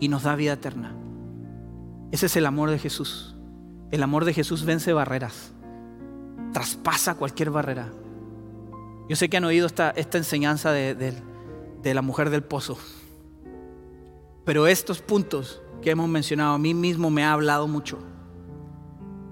y 0.00 0.08
nos 0.08 0.22
da 0.22 0.34
vida 0.34 0.54
eterna. 0.54 0.96
Ese 2.10 2.26
es 2.26 2.36
el 2.36 2.46
amor 2.46 2.70
de 2.70 2.78
Jesús. 2.78 3.36
El 3.90 4.02
amor 4.02 4.24
de 4.24 4.32
Jesús 4.32 4.64
vence 4.64 4.94
barreras, 4.94 5.52
traspasa 6.54 7.14
cualquier 7.14 7.50
barrera. 7.50 7.92
Yo 9.06 9.16
sé 9.16 9.28
que 9.28 9.36
han 9.36 9.44
oído 9.44 9.66
esta, 9.66 9.90
esta 9.90 10.16
enseñanza 10.16 10.72
de, 10.72 10.94
de 10.94 11.94
la 11.94 12.00
mujer 12.00 12.30
del 12.30 12.42
pozo, 12.42 12.78
pero 14.46 14.66
estos 14.66 15.02
puntos 15.02 15.60
que 15.82 15.90
hemos 15.90 16.08
mencionado 16.08 16.54
a 16.54 16.58
mí 16.58 16.72
mismo 16.72 17.10
me 17.10 17.22
ha 17.22 17.34
hablado 17.34 17.68
mucho. 17.68 17.98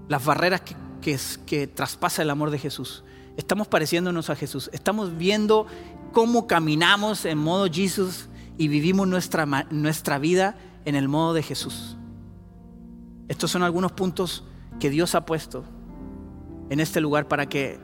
Las 0.08 0.22
barreras 0.22 0.60
que, 0.60 0.76
que, 1.00 1.18
que 1.46 1.66
traspasa 1.66 2.20
el 2.20 2.28
amor 2.28 2.50
de 2.50 2.58
Jesús. 2.58 3.02
Estamos 3.38 3.66
pareciéndonos 3.66 4.28
a 4.28 4.36
Jesús. 4.36 4.68
Estamos 4.74 5.16
viendo 5.16 5.66
cómo 6.12 6.46
caminamos 6.46 7.24
en 7.24 7.38
modo 7.38 7.66
Jesús 7.72 8.28
y 8.58 8.68
vivimos 8.68 9.08
nuestra, 9.08 9.46
nuestra 9.70 10.18
vida 10.18 10.56
en 10.84 10.94
el 10.94 11.08
modo 11.08 11.34
de 11.34 11.42
Jesús. 11.42 11.96
Estos 13.28 13.50
son 13.50 13.62
algunos 13.62 13.92
puntos 13.92 14.44
que 14.78 14.90
Dios 14.90 15.14
ha 15.14 15.24
puesto 15.24 15.64
en 16.68 16.80
este 16.80 17.00
lugar 17.00 17.28
para 17.28 17.48
que 17.48 17.78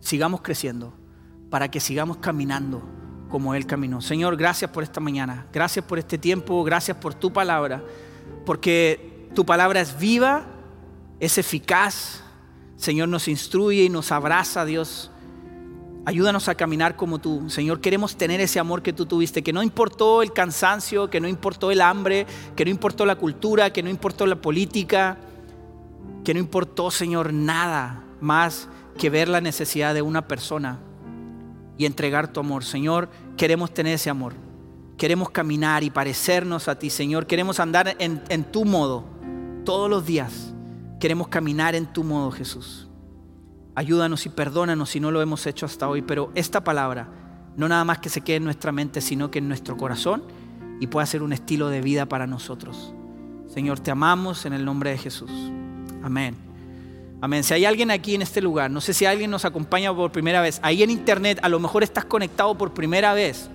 sigamos 0.00 0.40
creciendo, 0.42 0.94
para 1.50 1.70
que 1.70 1.80
sigamos 1.80 2.18
caminando 2.18 2.82
como 3.28 3.54
Él 3.54 3.66
caminó. 3.66 4.00
Señor, 4.00 4.36
gracias 4.36 4.70
por 4.70 4.82
esta 4.82 5.00
mañana, 5.00 5.46
gracias 5.52 5.84
por 5.84 5.98
este 5.98 6.18
tiempo, 6.18 6.62
gracias 6.64 6.96
por 6.96 7.14
tu 7.14 7.32
palabra, 7.32 7.82
porque 8.44 9.28
tu 9.34 9.44
palabra 9.44 9.80
es 9.80 9.98
viva, 9.98 10.46
es 11.20 11.38
eficaz. 11.38 12.22
Señor, 12.76 13.08
nos 13.08 13.28
instruye 13.28 13.84
y 13.84 13.88
nos 13.88 14.12
abraza, 14.12 14.64
Dios. 14.64 15.10
Ayúdanos 16.06 16.48
a 16.48 16.54
caminar 16.54 16.94
como 16.94 17.18
tú. 17.18 17.50
Señor, 17.50 17.80
queremos 17.80 18.16
tener 18.16 18.40
ese 18.40 18.60
amor 18.60 18.80
que 18.80 18.92
tú 18.92 19.06
tuviste, 19.06 19.42
que 19.42 19.52
no 19.52 19.60
importó 19.60 20.22
el 20.22 20.32
cansancio, 20.32 21.10
que 21.10 21.20
no 21.20 21.26
importó 21.26 21.72
el 21.72 21.80
hambre, 21.80 22.28
que 22.54 22.64
no 22.64 22.70
importó 22.70 23.04
la 23.04 23.16
cultura, 23.16 23.72
que 23.72 23.82
no 23.82 23.90
importó 23.90 24.24
la 24.24 24.36
política, 24.36 25.18
que 26.22 26.32
no 26.32 26.38
importó, 26.38 26.92
Señor, 26.92 27.32
nada 27.32 28.04
más 28.20 28.68
que 28.96 29.10
ver 29.10 29.26
la 29.26 29.40
necesidad 29.40 29.94
de 29.94 30.02
una 30.02 30.28
persona 30.28 30.78
y 31.76 31.86
entregar 31.86 32.32
tu 32.32 32.38
amor. 32.38 32.62
Señor, 32.62 33.08
queremos 33.36 33.74
tener 33.74 33.94
ese 33.94 34.08
amor. 34.08 34.34
Queremos 34.96 35.30
caminar 35.30 35.82
y 35.82 35.90
parecernos 35.90 36.68
a 36.68 36.78
ti, 36.78 36.88
Señor. 36.88 37.26
Queremos 37.26 37.58
andar 37.58 37.96
en, 37.98 38.22
en 38.28 38.44
tu 38.44 38.64
modo 38.64 39.02
todos 39.64 39.90
los 39.90 40.06
días. 40.06 40.54
Queremos 41.00 41.26
caminar 41.26 41.74
en 41.74 41.86
tu 41.86 42.04
modo, 42.04 42.30
Jesús. 42.30 42.85
Ayúdanos 43.76 44.24
y 44.24 44.30
perdónanos 44.30 44.88
si 44.88 45.00
no 45.00 45.10
lo 45.10 45.20
hemos 45.20 45.46
hecho 45.46 45.66
hasta 45.66 45.86
hoy, 45.86 46.00
pero 46.00 46.32
esta 46.34 46.64
palabra 46.64 47.08
no 47.56 47.68
nada 47.68 47.84
más 47.84 47.98
que 47.98 48.08
se 48.08 48.22
quede 48.22 48.36
en 48.36 48.44
nuestra 48.44 48.72
mente, 48.72 49.02
sino 49.02 49.30
que 49.30 49.38
en 49.38 49.48
nuestro 49.48 49.76
corazón 49.76 50.22
y 50.80 50.86
pueda 50.86 51.04
ser 51.04 51.22
un 51.22 51.34
estilo 51.34 51.68
de 51.68 51.82
vida 51.82 52.06
para 52.06 52.26
nosotros. 52.26 52.94
Señor, 53.52 53.78
te 53.80 53.90
amamos 53.90 54.46
en 54.46 54.54
el 54.54 54.64
nombre 54.64 54.90
de 54.90 54.98
Jesús. 54.98 55.30
Amén. 56.02 56.34
Amén. 57.20 57.44
Si 57.44 57.52
hay 57.52 57.66
alguien 57.66 57.90
aquí 57.90 58.14
en 58.14 58.22
este 58.22 58.40
lugar, 58.40 58.70
no 58.70 58.80
sé 58.80 58.94
si 58.94 59.04
alguien 59.04 59.30
nos 59.30 59.44
acompaña 59.44 59.94
por 59.94 60.10
primera 60.10 60.40
vez, 60.40 60.58
ahí 60.62 60.82
en 60.82 60.88
internet 60.88 61.38
a 61.42 61.50
lo 61.50 61.60
mejor 61.60 61.82
estás 61.82 62.06
conectado 62.06 62.56
por 62.56 62.72
primera 62.72 63.12
vez 63.12 63.50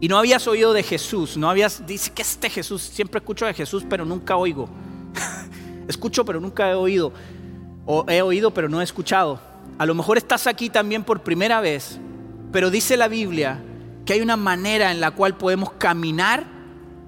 y 0.00 0.08
no 0.08 0.18
habías 0.18 0.48
oído 0.48 0.72
de 0.72 0.82
Jesús, 0.82 1.36
no 1.36 1.48
habías, 1.48 1.86
dice 1.86 2.10
que 2.12 2.22
este 2.22 2.50
Jesús, 2.50 2.82
siempre 2.82 3.18
escucho 3.18 3.46
de 3.46 3.54
Jesús, 3.54 3.84
pero 3.88 4.04
nunca 4.04 4.36
oigo. 4.36 4.68
Escucho, 5.88 6.24
pero 6.24 6.40
nunca 6.40 6.70
he 6.70 6.74
oído 6.74 7.12
o 7.86 8.04
he 8.08 8.22
oído 8.22 8.52
pero 8.52 8.68
no 8.68 8.80
he 8.80 8.84
escuchado. 8.84 9.40
A 9.78 9.86
lo 9.86 9.94
mejor 9.94 10.18
estás 10.18 10.46
aquí 10.46 10.70
también 10.70 11.04
por 11.04 11.22
primera 11.22 11.60
vez, 11.60 11.98
pero 12.52 12.70
dice 12.70 12.96
la 12.96 13.08
Biblia 13.08 13.62
que 14.04 14.14
hay 14.14 14.20
una 14.20 14.36
manera 14.36 14.90
en 14.90 15.00
la 15.00 15.12
cual 15.12 15.36
podemos 15.36 15.72
caminar 15.72 16.44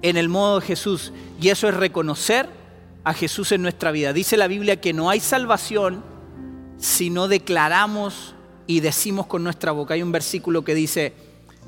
en 0.01 0.17
el 0.17 0.29
modo 0.29 0.59
de 0.59 0.65
Jesús 0.65 1.11
y 1.39 1.49
eso 1.49 1.67
es 1.67 1.75
reconocer 1.75 2.49
a 3.03 3.13
Jesús 3.13 3.51
en 3.51 3.61
nuestra 3.61 3.91
vida. 3.91 4.13
Dice 4.13 4.37
la 4.37 4.47
Biblia 4.47 4.81
que 4.81 4.93
no 4.93 5.09
hay 5.09 5.19
salvación 5.19 6.03
si 6.77 7.09
no 7.09 7.27
declaramos 7.27 8.35
y 8.67 8.79
decimos 8.79 9.27
con 9.27 9.43
nuestra 9.43 9.71
boca. 9.71 9.93
Hay 9.93 10.01
un 10.01 10.11
versículo 10.11 10.63
que 10.63 10.75
dice, 10.75 11.13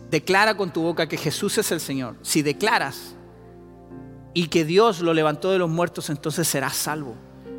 declara 0.09 0.57
con 0.57 0.71
tu 0.71 0.81
boca 0.81 1.07
que 1.07 1.17
Jesús 1.17 1.57
es 1.57 1.71
el 1.71 1.79
Señor. 1.79 2.15
Si 2.21 2.41
declaras 2.41 3.15
y 4.33 4.47
que 4.47 4.65
Dios 4.65 5.01
lo 5.01 5.13
levantó 5.13 5.51
de 5.51 5.59
los 5.59 5.69
muertos, 5.69 6.09
entonces 6.09 6.47
serás 6.47 6.75
salvo. 6.75 7.15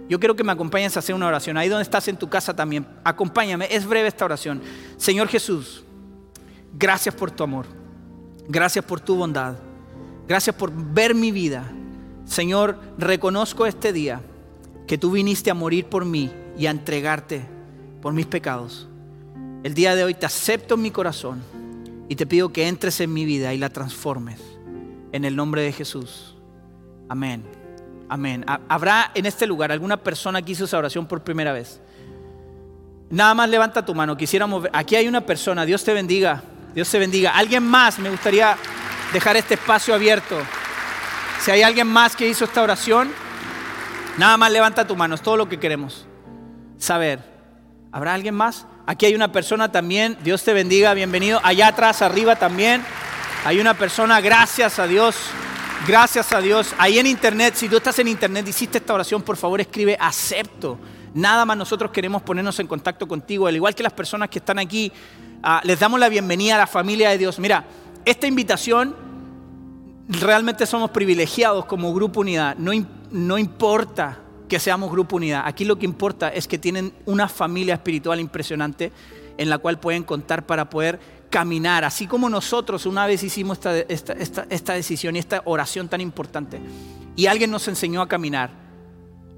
Yo 0.08 0.18
quiero 0.18 0.34
que 0.34 0.44
me 0.44 0.52
acompañes 0.52 0.96
a 0.96 1.00
hacer 1.00 1.14
una 1.14 1.26
oración. 1.26 1.56
Ahí 1.56 1.68
donde 1.68 1.82
estás 1.82 2.08
en 2.08 2.16
tu 2.16 2.28
casa 2.28 2.54
también. 2.54 2.86
Acompáñame. 3.04 3.68
Es 3.70 3.86
breve 3.86 4.08
esta 4.08 4.24
oración. 4.24 4.62
Señor 4.96 5.28
Jesús, 5.28 5.84
gracias 6.78 7.14
por 7.14 7.30
tu 7.30 7.44
amor. 7.44 7.66
Gracias 8.48 8.84
por 8.84 9.00
tu 9.00 9.14
bondad. 9.14 9.56
Gracias 10.26 10.56
por 10.56 10.72
ver 10.72 11.14
mi 11.14 11.30
vida. 11.30 11.70
Señor, 12.24 12.78
reconozco 12.96 13.66
este 13.66 13.92
día 13.92 14.20
que 14.86 14.98
tú 14.98 15.10
viniste 15.10 15.50
a 15.50 15.54
morir 15.54 15.86
por 15.86 16.04
mí 16.04 16.30
y 16.56 16.66
a 16.66 16.70
entregarte 16.70 17.42
por 18.00 18.12
mis 18.12 18.26
pecados. 18.26 18.88
El 19.62 19.74
día 19.74 19.94
de 19.94 20.04
hoy 20.04 20.14
te 20.14 20.26
acepto 20.26 20.74
en 20.74 20.82
mi 20.82 20.90
corazón 20.90 21.42
y 22.08 22.16
te 22.16 22.26
pido 22.26 22.52
que 22.52 22.68
entres 22.68 23.00
en 23.00 23.12
mi 23.12 23.24
vida 23.24 23.52
y 23.52 23.58
la 23.58 23.70
transformes. 23.70 24.40
En 25.12 25.24
el 25.24 25.36
nombre 25.36 25.62
de 25.62 25.72
Jesús. 25.72 26.36
Amén. 27.08 27.57
Amén. 28.08 28.44
¿Habrá 28.68 29.10
en 29.14 29.26
este 29.26 29.46
lugar 29.46 29.70
alguna 29.70 29.98
persona 29.98 30.40
que 30.40 30.52
hizo 30.52 30.64
esa 30.64 30.78
oración 30.78 31.06
por 31.06 31.22
primera 31.22 31.52
vez? 31.52 31.80
Nada 33.10 33.34
más 33.34 33.48
levanta 33.48 33.84
tu 33.84 33.94
mano. 33.94 34.16
Quisiéramos 34.16 34.62
ver. 34.62 34.72
Aquí 34.74 34.96
hay 34.96 35.08
una 35.08 35.20
persona. 35.20 35.64
Dios 35.64 35.84
te 35.84 35.92
bendiga. 35.92 36.42
Dios 36.74 36.90
te 36.90 36.98
bendiga. 36.98 37.32
Alguien 37.32 37.62
más. 37.62 37.98
Me 37.98 38.10
gustaría 38.10 38.56
dejar 39.12 39.36
este 39.36 39.54
espacio 39.54 39.94
abierto. 39.94 40.38
Si 41.40 41.50
hay 41.50 41.62
alguien 41.62 41.86
más 41.86 42.16
que 42.16 42.28
hizo 42.28 42.44
esta 42.44 42.62
oración, 42.62 43.10
nada 44.16 44.36
más 44.36 44.50
levanta 44.52 44.86
tu 44.86 44.96
mano. 44.96 45.14
Es 45.14 45.22
todo 45.22 45.36
lo 45.36 45.48
que 45.48 45.58
queremos 45.58 46.06
saber. 46.78 47.20
¿Habrá 47.92 48.14
alguien 48.14 48.34
más? 48.34 48.66
Aquí 48.86 49.06
hay 49.06 49.14
una 49.14 49.32
persona 49.32 49.70
también. 49.70 50.16
Dios 50.22 50.42
te 50.44 50.52
bendiga. 50.52 50.94
Bienvenido. 50.94 51.40
Allá 51.42 51.68
atrás, 51.68 52.00
arriba 52.02 52.36
también. 52.36 52.82
Hay 53.44 53.60
una 53.60 53.74
persona. 53.74 54.20
Gracias 54.20 54.78
a 54.78 54.86
Dios. 54.86 55.16
Gracias 55.86 56.32
a 56.32 56.40
Dios. 56.40 56.74
Ahí 56.76 56.98
en 56.98 57.06
internet, 57.06 57.54
si 57.54 57.68
tú 57.68 57.76
estás 57.76 57.98
en 57.98 58.08
internet 58.08 58.46
y 58.46 58.50
hiciste 58.50 58.78
esta 58.78 58.94
oración, 58.94 59.22
por 59.22 59.36
favor 59.36 59.60
escribe 59.60 59.96
acepto. 59.98 60.78
Nada 61.14 61.44
más 61.44 61.56
nosotros 61.56 61.90
queremos 61.90 62.22
ponernos 62.22 62.58
en 62.58 62.66
contacto 62.66 63.08
contigo, 63.08 63.46
al 63.46 63.56
igual 63.56 63.74
que 63.74 63.82
las 63.82 63.92
personas 63.92 64.28
que 64.28 64.38
están 64.38 64.58
aquí. 64.58 64.92
Ah, 65.42 65.60
les 65.64 65.78
damos 65.78 65.98
la 65.98 66.08
bienvenida 66.08 66.56
a 66.56 66.58
la 66.58 66.66
familia 66.66 67.10
de 67.10 67.18
Dios. 67.18 67.38
Mira, 67.38 67.64
esta 68.04 68.26
invitación 68.26 68.94
realmente 70.08 70.66
somos 70.66 70.90
privilegiados 70.90 71.64
como 71.64 71.94
Grupo 71.94 72.20
Unidad. 72.20 72.56
No, 72.56 72.72
no 73.10 73.38
importa 73.38 74.18
que 74.48 74.58
seamos 74.58 74.90
Grupo 74.90 75.16
Unidad. 75.16 75.42
Aquí 75.46 75.64
lo 75.64 75.78
que 75.78 75.86
importa 75.86 76.28
es 76.28 76.48
que 76.48 76.58
tienen 76.58 76.92
una 77.06 77.28
familia 77.28 77.74
espiritual 77.74 78.20
impresionante 78.20 78.92
en 79.38 79.48
la 79.48 79.58
cual 79.58 79.78
pueden 79.78 80.02
contar 80.02 80.44
para 80.44 80.68
poder 80.68 80.98
caminar, 81.30 81.84
así 81.84 82.06
como 82.06 82.28
nosotros 82.28 82.86
una 82.86 83.06
vez 83.06 83.22
hicimos 83.22 83.58
esta, 83.88 84.12
esta, 84.48 84.72
decisión 84.74 85.16
y 85.16 85.18
esta 85.18 85.42
oración 85.44 85.88
tan 85.88 86.00
importante. 86.00 86.60
Y 87.16 87.26
alguien 87.26 87.50
nos 87.50 87.68
enseñó 87.68 88.00
a 88.00 88.08
caminar, 88.08 88.50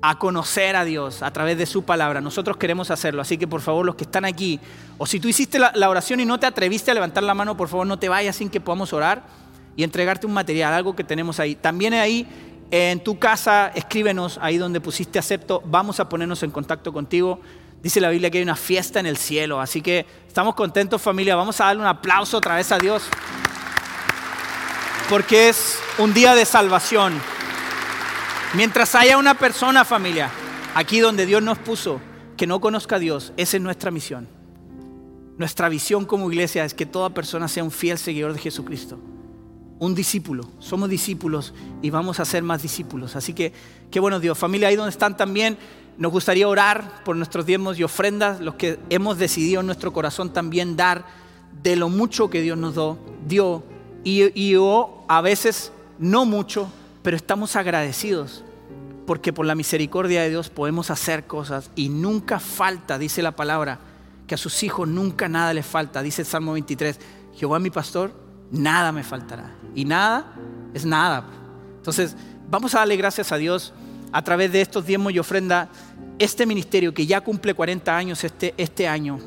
a 0.03 0.19
conocer 0.19 0.77
a 0.77 0.85
Dios 0.85 1.23
a 1.23 1.33
través 1.33 1.59
de 1.59 1.67
su 1.67 1.83
palabra. 1.83 2.21
Nosotros 2.21 2.57
queremos 2.57 2.91
hacerlo, 2.91 3.23
así 3.23 3.39
que 3.39 3.47
por 3.47 3.61
favor 3.61 3.85
los 3.85 3.95
que 3.95 4.05
están 4.05 4.25
aquí, 4.25 4.61
o 4.99 5.07
si 5.07 5.21
tú 5.21 5.29
hiciste 5.29 5.59
la, 5.59 5.73
la 5.75 5.89
oración 5.89 6.21
y 6.21 6.25
no 6.25 6.39
te 6.39 6.47
atreviste 6.47 6.91
a 6.91 6.95
levantar 6.95 7.23
la 7.23 7.35
mano, 7.35 7.57
por 7.57 7.69
favor 7.69 7.87
no 7.87 7.99
te 7.99 8.09
vayas 8.09 8.37
sin 8.37 8.51
que 8.51 8.61
podamos 8.61 8.93
orar 8.93 9.25
y 9.77 9.83
entregarte 9.83 10.27
un 10.27 10.33
material, 10.33 10.73
algo 10.73 10.95
que 10.95 11.05
tenemos 11.05 11.41
ahí. 11.41 11.55
También 11.55 11.95
ahí 11.95 12.27
en 12.71 13.03
tu 13.03 13.19
casa, 13.19 13.73
escríbenos 13.75 14.39
ahí 14.41 14.57
donde 14.57 14.81
pusiste 14.81 15.19
acepto, 15.19 15.63
vamos 15.65 15.99
a 15.99 16.09
ponernos 16.09 16.43
en 16.43 16.51
contacto 16.51 16.93
contigo. 16.93 17.41
Dice 17.83 18.01
la 18.01 18.11
Biblia 18.11 18.31
que 18.31 18.39
hay 18.39 18.45
una 18.45 18.57
fiesta 18.57 19.01
en 19.01 19.07
el 19.07 19.17
cielo, 19.17 19.61
así 19.61 19.81
que 19.81 20.05
estamos 20.27 20.55
contentos 20.55 21.01
familia, 21.01 21.35
vamos 21.37 21.61
a 21.61 21.67
darle 21.67 21.83
un 21.83 21.89
aplauso 21.89 22.37
otra 22.37 22.57
vez 22.57 22.71
a 22.73 22.79
Dios, 22.79 23.05
porque 25.09 25.49
es 25.49 25.79
un 25.99 26.13
día 26.13 26.35
de 26.35 26.45
salvación. 26.45 27.15
Mientras 28.55 28.95
haya 28.95 29.17
una 29.17 29.35
persona 29.35 29.85
familia 29.85 30.31
Aquí 30.75 31.01
donde 31.01 31.27
Dios 31.27 31.43
nos 31.43 31.59
puso, 31.59 32.01
que 32.37 32.47
no 32.47 32.61
conozca 32.61 32.97
a 32.97 32.99
Dios, 33.01 33.33
esa 33.37 33.57
es 33.57 33.63
nuestra 33.63 33.91
misión. 33.91 34.29
Nuestra 35.37 35.69
visión 35.69 36.05
como 36.05 36.31
iglesia 36.31 36.65
es 36.65 36.75
que 36.75 36.87
toda 36.87 37.11
persona 37.11 37.49
sea 37.49 37.65
un 37.65 37.73
fiel 37.73 37.99
seguidor 37.99 38.35
de 38.35 38.39
Jesucristo. 38.39 38.99
Un 39.81 39.95
discípulo. 39.95 40.49
Somos 40.61 40.89
discípulos 40.89 41.55
y 41.83 41.91
vamos 41.91 42.21
a 42.21 42.25
ser 42.25 42.43
más 42.45 42.63
discípulos. 42.63 43.17
Así 43.17 43.35
que, 43.35 43.53
qué 43.91 43.99
bueno 43.99 44.21
Dios. 44.21 44.39
Familia, 44.39 44.69
ahí 44.69 44.77
donde 44.77 44.91
están 44.91 45.17
también, 45.17 45.59
nos 46.01 46.11
gustaría 46.11 46.49
orar 46.49 47.05
por 47.05 47.15
nuestros 47.15 47.47
diezmos 47.47 47.79
y 47.79 47.85
ofrendas, 47.85 48.41
los 48.41 48.57
que 48.57 48.81
hemos 48.89 49.19
decidido 49.19 49.61
en 49.61 49.67
nuestro 49.67 49.93
corazón 49.93 50.33
también 50.33 50.75
dar 50.75 51.05
de 51.63 51.77
lo 51.77 51.89
mucho 51.89 52.31
que 52.31 52.41
Dios 52.41 52.59
nos 52.59 52.75
dio. 53.29 53.63
Y, 54.03 54.33
y 54.35 54.53
yo 54.53 55.05
a 55.09 55.21
veces 55.21 55.73
no 55.99 56.25
mucho, 56.25 56.73
pero 57.03 57.17
estamos 57.17 57.55
agradecidos 57.55 58.43
porque 59.07 59.33
por 59.33 59.45
la 59.45 59.55
misericordia 59.55 60.23
de 60.23 60.31
Dios 60.31 60.51
podemos 60.51 60.91
hacer 60.91 61.27
cosas 61.27 61.71
y 61.75 61.89
nunca 61.89 62.39
falta, 62.39 62.97
dice 62.97 63.23
la 63.23 63.33
palabra, 63.33 63.81
que 64.27 64.37
a 64.37 64.39
sus 64.39 64.63
hijos 64.63 64.89
nunca 64.89 65.29
nada 65.29 65.53
les 65.53 65.67
falta. 65.67 66.01
Dice 66.01 66.23
el 66.23 66.29
Salmo 66.29 66.53
23, 66.53 66.99
Jehová 67.35 67.59
mi 67.59 67.71
pastor, 67.71 68.13
nada 68.51 68.93
me 68.93 69.03
faltará. 69.03 69.51
Y 69.75 69.85
nada 69.85 70.33
es 70.73 70.87
nada. 70.87 71.27
Entonces, 71.77 72.17
vamos 72.49 72.75
a 72.75 72.79
darle 72.79 72.97
gracias 72.97 73.33
a 73.33 73.37
Dios 73.37 73.75
a 74.13 74.23
través 74.23 74.53
de 74.53 74.61
estos 74.61 74.87
diezmos 74.87 75.13
y 75.13 75.19
ofrenda. 75.19 75.69
Este 76.21 76.45
ministerio 76.45 76.93
que 76.93 77.07
ya 77.07 77.23
cumple 77.23 77.55
40 77.55 77.97
años 77.97 78.25
este, 78.25 78.53
este 78.59 78.87
año, 78.87 79.19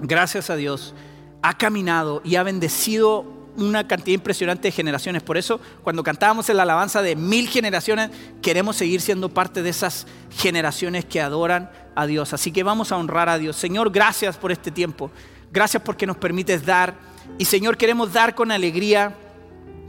gracias 0.00 0.48
a 0.48 0.54
Dios, 0.54 0.94
ha 1.42 1.58
caminado 1.58 2.22
y 2.24 2.36
ha 2.36 2.44
bendecido 2.44 3.24
una 3.56 3.88
cantidad 3.88 4.14
impresionante 4.14 4.68
de 4.68 4.72
generaciones. 4.72 5.24
Por 5.24 5.36
eso, 5.36 5.60
cuando 5.82 6.04
cantábamos 6.04 6.48
en 6.48 6.56
la 6.56 6.62
alabanza 6.62 7.02
de 7.02 7.16
mil 7.16 7.48
generaciones, 7.48 8.10
queremos 8.42 8.76
seguir 8.76 9.00
siendo 9.00 9.28
parte 9.28 9.60
de 9.64 9.70
esas 9.70 10.06
generaciones 10.30 11.04
que 11.04 11.20
adoran 11.20 11.68
a 11.96 12.06
Dios. 12.06 12.32
Así 12.32 12.52
que 12.52 12.62
vamos 12.62 12.92
a 12.92 12.96
honrar 12.96 13.28
a 13.28 13.36
Dios. 13.36 13.56
Señor, 13.56 13.90
gracias 13.90 14.36
por 14.36 14.52
este 14.52 14.70
tiempo. 14.70 15.10
Gracias 15.50 15.82
porque 15.82 16.06
nos 16.06 16.16
permites 16.16 16.64
dar. 16.64 16.94
Y 17.38 17.44
Señor, 17.44 17.76
queremos 17.76 18.12
dar 18.12 18.36
con 18.36 18.52
alegría. 18.52 19.16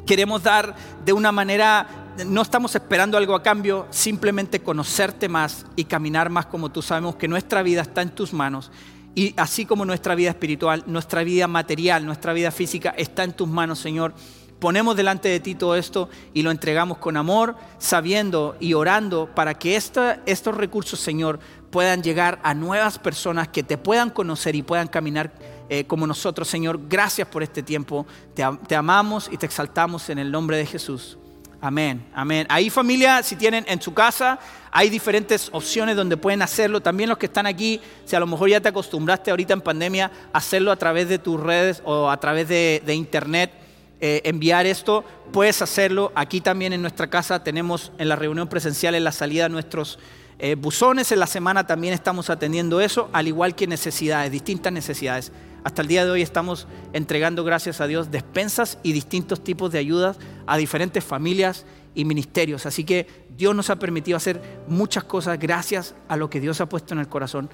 Queremos 0.08 0.42
dar 0.42 0.76
de 1.06 1.14
una 1.14 1.32
manera, 1.32 2.01
no 2.26 2.42
estamos 2.42 2.76
esperando 2.76 3.18
algo 3.18 3.36
a 3.36 3.44
cambio, 3.44 3.88
simplemente 3.90 4.62
conocerte 4.62 5.30
más 5.30 5.66
y 5.76 5.86
caminar 5.86 6.30
más 6.30 6.46
como 6.46 6.72
tú 6.72 6.82
sabemos 6.82 7.16
que 7.16 7.28
nuestra 7.28 7.64
vida 7.64 7.82
está 7.82 8.02
en 8.02 8.10
tus 8.10 8.34
manos 8.34 8.72
y 9.14 9.34
así 9.38 9.66
como 9.66 9.86
nuestra 9.86 10.16
vida 10.16 10.30
espiritual, 10.30 10.84
nuestra 10.88 11.24
vida 11.24 11.48
material, 11.48 12.06
nuestra 12.06 12.34
vida 12.34 12.52
física 12.52 12.94
está 12.98 13.24
en 13.24 13.34
tus 13.34 13.48
manos, 13.48 13.80
Señor. 13.80 14.14
Ponemos 14.60 14.96
delante 14.96 15.28
de 15.28 15.40
ti 15.40 15.56
todo 15.56 15.76
esto 15.76 16.08
y 16.34 16.44
lo 16.44 16.52
entregamos 16.52 17.00
con 17.00 17.18
amor, 17.18 17.56
sabiendo 17.80 18.56
y 18.60 18.74
orando 18.74 19.28
para 19.34 19.56
que 19.56 19.76
estos 19.76 20.56
recursos, 20.56 21.00
Señor, 21.00 21.40
puedan 21.72 22.04
llegar 22.04 22.40
a 22.44 22.54
nuevas 22.54 23.00
personas 23.00 23.48
que 23.48 23.64
te 23.64 23.78
puedan 23.78 24.12
conocer 24.12 24.56
y 24.56 24.62
puedan 24.62 24.88
caminar 24.88 25.34
eh, 25.68 25.86
como 25.86 26.06
nosotros, 26.06 26.48
Señor. 26.48 26.80
Gracias 26.88 27.28
por 27.28 27.42
este 27.44 27.64
tiempo. 27.64 28.06
te 28.36 28.76
amamos 28.76 29.30
y 29.32 29.38
te 29.38 29.48
exaltamos 29.48 30.10
en 30.10 30.20
el 30.20 30.32
nombre 30.32 30.58
de 30.58 30.68
Jesús. 30.68 31.18
Amén, 31.64 32.04
amén. 32.16 32.48
Ahí 32.50 32.72
familia, 32.72 33.22
si 33.22 33.36
tienen 33.36 33.64
en 33.68 33.80
su 33.80 33.94
casa, 33.94 34.40
hay 34.72 34.90
diferentes 34.90 35.48
opciones 35.52 35.96
donde 35.96 36.18
pueden 36.18 36.42
hacerlo. 36.42 36.82
También 36.82 37.08
los 37.08 37.20
que 37.20 37.28
están 37.28 37.46
aquí, 37.46 37.80
si 38.04 38.16
a 38.16 38.20
lo 38.20 38.26
mejor 38.26 38.50
ya 38.50 38.60
te 38.60 38.70
acostumbraste 38.70 39.30
ahorita 39.30 39.54
en 39.54 39.62
pandemia 39.62 40.10
hacerlo 40.34 40.72
a 40.72 40.76
través 40.76 41.08
de 41.08 41.20
tus 41.20 41.40
redes 41.40 41.84
o 41.86 42.10
a 42.10 42.20
través 42.20 42.48
de, 42.48 42.82
internet, 42.96 43.52
eh, 44.00 44.22
enviar 44.26 44.66
esto, 44.66 45.06
puedes 45.32 45.62
hacerlo. 45.62 46.12
Aquí 46.16 46.42
también 46.42 46.74
en 46.74 46.82
nuestra 46.82 47.12
casa 47.12 47.44
tenemos 47.44 47.92
en 48.00 48.10
la 48.10 48.16
reunión 48.16 48.48
presencial, 48.48 48.96
en 48.96 49.04
la 49.04 49.12
salida, 49.12 49.48
nuestros 49.48 50.00
eh, 50.44 50.56
buzones. 50.56 51.12
En 51.12 51.20
la 51.20 51.28
semana 51.28 51.68
también 51.68 51.94
estamos 51.94 52.32
atendiendo 52.32 52.82
eso, 52.82 53.10
al 53.14 53.28
igual 53.28 53.54
que 53.54 53.68
necesidades, 53.68 54.32
distintas 54.32 54.74
necesidades. 54.74 55.32
Hasta 55.64 55.84
el 55.84 55.88
día 55.88 56.04
de 56.04 56.10
hoy 56.10 56.24
estamos 56.24 56.68
entregando, 56.94 57.44
gracias 57.44 57.80
a 57.80 57.86
Dios, 57.86 58.10
despensas 58.10 58.80
y 58.82 58.92
distintos 58.92 59.44
tipos 59.44 59.72
de 59.72 59.78
ayudas 59.78 60.18
a 60.48 60.58
diferentes 60.58 61.04
familias 61.04 61.68
y 61.94 62.06
ministerios. 62.06 62.66
Así 62.66 62.84
que 62.84 63.06
Dios 63.38 63.56
nos 63.56 63.70
ha 63.70 63.76
permitido 63.76 64.18
hacer 64.18 64.42
muchas 64.68 65.04
cosas 65.04 65.38
gracias 65.38 65.94
a 66.08 66.18
lo 66.18 66.28
que 66.32 66.40
Dios 66.40 66.60
ha 66.60 66.68
puesto 66.68 66.96
en 66.96 67.02
el 67.02 67.08
corazón. 67.08 67.48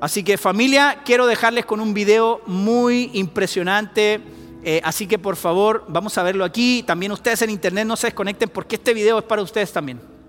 Así 0.00 0.22
que 0.22 0.38
familia, 0.38 1.02
quiero 1.04 1.26
dejarles 1.26 1.66
con 1.66 1.80
un 1.80 1.94
video 1.94 2.42
muy 2.46 3.10
impresionante. 3.12 4.20
Eh, 4.62 4.80
así 4.84 5.08
que 5.08 5.18
por 5.18 5.34
favor, 5.34 5.84
vamos 5.88 6.16
a 6.16 6.22
verlo 6.22 6.44
aquí. 6.44 6.84
También 6.86 7.10
ustedes 7.10 7.42
en 7.42 7.50
internet 7.50 7.88
no 7.88 7.96
se 7.96 8.06
desconecten 8.06 8.50
porque 8.50 8.76
este 8.76 8.94
video 8.94 9.18
es 9.18 9.24
para 9.24 9.42
ustedes 9.42 9.72
también. 9.72 10.19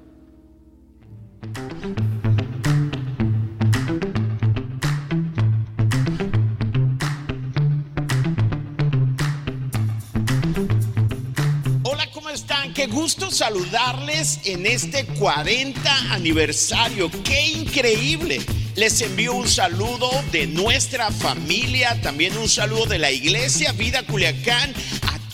Qué 12.82 12.88
gusto 12.88 13.30
saludarles 13.30 14.40
en 14.44 14.66
este 14.66 15.06
40 15.06 16.14
aniversario. 16.14 17.12
¡Qué 17.24 17.46
increíble! 17.50 18.42
Les 18.76 19.00
envío 19.02 19.36
un 19.36 19.48
saludo 19.48 20.10
de 20.32 20.48
nuestra 20.48 21.12
familia, 21.12 22.02
también 22.02 22.36
un 22.38 22.50
saludo 22.50 22.88
de 22.88 22.98
la 22.98 23.12
iglesia 23.12 23.72
Vida 23.74 24.02
Culiacán 24.02 24.74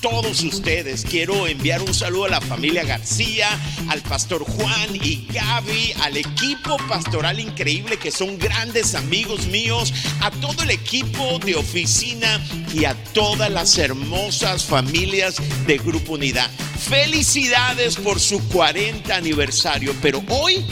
todos 0.10 0.42
ustedes. 0.44 1.04
Quiero 1.04 1.48
enviar 1.48 1.82
un 1.82 1.94
saludo 1.94 2.26
a 2.26 2.30
la 2.30 2.42
familia 2.42 2.84
García, 2.84 3.48
al 3.90 4.02
pastor 4.02 4.44
Juan 4.44 4.96
y 4.96 5.28
Gaby, 5.34 5.94
al 6.02 6.16
equipo 6.16 6.78
pastoral 6.88 7.40
increíble 7.40 7.98
que 7.98 8.12
son 8.12 8.38
grandes 8.38 8.96
amigos 8.96 9.48
míos, 9.48 9.94
a 10.22 10.32
todo 10.32 10.64
el 10.64 10.72
equipo 10.72 11.40
de 11.40 11.56
oficina 11.56 12.42
y 12.74 12.86
a 12.86 12.96
todas 13.14 13.52
las 13.52 13.78
hermosas 13.78 14.64
familias 14.64 15.42
de 15.66 15.78
Grupo 15.78 16.14
Unidad. 16.14 16.50
Felicidades 16.80 17.98
por 17.98 18.22
su 18.22 18.40
40 18.48 19.14
aniversario, 19.14 19.94
pero 20.02 20.24
hoy, 20.30 20.66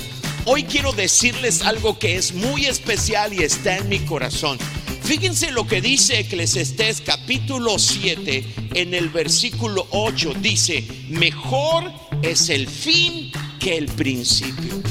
hoy 0.46 0.64
quiero 0.64 0.94
decirles 0.94 1.62
algo 1.62 2.00
que 2.00 2.16
es 2.16 2.34
muy 2.34 2.68
especial 2.68 3.34
y 3.34 3.44
está 3.44 3.78
en 3.78 3.90
mi 3.90 4.00
corazón. 4.00 4.58
Fíjense 5.06 5.52
lo 5.52 5.68
que 5.68 5.82
dice 5.82 6.20
Eclesiastés 6.20 7.00
capítulo 7.00 7.78
7 7.78 8.44
en 8.74 8.96
el 8.96 9.10
versículo 9.10 9.88
8. 9.92 10.34
Dice, 10.42 10.84
mejor 11.10 11.94
es 12.24 12.50
el 12.50 12.68
fin 12.68 13.32
que 13.60 13.78
el 13.78 13.86
principio. 13.86 14.85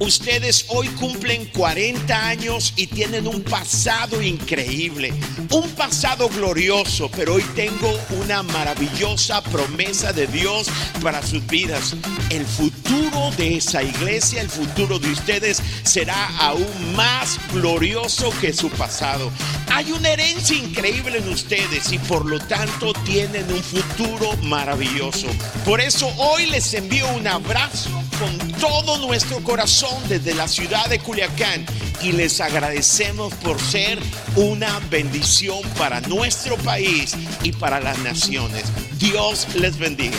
Ustedes 0.00 0.64
hoy 0.68 0.88
cumplen 0.88 1.44
40 1.54 2.26
años 2.26 2.72
y 2.74 2.86
tienen 2.86 3.26
un 3.26 3.42
pasado 3.42 4.22
increíble, 4.22 5.12
un 5.50 5.68
pasado 5.72 6.30
glorioso, 6.30 7.10
pero 7.14 7.34
hoy 7.34 7.42
tengo 7.54 8.00
una 8.18 8.42
maravillosa 8.42 9.42
promesa 9.42 10.14
de 10.14 10.26
Dios 10.26 10.68
para 11.02 11.22
sus 11.22 11.46
vidas. 11.46 11.94
El 12.30 12.46
futuro 12.46 13.30
de 13.36 13.58
esa 13.58 13.82
iglesia, 13.82 14.40
el 14.40 14.48
futuro 14.48 14.98
de 14.98 15.12
ustedes 15.12 15.62
será 15.82 16.28
aún 16.38 16.96
más 16.96 17.38
glorioso 17.52 18.32
que 18.40 18.54
su 18.54 18.70
pasado. 18.70 19.30
Hay 19.70 19.92
una 19.92 20.08
herencia 20.08 20.56
increíble 20.56 21.18
en 21.18 21.28
ustedes 21.28 21.92
y 21.92 21.98
por 21.98 22.24
lo 22.24 22.40
tanto 22.40 22.94
tienen 23.04 23.44
un 23.52 23.62
futuro 23.62 24.34
maravilloso. 24.44 25.28
Por 25.66 25.82
eso 25.82 26.10
hoy 26.16 26.46
les 26.46 26.72
envío 26.72 27.06
un 27.14 27.26
abrazo 27.26 27.99
con 28.20 28.38
todo 28.60 28.98
nuestro 28.98 29.42
corazón 29.42 29.96
desde 30.06 30.34
la 30.34 30.46
ciudad 30.46 30.86
de 30.90 30.98
Culiacán 30.98 31.64
y 32.02 32.12
les 32.12 32.40
agradecemos 32.40 33.32
por 33.36 33.58
ser 33.58 33.98
una 34.36 34.78
bendición 34.90 35.58
para 35.78 36.02
nuestro 36.02 36.56
país 36.58 37.16
y 37.42 37.52
para 37.52 37.80
las 37.80 37.98
naciones. 38.00 38.64
Dios 38.98 39.48
les 39.54 39.78
bendiga. 39.78 40.18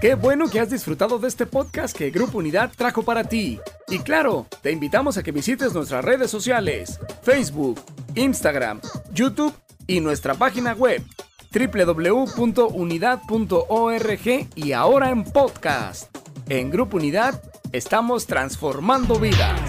Qué 0.00 0.14
bueno 0.14 0.48
que 0.48 0.60
has 0.60 0.70
disfrutado 0.70 1.18
de 1.18 1.26
este 1.26 1.44
podcast 1.44 1.96
que 1.96 2.10
Grupo 2.10 2.38
Unidad 2.38 2.70
trajo 2.76 3.02
para 3.02 3.24
ti. 3.24 3.58
Y 3.88 3.98
claro, 3.98 4.46
te 4.62 4.70
invitamos 4.70 5.16
a 5.16 5.24
que 5.24 5.32
visites 5.32 5.74
nuestras 5.74 6.04
redes 6.04 6.30
sociales, 6.30 7.00
Facebook, 7.22 7.80
Instagram, 8.14 8.80
YouTube 9.12 9.54
y 9.88 9.98
nuestra 9.98 10.34
página 10.34 10.72
web 10.74 11.02
www.unidad.org 11.52 14.48
y 14.54 14.72
ahora 14.72 15.10
en 15.10 15.24
podcast. 15.24 16.16
En 16.48 16.70
Grupo 16.70 16.96
Unidad 16.96 17.42
estamos 17.72 18.26
transformando 18.26 19.18
vidas. 19.18 19.60